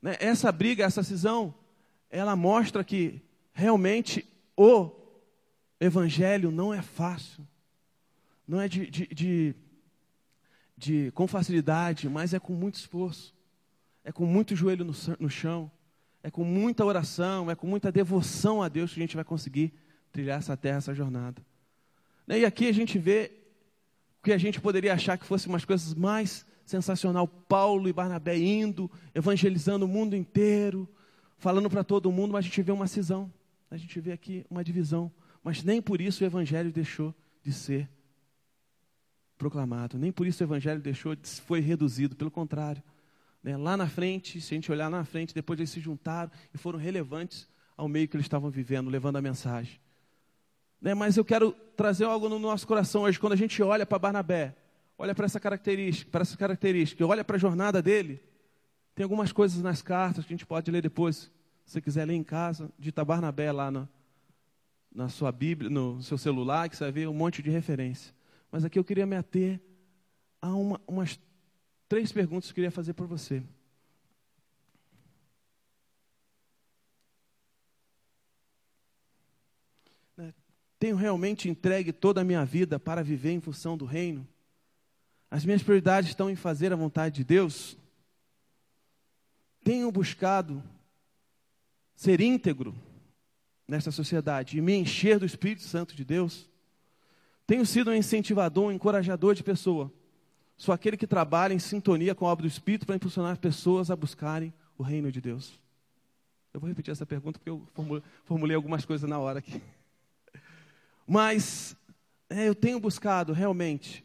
Né? 0.00 0.16
Essa 0.20 0.50
briga, 0.50 0.84
essa 0.84 1.02
cisão, 1.02 1.54
ela 2.08 2.34
mostra 2.34 2.82
que 2.82 3.20
realmente 3.52 4.26
o 4.56 4.90
evangelho 5.78 6.50
não 6.50 6.72
é 6.72 6.80
fácil, 6.80 7.46
não 8.46 8.60
é 8.60 8.66
de, 8.66 8.90
de, 8.90 9.06
de, 9.08 9.54
de 10.76 11.10
com 11.12 11.26
facilidade, 11.26 12.08
mas 12.08 12.32
é 12.32 12.40
com 12.40 12.54
muito 12.54 12.76
esforço, 12.76 13.34
é 14.02 14.10
com 14.10 14.24
muito 14.24 14.56
joelho 14.56 14.84
no, 14.84 14.94
no 15.20 15.28
chão, 15.28 15.70
é 16.22 16.30
com 16.30 16.42
muita 16.42 16.84
oração, 16.84 17.50
é 17.50 17.54
com 17.54 17.66
muita 17.66 17.92
devoção 17.92 18.62
a 18.62 18.68
Deus 18.68 18.94
que 18.94 19.00
a 19.00 19.02
gente 19.02 19.16
vai 19.16 19.24
conseguir 19.24 19.74
trilhar 20.12 20.38
essa 20.38 20.56
terra, 20.56 20.78
essa 20.78 20.94
jornada. 20.94 21.42
Né, 22.26 22.40
e 22.40 22.44
aqui 22.44 22.68
a 22.68 22.72
gente 22.72 22.98
vê 22.98 23.32
o 24.20 24.24
que 24.24 24.32
a 24.32 24.38
gente 24.38 24.60
poderia 24.60 24.94
achar 24.94 25.16
que 25.16 25.24
fosse 25.24 25.46
umas 25.46 25.64
coisas 25.64 25.94
mais 25.94 26.44
sensacional, 26.64 27.26
Paulo 27.26 27.88
e 27.88 27.92
Barnabé 27.92 28.36
indo, 28.36 28.90
evangelizando 29.14 29.86
o 29.86 29.88
mundo 29.88 30.14
inteiro, 30.14 30.88
falando 31.38 31.70
para 31.70 31.82
todo 31.82 32.12
mundo, 32.12 32.32
mas 32.32 32.44
a 32.44 32.48
gente 32.48 32.62
vê 32.62 32.72
uma 32.72 32.86
cisão 32.86 33.32
a 33.70 33.76
gente 33.76 34.00
vê 34.00 34.12
aqui 34.12 34.44
uma 34.48 34.64
divisão. 34.64 35.12
Mas 35.42 35.62
nem 35.62 35.80
por 35.80 36.00
isso 36.00 36.22
o 36.22 36.26
Evangelho 36.26 36.72
deixou 36.72 37.14
de 37.42 37.52
ser 37.52 37.88
proclamado. 39.36 39.98
Nem 39.98 40.10
por 40.10 40.26
isso 40.26 40.42
o 40.42 40.46
Evangelho 40.46 40.80
deixou 40.80 41.14
de 41.14 41.28
foi 41.28 41.60
reduzido. 41.60 42.16
Pelo 42.16 42.30
contrário. 42.30 42.82
Né? 43.42 43.56
Lá 43.56 43.76
na 43.76 43.88
frente, 43.88 44.40
se 44.40 44.54
a 44.54 44.56
gente 44.56 44.72
olhar 44.72 44.90
na 44.90 45.04
frente, 45.04 45.34
depois 45.34 45.58
eles 45.58 45.70
se 45.70 45.80
juntaram 45.80 46.30
e 46.52 46.58
foram 46.58 46.78
relevantes 46.78 47.48
ao 47.76 47.88
meio 47.88 48.08
que 48.08 48.16
eles 48.16 48.24
estavam 48.24 48.50
vivendo, 48.50 48.90
levando 48.90 49.16
a 49.16 49.22
mensagem. 49.22 49.78
Né? 50.80 50.94
Mas 50.94 51.16
eu 51.16 51.24
quero 51.24 51.52
trazer 51.76 52.04
algo 52.04 52.28
no 52.28 52.38
nosso 52.38 52.66
coração 52.66 53.02
hoje. 53.02 53.18
Quando 53.18 53.32
a 53.32 53.36
gente 53.36 53.62
olha 53.62 53.86
para 53.86 53.98
Barnabé, 53.98 54.54
olha 54.96 55.14
para 55.14 55.26
essa 55.26 55.40
característica, 55.40 56.10
para 56.10 56.22
essa 56.22 56.36
característica, 56.36 57.06
olha 57.06 57.24
para 57.24 57.36
a 57.36 57.38
jornada 57.38 57.80
dele, 57.82 58.20
tem 58.94 59.04
algumas 59.04 59.32
coisas 59.32 59.62
nas 59.62 59.80
cartas 59.80 60.24
que 60.24 60.32
a 60.32 60.36
gente 60.36 60.46
pode 60.46 60.70
ler 60.70 60.82
depois 60.82 61.30
se 61.68 61.82
quiser 61.82 62.06
ler 62.06 62.14
em 62.14 62.24
casa, 62.24 62.72
dita 62.78 63.04
Barnabé 63.04 63.52
lá 63.52 63.70
na, 63.70 63.86
na 64.90 65.10
sua 65.10 65.30
Bíblia, 65.30 65.68
no 65.68 66.02
seu 66.02 66.16
celular, 66.16 66.68
que 66.68 66.76
você 66.76 66.84
vai 66.84 66.92
ver 66.92 67.08
um 67.08 67.12
monte 67.12 67.42
de 67.42 67.50
referência. 67.50 68.14
Mas 68.50 68.64
aqui 68.64 68.78
eu 68.78 68.84
queria 68.84 69.04
me 69.04 69.14
ater 69.14 69.60
a 70.40 70.54
uma, 70.54 70.80
umas 70.86 71.20
três 71.86 72.10
perguntas 72.10 72.46
que 72.46 72.52
eu 72.52 72.54
queria 72.54 72.70
fazer 72.70 72.94
para 72.94 73.04
você. 73.04 73.42
Né, 80.16 80.32
tenho 80.78 80.96
realmente 80.96 81.48
entregue 81.48 81.92
toda 81.92 82.20
a 82.20 82.24
minha 82.24 82.44
vida 82.44 82.78
para 82.78 83.02
viver 83.02 83.32
em 83.32 83.40
função 83.40 83.76
do 83.76 83.84
reino? 83.84 84.26
As 85.30 85.44
minhas 85.44 85.62
prioridades 85.62 86.10
estão 86.10 86.30
em 86.30 86.36
fazer 86.36 86.72
a 86.72 86.76
vontade 86.76 87.16
de 87.16 87.24
Deus? 87.24 87.76
Tenho 89.62 89.90
buscado 89.90 90.62
ser 91.94 92.20
íntegro 92.20 92.74
nesta 93.66 93.90
sociedade 93.90 94.56
e 94.56 94.60
me 94.60 94.74
encher 94.74 95.18
do 95.18 95.26
Espírito 95.26 95.62
Santo 95.62 95.94
de 95.94 96.04
Deus, 96.04 96.48
tenho 97.46 97.66
sido 97.66 97.90
um 97.90 97.94
incentivador, 97.94 98.66
um 98.66 98.72
encorajador 98.72 99.34
de 99.34 99.42
pessoa. 99.42 99.92
Sou 100.56 100.72
aquele 100.72 100.96
que 100.96 101.06
trabalha 101.06 101.52
em 101.52 101.58
sintonia 101.58 102.14
com 102.14 102.26
a 102.26 102.30
obra 102.30 102.42
do 102.42 102.48
Espírito 102.48 102.86
para 102.86 102.96
impulsionar 102.96 103.38
pessoas 103.38 103.90
a 103.90 103.96
buscarem 103.96 104.52
o 104.76 104.82
reino 104.82 105.12
de 105.12 105.20
Deus. 105.20 105.60
Eu 106.52 106.60
vou 106.60 106.68
repetir 106.68 106.92
essa 106.92 107.04
pergunta 107.04 107.38
porque 107.38 107.50
eu 107.50 107.66
formulei 108.24 108.56
algumas 108.56 108.84
coisas 108.84 109.08
na 109.08 109.18
hora 109.18 109.40
aqui. 109.40 109.60
Mas 111.08 111.74
é, 112.28 112.46
eu 112.46 112.54
tenho 112.54 112.78
buscado 112.78 113.32
realmente 113.32 114.04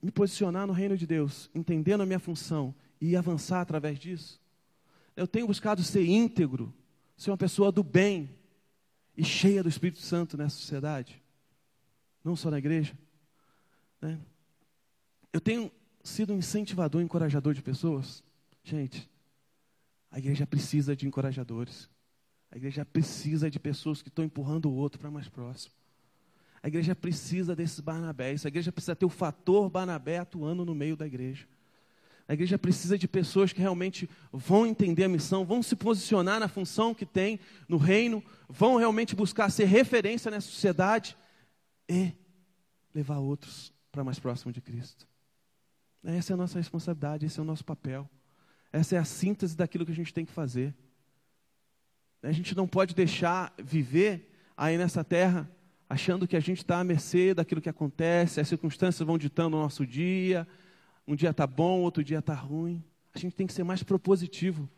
me 0.00 0.12
posicionar 0.12 0.66
no 0.66 0.72
reino 0.72 0.96
de 0.96 1.06
Deus, 1.06 1.50
entendendo 1.52 2.02
a 2.02 2.06
minha 2.06 2.20
função 2.20 2.72
e 3.00 3.16
avançar 3.16 3.60
através 3.60 3.98
disso. 3.98 4.40
Eu 5.16 5.26
tenho 5.26 5.46
buscado 5.46 5.82
ser 5.82 6.04
íntegro 6.04 6.72
ser 7.16 7.30
uma 7.30 7.36
pessoa 7.36 7.70
do 7.70 7.82
bem 7.82 8.30
e 9.16 9.24
cheia 9.24 9.62
do 9.62 9.68
Espírito 9.68 10.00
Santo 10.00 10.36
nessa 10.36 10.56
sociedade, 10.56 11.22
não 12.22 12.36
só 12.36 12.50
na 12.50 12.58
igreja. 12.58 12.96
Né? 14.00 14.20
Eu 15.32 15.40
tenho 15.40 15.70
sido 16.02 16.32
um 16.32 16.38
incentivador, 16.38 17.00
encorajador 17.00 17.54
de 17.54 17.62
pessoas. 17.62 18.22
Gente, 18.62 19.08
a 20.10 20.18
igreja 20.18 20.46
precisa 20.46 20.94
de 20.94 21.06
encorajadores. 21.06 21.88
A 22.50 22.56
igreja 22.56 22.84
precisa 22.84 23.50
de 23.50 23.58
pessoas 23.58 24.02
que 24.02 24.08
estão 24.08 24.24
empurrando 24.24 24.66
o 24.66 24.74
outro 24.74 25.00
para 25.00 25.10
mais 25.10 25.28
próximo. 25.28 25.74
A 26.64 26.68
igreja 26.68 26.96
precisa 26.96 27.54
desses 27.54 27.78
Barnabés. 27.78 28.46
A 28.46 28.48
igreja 28.48 28.72
precisa 28.72 28.96
ter 28.96 29.04
o 29.04 29.10
fator 29.10 29.68
Barnabé 29.68 30.16
atuando 30.16 30.64
no 30.64 30.74
meio 30.74 30.96
da 30.96 31.06
igreja. 31.06 31.46
A 32.26 32.32
igreja 32.32 32.58
precisa 32.58 32.96
de 32.96 33.06
pessoas 33.06 33.52
que 33.52 33.60
realmente 33.60 34.08
vão 34.32 34.66
entender 34.66 35.04
a 35.04 35.08
missão, 35.10 35.44
vão 35.44 35.62
se 35.62 35.76
posicionar 35.76 36.40
na 36.40 36.48
função 36.48 36.94
que 36.94 37.04
tem 37.04 37.38
no 37.68 37.76
reino, 37.76 38.24
vão 38.48 38.76
realmente 38.76 39.14
buscar 39.14 39.50
ser 39.50 39.66
referência 39.66 40.30
nessa 40.30 40.48
sociedade 40.48 41.18
e 41.86 42.14
levar 42.94 43.18
outros 43.18 43.70
para 43.92 44.02
mais 44.02 44.18
próximo 44.18 44.50
de 44.50 44.62
Cristo. 44.62 45.06
Essa 46.02 46.32
é 46.32 46.34
a 46.34 46.38
nossa 46.38 46.58
responsabilidade, 46.58 47.26
esse 47.26 47.38
é 47.38 47.42
o 47.42 47.46
nosso 47.46 47.62
papel. 47.62 48.08
Essa 48.72 48.96
é 48.96 48.98
a 48.98 49.04
síntese 49.04 49.54
daquilo 49.54 49.84
que 49.84 49.92
a 49.92 49.94
gente 49.94 50.14
tem 50.14 50.24
que 50.24 50.32
fazer. 50.32 50.74
A 52.22 52.32
gente 52.32 52.56
não 52.56 52.66
pode 52.66 52.94
deixar 52.94 53.52
viver 53.62 54.34
aí 54.56 54.78
nessa 54.78 55.04
terra 55.04 55.46
achando 55.94 56.26
que 56.26 56.36
a 56.36 56.40
gente 56.40 56.58
está 56.58 56.80
à 56.80 56.84
mercê 56.84 57.32
daquilo 57.32 57.60
que 57.60 57.68
acontece, 57.68 58.40
as 58.40 58.48
circunstâncias 58.48 59.06
vão 59.06 59.16
ditando 59.16 59.56
o 59.56 59.60
nosso 59.60 59.86
dia, 59.86 60.46
um 61.06 61.14
dia 61.14 61.30
está 61.30 61.46
bom, 61.46 61.82
outro 61.82 62.02
dia 62.02 62.18
está 62.18 62.34
ruim. 62.34 62.82
A 63.14 63.18
gente 63.18 63.36
tem 63.36 63.46
que 63.46 63.52
ser 63.52 63.62
mais 63.62 63.84
propositivo 63.84 64.68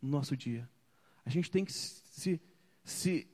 no 0.00 0.08
nosso 0.08 0.36
dia. 0.36 0.70
A 1.26 1.28
gente 1.28 1.50
tem 1.50 1.64
que 1.64 1.72
se, 1.72 2.40
se, 2.84 3.26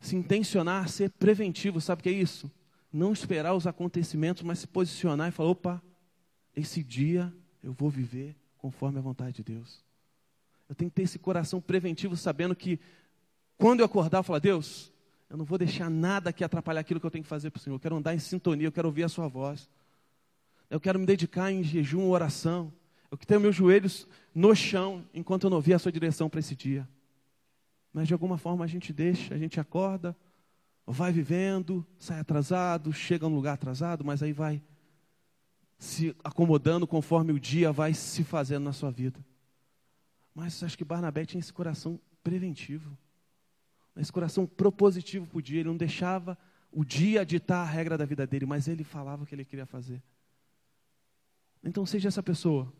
se 0.00 0.16
intencionar 0.16 0.88
ser 0.88 1.10
preventivo. 1.10 1.82
Sabe 1.82 2.00
o 2.00 2.02
que 2.02 2.08
é 2.08 2.12
isso? 2.12 2.50
Não 2.90 3.12
esperar 3.12 3.54
os 3.54 3.66
acontecimentos, 3.66 4.42
mas 4.42 4.60
se 4.60 4.66
posicionar 4.66 5.28
e 5.28 5.32
falar: 5.32 5.50
opa, 5.50 5.82
esse 6.56 6.82
dia 6.82 7.30
eu 7.62 7.74
vou 7.74 7.90
viver 7.90 8.34
conforme 8.56 8.98
a 8.98 9.02
vontade 9.02 9.36
de 9.36 9.42
Deus. 9.42 9.84
Eu 10.66 10.74
tenho 10.74 10.90
que 10.90 10.94
ter 10.94 11.02
esse 11.02 11.18
coração 11.18 11.60
preventivo, 11.60 12.16
sabendo 12.16 12.56
que 12.56 12.80
quando 13.58 13.80
eu 13.80 13.86
acordar, 13.86 14.20
eu 14.20 14.22
falar: 14.22 14.38
Deus, 14.38 14.90
eu 15.32 15.38
não 15.38 15.46
vou 15.46 15.56
deixar 15.56 15.88
nada 15.88 16.30
que 16.30 16.44
atrapalhar 16.44 16.82
aquilo 16.82 17.00
que 17.00 17.06
eu 17.06 17.10
tenho 17.10 17.24
que 17.24 17.28
fazer 17.28 17.50
para 17.50 17.58
o 17.58 17.60
Senhor. 17.62 17.76
Eu 17.76 17.80
quero 17.80 17.96
andar 17.96 18.14
em 18.14 18.18
sintonia, 18.18 18.66
eu 18.66 18.72
quero 18.72 18.86
ouvir 18.86 19.02
a 19.02 19.08
Sua 19.08 19.28
voz. 19.28 19.66
Eu 20.68 20.78
quero 20.78 20.98
me 20.98 21.06
dedicar 21.06 21.50
em 21.50 21.64
jejum, 21.64 22.10
oração. 22.10 22.70
Eu 23.10 23.16
quero 23.16 23.28
ter 23.28 23.38
meus 23.40 23.56
joelhos 23.56 24.06
no 24.34 24.54
chão 24.54 25.02
enquanto 25.14 25.44
eu 25.44 25.50
não 25.50 25.58
vi 25.58 25.72
a 25.72 25.78
sua 25.78 25.90
direção 25.90 26.28
para 26.28 26.38
esse 26.38 26.54
dia. 26.54 26.86
Mas 27.94 28.08
de 28.08 28.12
alguma 28.12 28.36
forma 28.36 28.62
a 28.62 28.68
gente 28.68 28.92
deixa, 28.92 29.34
a 29.34 29.38
gente 29.38 29.58
acorda, 29.58 30.14
vai 30.86 31.10
vivendo, 31.10 31.86
sai 31.98 32.20
atrasado, 32.20 32.92
chega 32.92 33.26
num 33.26 33.34
lugar 33.34 33.54
atrasado, 33.54 34.04
mas 34.04 34.22
aí 34.22 34.34
vai 34.34 34.62
se 35.78 36.14
acomodando 36.22 36.86
conforme 36.86 37.32
o 37.32 37.40
dia 37.40 37.72
vai 37.72 37.94
se 37.94 38.22
fazendo 38.22 38.64
na 38.64 38.74
sua 38.74 38.90
vida. 38.90 39.18
Mas 40.34 40.62
acho 40.62 40.76
que 40.76 40.84
Barnabé 40.84 41.24
tinha 41.24 41.40
esse 41.40 41.54
coração 41.54 41.98
preventivo, 42.22 42.96
esse 43.96 44.12
coração 44.12 44.46
propositivo 44.46 45.26
para 45.26 45.38
o 45.38 45.42
dia. 45.42 45.60
Ele 45.60 45.68
não 45.68 45.76
deixava 45.76 46.38
o 46.70 46.84
dia 46.84 47.24
ditar 47.24 47.62
a 47.62 47.70
regra 47.70 47.98
da 47.98 48.04
vida 48.04 48.26
dele, 48.26 48.46
mas 48.46 48.68
ele 48.68 48.84
falava 48.84 49.22
o 49.22 49.26
que 49.26 49.34
ele 49.34 49.44
queria 49.44 49.66
fazer. 49.66 50.02
Então 51.62 51.84
seja 51.84 52.08
essa 52.08 52.22
pessoa. 52.22 52.72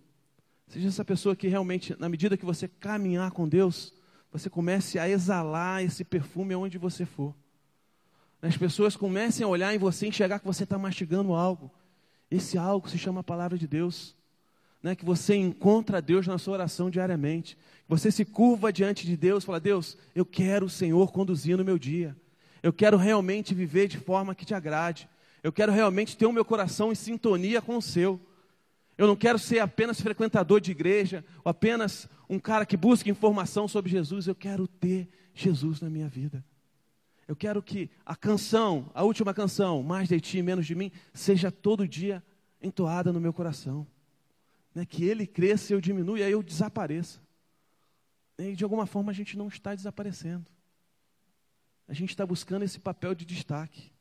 Seja 0.67 0.89
essa 0.89 1.05
pessoa 1.05 1.37
que 1.37 1.49
realmente, 1.49 1.95
na 1.99 2.09
medida 2.09 2.37
que 2.37 2.45
você 2.45 2.67
caminhar 2.67 3.31
com 3.33 3.47
Deus, 3.47 3.93
você 4.31 4.49
comece 4.49 4.99
a 4.99 5.09
exalar 5.09 5.83
esse 5.83 6.03
perfume 6.05 6.55
aonde 6.55 6.79
você 6.79 7.05
for. 7.05 7.35
As 8.41 8.57
pessoas 8.57 8.97
comecem 8.97 9.45
a 9.45 9.49
olhar 9.49 9.75
em 9.75 9.79
você 9.79 10.07
e 10.07 10.09
enxergar 10.09 10.39
que 10.39 10.47
você 10.47 10.65
está 10.65 10.79
mastigando 10.79 11.35
algo. 11.35 11.71
Esse 12.31 12.57
algo 12.57 12.89
se 12.89 12.99
chama 12.99 13.21
a 13.21 13.25
palavra 13.25 13.59
de 13.59 13.69
Deus. 13.69 14.17
Né? 14.83 14.97
Que 14.97 15.05
você 15.05 15.35
encontra 15.37 16.03
Deus 16.03 16.27
na 16.27 16.39
sua 16.39 16.55
oração 16.55 16.91
diariamente. 16.91 17.57
Você 17.89 18.11
se 18.11 18.25
curva 18.25 18.73
diante 18.73 19.07
de 19.07 19.17
Deus 19.17 19.43
e 19.43 19.47
fala: 19.47 19.61
Deus, 19.61 19.97
eu 20.15 20.25
quero 20.25 20.67
o 20.67 20.71
Senhor 20.71 21.13
conduzir 21.13 21.57
no 21.57 21.65
meu 21.65 21.79
dia. 21.79 22.17
Eu 22.63 22.73
quero 22.73 22.97
realmente 22.97 23.55
viver 23.55 23.89
de 23.89 23.99
forma 23.99 24.35
que 24.35 24.45
te 24.45 24.55
agrade. 24.55 25.09
Eu 25.43 25.53
quero 25.53 25.73
realmente 25.73 26.17
ter 26.17 26.27
o 26.27 26.33
meu 26.33 26.45
coração 26.45 26.93
em 26.93 26.95
sintonia 26.95 27.61
com 27.61 27.77
o 27.77 27.83
seu. 27.83 28.21
Eu 28.97 29.07
não 29.07 29.17
quero 29.17 29.39
ser 29.39 29.59
apenas 29.59 30.01
frequentador 30.01 30.61
de 30.61 30.71
igreja, 30.71 31.25
ou 31.45 31.51
apenas 31.51 32.09
um 32.29 32.39
cara 32.39 32.65
que 32.65 32.77
busca 32.77 33.11
informação 33.11 33.67
sobre 33.67 33.91
Jesus. 33.91 34.27
Eu 34.27 34.35
quero 34.35 34.69
ter 34.69 35.09
Jesus 35.35 35.81
na 35.81 35.91
minha 35.91 36.09
vida. 36.09 36.45
Eu 37.27 37.35
quero 37.35 37.63
que 37.63 37.91
a 38.05 38.15
canção, 38.15 38.91
a 38.95 39.03
última 39.03 39.33
canção, 39.33 39.83
mais 39.83 40.09
de 40.09 40.21
ti, 40.21 40.43
menos 40.43 40.67
de 40.67 40.75
mim, 40.75 40.93
seja 41.13 41.51
todo 41.51 41.89
dia 41.89 42.23
entoada 42.63 43.13
no 43.13 43.21
meu 43.21 43.33
coração. 43.33 43.87
Né? 44.75 44.85
Que 44.85 45.05
ele 45.05 45.27
cresça 45.27 45.73
eu 45.73 45.81
diminua 45.81 46.19
e 46.19 46.23
aí 46.23 46.33
eu 46.33 46.43
desapareça. 46.43 47.21
E 48.39 48.55
de 48.55 48.65
alguma 48.65 48.87
forma 48.87 49.11
a 49.11 49.15
gente 49.15 49.37
não 49.37 49.49
está 49.49 49.75
desaparecendo. 49.75 50.51
A 51.87 51.95
gente 51.95 52.11
está 52.11 52.25
buscando 52.25 52.65
esse 52.65 52.81
papel 52.81 53.15
de 53.15 53.25
destaque. 53.25 53.93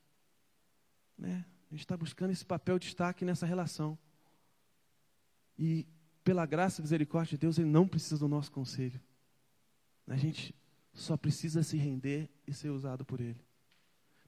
Né? 1.18 1.46
A 1.70 1.74
gente 1.74 1.82
está 1.82 1.98
buscando 1.98 2.32
esse 2.32 2.46
papel 2.46 2.80
de 2.80 2.86
destaque 2.86 3.26
nessa 3.26 3.46
relação. 3.46 3.98
E 5.58 5.86
pela 6.24 6.46
graça 6.46 6.82
e 6.82 6.84
misericórdia 6.84 7.32
de 7.32 7.38
Deus, 7.38 7.58
Ele 7.58 7.70
não 7.70 7.88
precisa 7.88 8.18
do 8.18 8.28
nosso 8.28 8.52
conselho. 8.52 9.00
A 10.08 10.16
gente 10.16 10.56
só 10.94 11.16
precisa 11.16 11.64
se 11.64 11.78
render 11.78 12.30
e 12.46 12.54
ser 12.54 12.70
usado 12.70 13.06
por 13.06 13.20
Ele. 13.22 13.40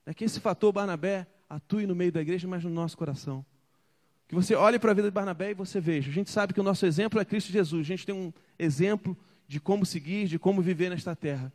É 0.06 0.12
que 0.12 0.24
esse 0.24 0.40
fator 0.40 0.72
Barnabé 0.72 1.26
atue 1.48 1.86
no 1.86 1.94
meio 1.94 2.12
da 2.12 2.20
igreja, 2.20 2.46
mas 2.46 2.62
no 2.64 2.70
nosso 2.70 2.96
coração. 2.96 3.44
Que 4.34 4.42
você 4.42 4.56
olhe 4.56 4.80
para 4.80 4.90
a 4.90 4.94
vida 4.94 5.06
de 5.06 5.14
Barnabé 5.14 5.52
e 5.52 5.54
você 5.54 5.78
veja. 5.78 6.10
A 6.10 6.12
gente 6.12 6.28
sabe 6.28 6.52
que 6.52 6.58
o 6.58 6.62
nosso 6.64 6.84
exemplo 6.84 7.20
é 7.20 7.24
Cristo 7.24 7.52
Jesus. 7.52 7.82
A 7.82 7.86
gente 7.86 8.04
tem 8.04 8.12
um 8.12 8.32
exemplo 8.58 9.16
de 9.46 9.60
como 9.60 9.86
seguir, 9.86 10.26
de 10.26 10.40
como 10.40 10.60
viver 10.60 10.90
nesta 10.90 11.14
terra. 11.14 11.52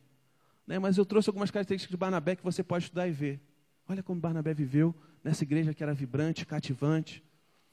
Né? 0.66 0.78
Mas 0.78 0.96
eu 0.96 1.04
trouxe 1.04 1.28
algumas 1.28 1.50
características 1.50 1.90
de 1.90 1.96
Barnabé 1.98 2.36
que 2.36 2.42
você 2.42 2.62
pode 2.62 2.84
estudar 2.84 3.06
e 3.06 3.10
ver. 3.10 3.38
Olha 3.86 4.02
como 4.02 4.18
Barnabé 4.18 4.54
viveu 4.54 4.94
nessa 5.22 5.44
igreja 5.44 5.74
que 5.74 5.82
era 5.82 5.92
vibrante, 5.92 6.46
cativante, 6.46 7.22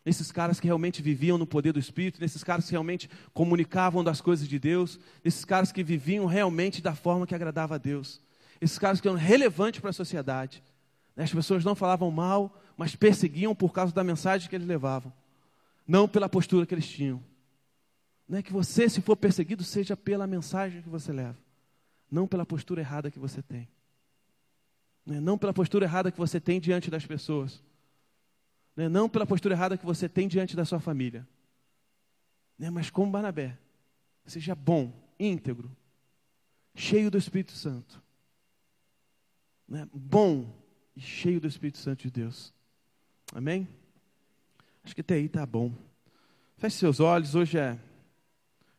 nesses 0.04 0.30
caras 0.30 0.60
que 0.60 0.68
realmente 0.68 1.02
viviam 1.02 1.38
no 1.38 1.48
poder 1.48 1.72
do 1.72 1.80
Espírito, 1.80 2.20
nesses 2.20 2.44
caras 2.44 2.66
que 2.66 2.72
realmente 2.72 3.10
comunicavam 3.34 4.04
das 4.04 4.20
coisas 4.20 4.46
de 4.46 4.60
Deus, 4.60 5.00
nesses 5.24 5.46
caras 5.46 5.72
que 5.72 5.86
viviam 5.86 6.26
realmente 6.26 6.82
da 6.82 6.94
forma 6.94 7.26
que 7.26 7.34
agradava 7.34 7.76
a 7.76 7.78
Deus, 7.78 8.20
esses 8.60 8.78
caras 8.78 9.00
que 9.00 9.08
eram 9.08 9.18
relevantes 9.18 9.80
para 9.80 9.92
a 9.92 9.94
sociedade. 9.94 10.62
As 11.16 11.34
pessoas 11.34 11.64
não 11.64 11.76
falavam 11.76 12.12
mal, 12.12 12.62
mas 12.78 12.96
perseguiam 12.96 13.54
por 13.54 13.74
causa 13.74 13.94
da 13.94 14.04
mensagem 14.04 14.48
que 14.48 14.56
eles 14.56 14.68
levavam, 14.68 15.12
não 15.86 16.08
pela 16.08 16.30
postura 16.30 16.66
que 16.66 16.74
eles 16.74 16.88
tinham. 16.88 17.22
Não 18.30 18.38
é 18.38 18.44
que 18.44 18.54
você, 18.54 18.88
se 18.88 19.02
for 19.02 19.18
perseguido, 19.18 19.64
seja 19.64 19.98
pela 19.98 20.28
mensagem 20.28 20.82
que 20.82 20.90
você 20.90 21.12
leva, 21.12 21.38
não 22.10 22.28
pela 22.28 22.46
postura 22.46 22.82
errada 22.82 23.10
que 23.10 23.20
você 23.20 23.42
tem. 23.42 23.68
Não 25.06 25.38
pela 25.38 25.54
postura 25.54 25.86
errada 25.86 26.12
que 26.12 26.18
você 26.18 26.40
tem 26.40 26.60
diante 26.60 26.92
das 26.92 27.06
pessoas 27.06 27.64
né? 28.78 28.88
não 28.88 29.10
pela 29.10 29.26
postura 29.26 29.56
errada 29.56 29.76
que 29.76 29.86
você 29.86 30.08
tem 30.08 30.28
diante 30.28 30.56
da 30.56 30.64
sua 30.64 30.80
família, 30.80 31.28
né? 32.58 32.70
mas 32.70 32.92
como 32.92 33.12
Barnabé, 33.12 33.58
seja 34.24 34.54
bom, 34.54 34.94
íntegro, 35.20 35.76
cheio 36.76 37.10
do 37.10 37.18
Espírito 37.18 37.54
Santo, 37.54 38.02
bom 39.92 40.56
e 40.96 41.02
cheio 41.02 41.42
do 41.42 41.48
Espírito 41.48 41.80
Santo 41.80 42.04
de 42.04 42.12
Deus. 42.12 42.54
Amém? 43.34 43.68
Acho 44.84 44.96
que 44.96 45.02
até 45.02 45.16
aí 45.16 45.26
está 45.26 45.46
bom. 45.46 45.72
Feche 46.58 46.78
seus 46.78 47.00
olhos, 47.00 47.36
hoje 47.36 47.58
é 47.58 47.78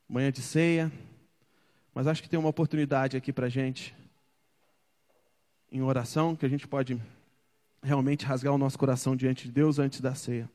manhã 0.08 0.32
de 0.32 0.40
ceia, 0.40 0.90
mas 1.94 2.06
acho 2.06 2.22
que 2.22 2.28
tem 2.28 2.38
uma 2.38 2.48
oportunidade 2.48 3.16
aqui 3.16 3.32
para 3.32 3.48
gente, 3.48 3.94
em 5.70 5.82
oração, 5.82 6.34
que 6.34 6.46
a 6.46 6.48
gente 6.48 6.66
pode 6.66 7.00
realmente 7.82 8.24
rasgar 8.24 8.54
o 8.54 8.58
nosso 8.58 8.78
coração 8.78 9.14
diante 9.14 9.46
de 9.46 9.52
Deus 9.52 9.78
antes 9.78 10.00
da 10.00 10.14
ceia. 10.14 10.50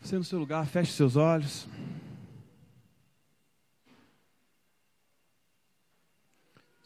Você 0.00 0.16
no 0.16 0.24
seu 0.24 0.38
lugar, 0.38 0.66
feche 0.66 0.92
seus 0.92 1.16
olhos. 1.16 1.68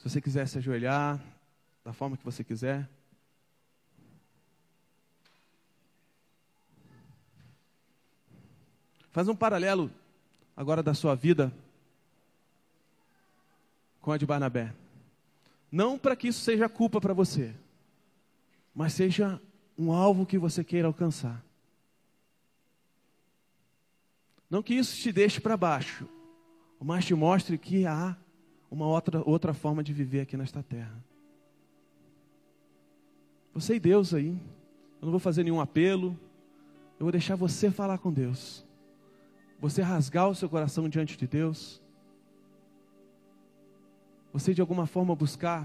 Se 0.04 0.10
você 0.10 0.20
quiser 0.20 0.46
se 0.46 0.58
ajoelhar, 0.58 1.18
da 1.82 1.94
forma 1.94 2.14
que 2.14 2.22
você 2.22 2.44
quiser. 2.44 2.86
Faz 9.10 9.28
um 9.28 9.34
paralelo 9.34 9.90
agora 10.54 10.82
da 10.82 10.92
sua 10.92 11.14
vida 11.14 11.50
com 14.02 14.12
a 14.12 14.18
de 14.18 14.26
Barnabé. 14.26 14.74
Não 15.72 15.98
para 15.98 16.14
que 16.14 16.28
isso 16.28 16.40
seja 16.40 16.68
culpa 16.68 17.00
para 17.00 17.14
você, 17.14 17.54
mas 18.74 18.92
seja 18.92 19.40
um 19.78 19.90
alvo 19.90 20.26
que 20.26 20.36
você 20.36 20.62
queira 20.62 20.86
alcançar. 20.86 21.42
Não 24.50 24.62
que 24.62 24.74
isso 24.74 25.00
te 25.00 25.10
deixe 25.10 25.40
para 25.40 25.56
baixo, 25.56 26.06
mas 26.78 27.06
te 27.06 27.14
mostre 27.14 27.56
que 27.56 27.86
há 27.86 28.14
uma 28.70 28.86
outra, 28.86 29.22
outra 29.24 29.54
forma 29.54 29.82
de 29.82 29.92
viver 29.92 30.20
aqui 30.20 30.36
nesta 30.36 30.62
terra. 30.62 31.02
Você 33.52 33.76
e 33.76 33.80
Deus 33.80 34.12
aí. 34.12 34.30
Eu 35.00 35.06
não 35.06 35.10
vou 35.10 35.20
fazer 35.20 35.44
nenhum 35.44 35.60
apelo. 35.60 36.18
Eu 36.98 37.04
vou 37.04 37.12
deixar 37.12 37.36
você 37.36 37.70
falar 37.70 37.98
com 37.98 38.12
Deus. 38.12 38.64
Você 39.60 39.82
rasgar 39.82 40.28
o 40.28 40.34
seu 40.34 40.48
coração 40.48 40.88
diante 40.88 41.16
de 41.16 41.26
Deus 41.26 41.80
você 44.34 44.52
de 44.52 44.60
alguma 44.60 44.84
forma 44.84 45.14
buscar 45.14 45.64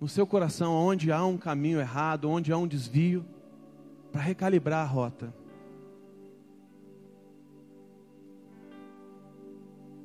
no 0.00 0.08
seu 0.08 0.26
coração 0.26 0.74
onde 0.74 1.12
há 1.12 1.24
um 1.24 1.38
caminho 1.38 1.78
errado, 1.78 2.28
onde 2.28 2.50
há 2.50 2.58
um 2.58 2.66
desvio, 2.66 3.24
para 4.10 4.20
recalibrar 4.20 4.84
a 4.84 4.88
rota. 4.88 5.32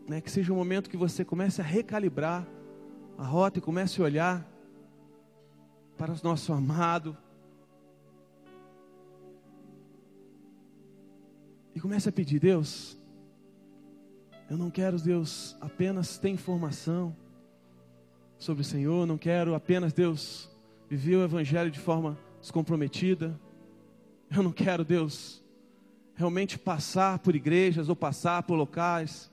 Né, 0.07 0.21
que 0.21 0.31
seja 0.31 0.53
um 0.53 0.55
momento 0.55 0.89
que 0.89 0.95
você 0.95 1.25
comece 1.25 1.59
a 1.59 1.63
recalibrar 1.65 2.47
a 3.17 3.25
rota 3.25 3.59
e 3.59 3.61
comece 3.61 3.99
a 3.99 4.05
olhar 4.05 4.47
para 5.97 6.13
o 6.13 6.17
nosso 6.23 6.53
amado. 6.53 7.17
E 11.75 11.79
comece 11.79 12.07
a 12.07 12.11
pedir, 12.11 12.39
Deus, 12.39 12.97
eu 14.49 14.57
não 14.57 14.71
quero, 14.71 14.97
Deus, 14.97 15.57
apenas 15.59 16.17
ter 16.17 16.29
informação 16.29 17.13
sobre 18.37 18.61
o 18.61 18.65
Senhor, 18.65 19.05
não 19.05 19.17
quero 19.17 19.53
apenas, 19.55 19.91
Deus, 19.91 20.49
viver 20.89 21.17
o 21.17 21.23
Evangelho 21.23 21.69
de 21.69 21.79
forma 21.79 22.17
descomprometida. 22.39 23.37
Eu 24.31 24.41
não 24.41 24.51
quero, 24.51 24.85
Deus, 24.85 25.43
realmente 26.15 26.57
passar 26.57 27.19
por 27.19 27.35
igrejas 27.35 27.89
ou 27.89 27.95
passar 27.95 28.43
por 28.43 28.55
locais, 28.55 29.31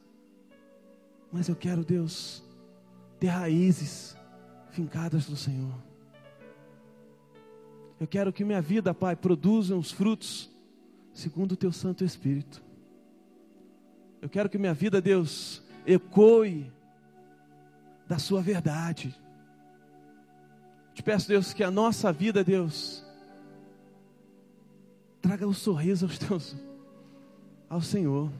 mas 1.34 1.48
eu 1.48 1.56
quero, 1.56 1.84
Deus, 1.84 2.44
ter 3.18 3.26
raízes 3.26 4.16
fincadas 4.70 5.28
no 5.28 5.36
Senhor. 5.36 5.74
Eu 7.98 8.06
quero 8.06 8.32
que 8.32 8.44
minha 8.44 8.62
vida, 8.62 8.94
Pai, 8.94 9.16
produza 9.16 9.74
uns 9.74 9.90
frutos 9.90 10.48
segundo 11.12 11.52
o 11.52 11.56
Teu 11.56 11.72
Santo 11.72 12.04
Espírito. 12.04 12.62
Eu 14.22 14.28
quero 14.28 14.48
que 14.48 14.56
minha 14.56 14.72
vida, 14.72 15.00
Deus, 15.00 15.60
ecoe 15.84 16.70
da 18.06 18.16
Sua 18.20 18.40
verdade. 18.40 19.12
peço, 21.04 21.26
Deus, 21.26 21.52
que 21.52 21.64
a 21.64 21.70
nossa 21.70 22.12
vida, 22.12 22.44
Deus, 22.44 23.04
traga 25.20 25.44
o 25.48 25.50
um 25.50 25.52
sorriso 25.52 26.06
aos 26.06 26.16
teus, 26.16 26.56
ao 27.68 27.80
Senhor. 27.82 28.30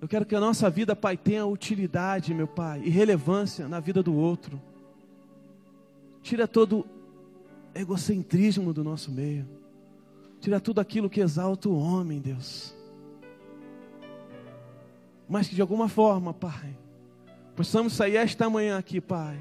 Eu 0.00 0.08
quero 0.08 0.24
que 0.24 0.34
a 0.34 0.40
nossa 0.40 0.70
vida, 0.70 0.96
Pai, 0.96 1.16
tenha 1.16 1.44
utilidade, 1.44 2.32
meu 2.32 2.46
Pai, 2.46 2.80
e 2.82 2.88
relevância 2.88 3.68
na 3.68 3.80
vida 3.80 4.02
do 4.02 4.14
outro. 4.14 4.60
Tira 6.22 6.48
todo 6.48 6.86
egocentrismo 7.74 8.72
do 8.72 8.82
nosso 8.82 9.10
meio. 9.10 9.46
Tira 10.40 10.58
tudo 10.58 10.80
aquilo 10.80 11.10
que 11.10 11.20
exalta 11.20 11.68
o 11.68 11.78
homem, 11.78 12.18
Deus. 12.18 12.74
Mas 15.28 15.48
que 15.48 15.54
de 15.54 15.60
alguma 15.60 15.88
forma, 15.88 16.32
Pai, 16.32 16.74
possamos 17.54 17.92
sair 17.92 18.16
esta 18.16 18.48
manhã 18.48 18.78
aqui, 18.78 19.02
Pai, 19.02 19.38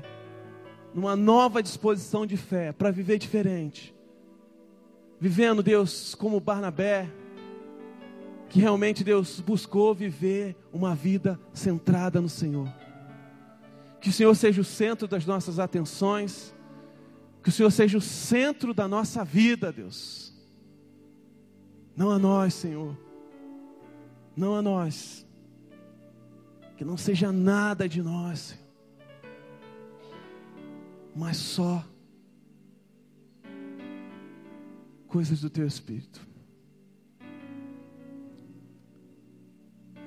numa 0.93 1.15
nova 1.15 1.63
disposição 1.63 2.25
de 2.25 2.35
fé 2.35 2.73
para 2.73 2.91
viver 2.91 3.17
diferente. 3.17 3.95
Vivendo, 5.21 5.63
Deus, 5.63 6.13
como 6.15 6.39
Barnabé, 6.39 7.09
que 8.49 8.59
realmente 8.59 9.03
Deus 9.03 9.39
buscou 9.39 9.93
viver 9.93 10.55
uma 10.73 10.95
vida 10.95 11.39
centrada 11.53 12.19
no 12.19 12.29
Senhor. 12.29 12.67
Que 14.01 14.09
o 14.09 14.13
Senhor 14.13 14.35
seja 14.35 14.61
o 14.61 14.65
centro 14.65 15.07
das 15.07 15.25
nossas 15.25 15.59
atenções, 15.59 16.53
que 17.43 17.49
o 17.49 17.51
Senhor 17.51 17.71
seja 17.71 17.97
o 17.97 18.01
centro 18.01 18.73
da 18.73 18.87
nossa 18.87 19.23
vida, 19.23 19.71
Deus. 19.71 20.33
Não 21.95 22.11
a 22.11 22.19
nós, 22.19 22.53
Senhor. 22.53 22.97
Não 24.35 24.55
a 24.55 24.61
nós. 24.61 25.25
Que 26.75 26.83
não 26.83 26.97
seja 26.97 27.31
nada 27.31 27.87
de 27.87 28.01
nós, 28.01 28.39
Senhor 28.39 28.69
mas 31.19 31.35
só 31.35 31.85
coisas 35.05 35.41
do 35.41 35.49
teu 35.49 35.67
espírito. 35.67 36.25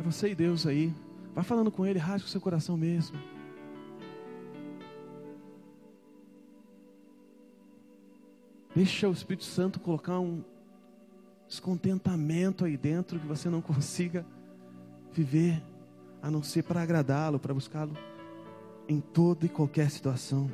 É 0.02 0.04
você 0.04 0.30
e 0.30 0.34
Deus 0.34 0.66
aí. 0.66 0.92
Vai 1.32 1.44
falando 1.44 1.70
com 1.70 1.86
Ele, 1.86 1.96
rasga 1.96 2.26
o 2.26 2.28
seu 2.28 2.40
coração 2.40 2.76
mesmo. 2.76 3.16
Deixa 8.74 9.08
o 9.08 9.12
Espírito 9.12 9.44
Santo 9.44 9.78
colocar 9.78 10.18
um 10.18 10.42
descontentamento 11.46 12.64
aí 12.64 12.76
dentro 12.76 13.20
que 13.20 13.26
você 13.28 13.48
não 13.48 13.60
consiga 13.62 14.26
viver, 15.12 15.62
a 16.20 16.28
não 16.28 16.42
ser 16.42 16.64
para 16.64 16.82
agradá-lo, 16.82 17.38
para 17.38 17.54
buscá-lo 17.54 17.96
em 18.88 19.00
toda 19.00 19.46
e 19.46 19.48
qualquer 19.48 19.88
situação. 19.88 20.50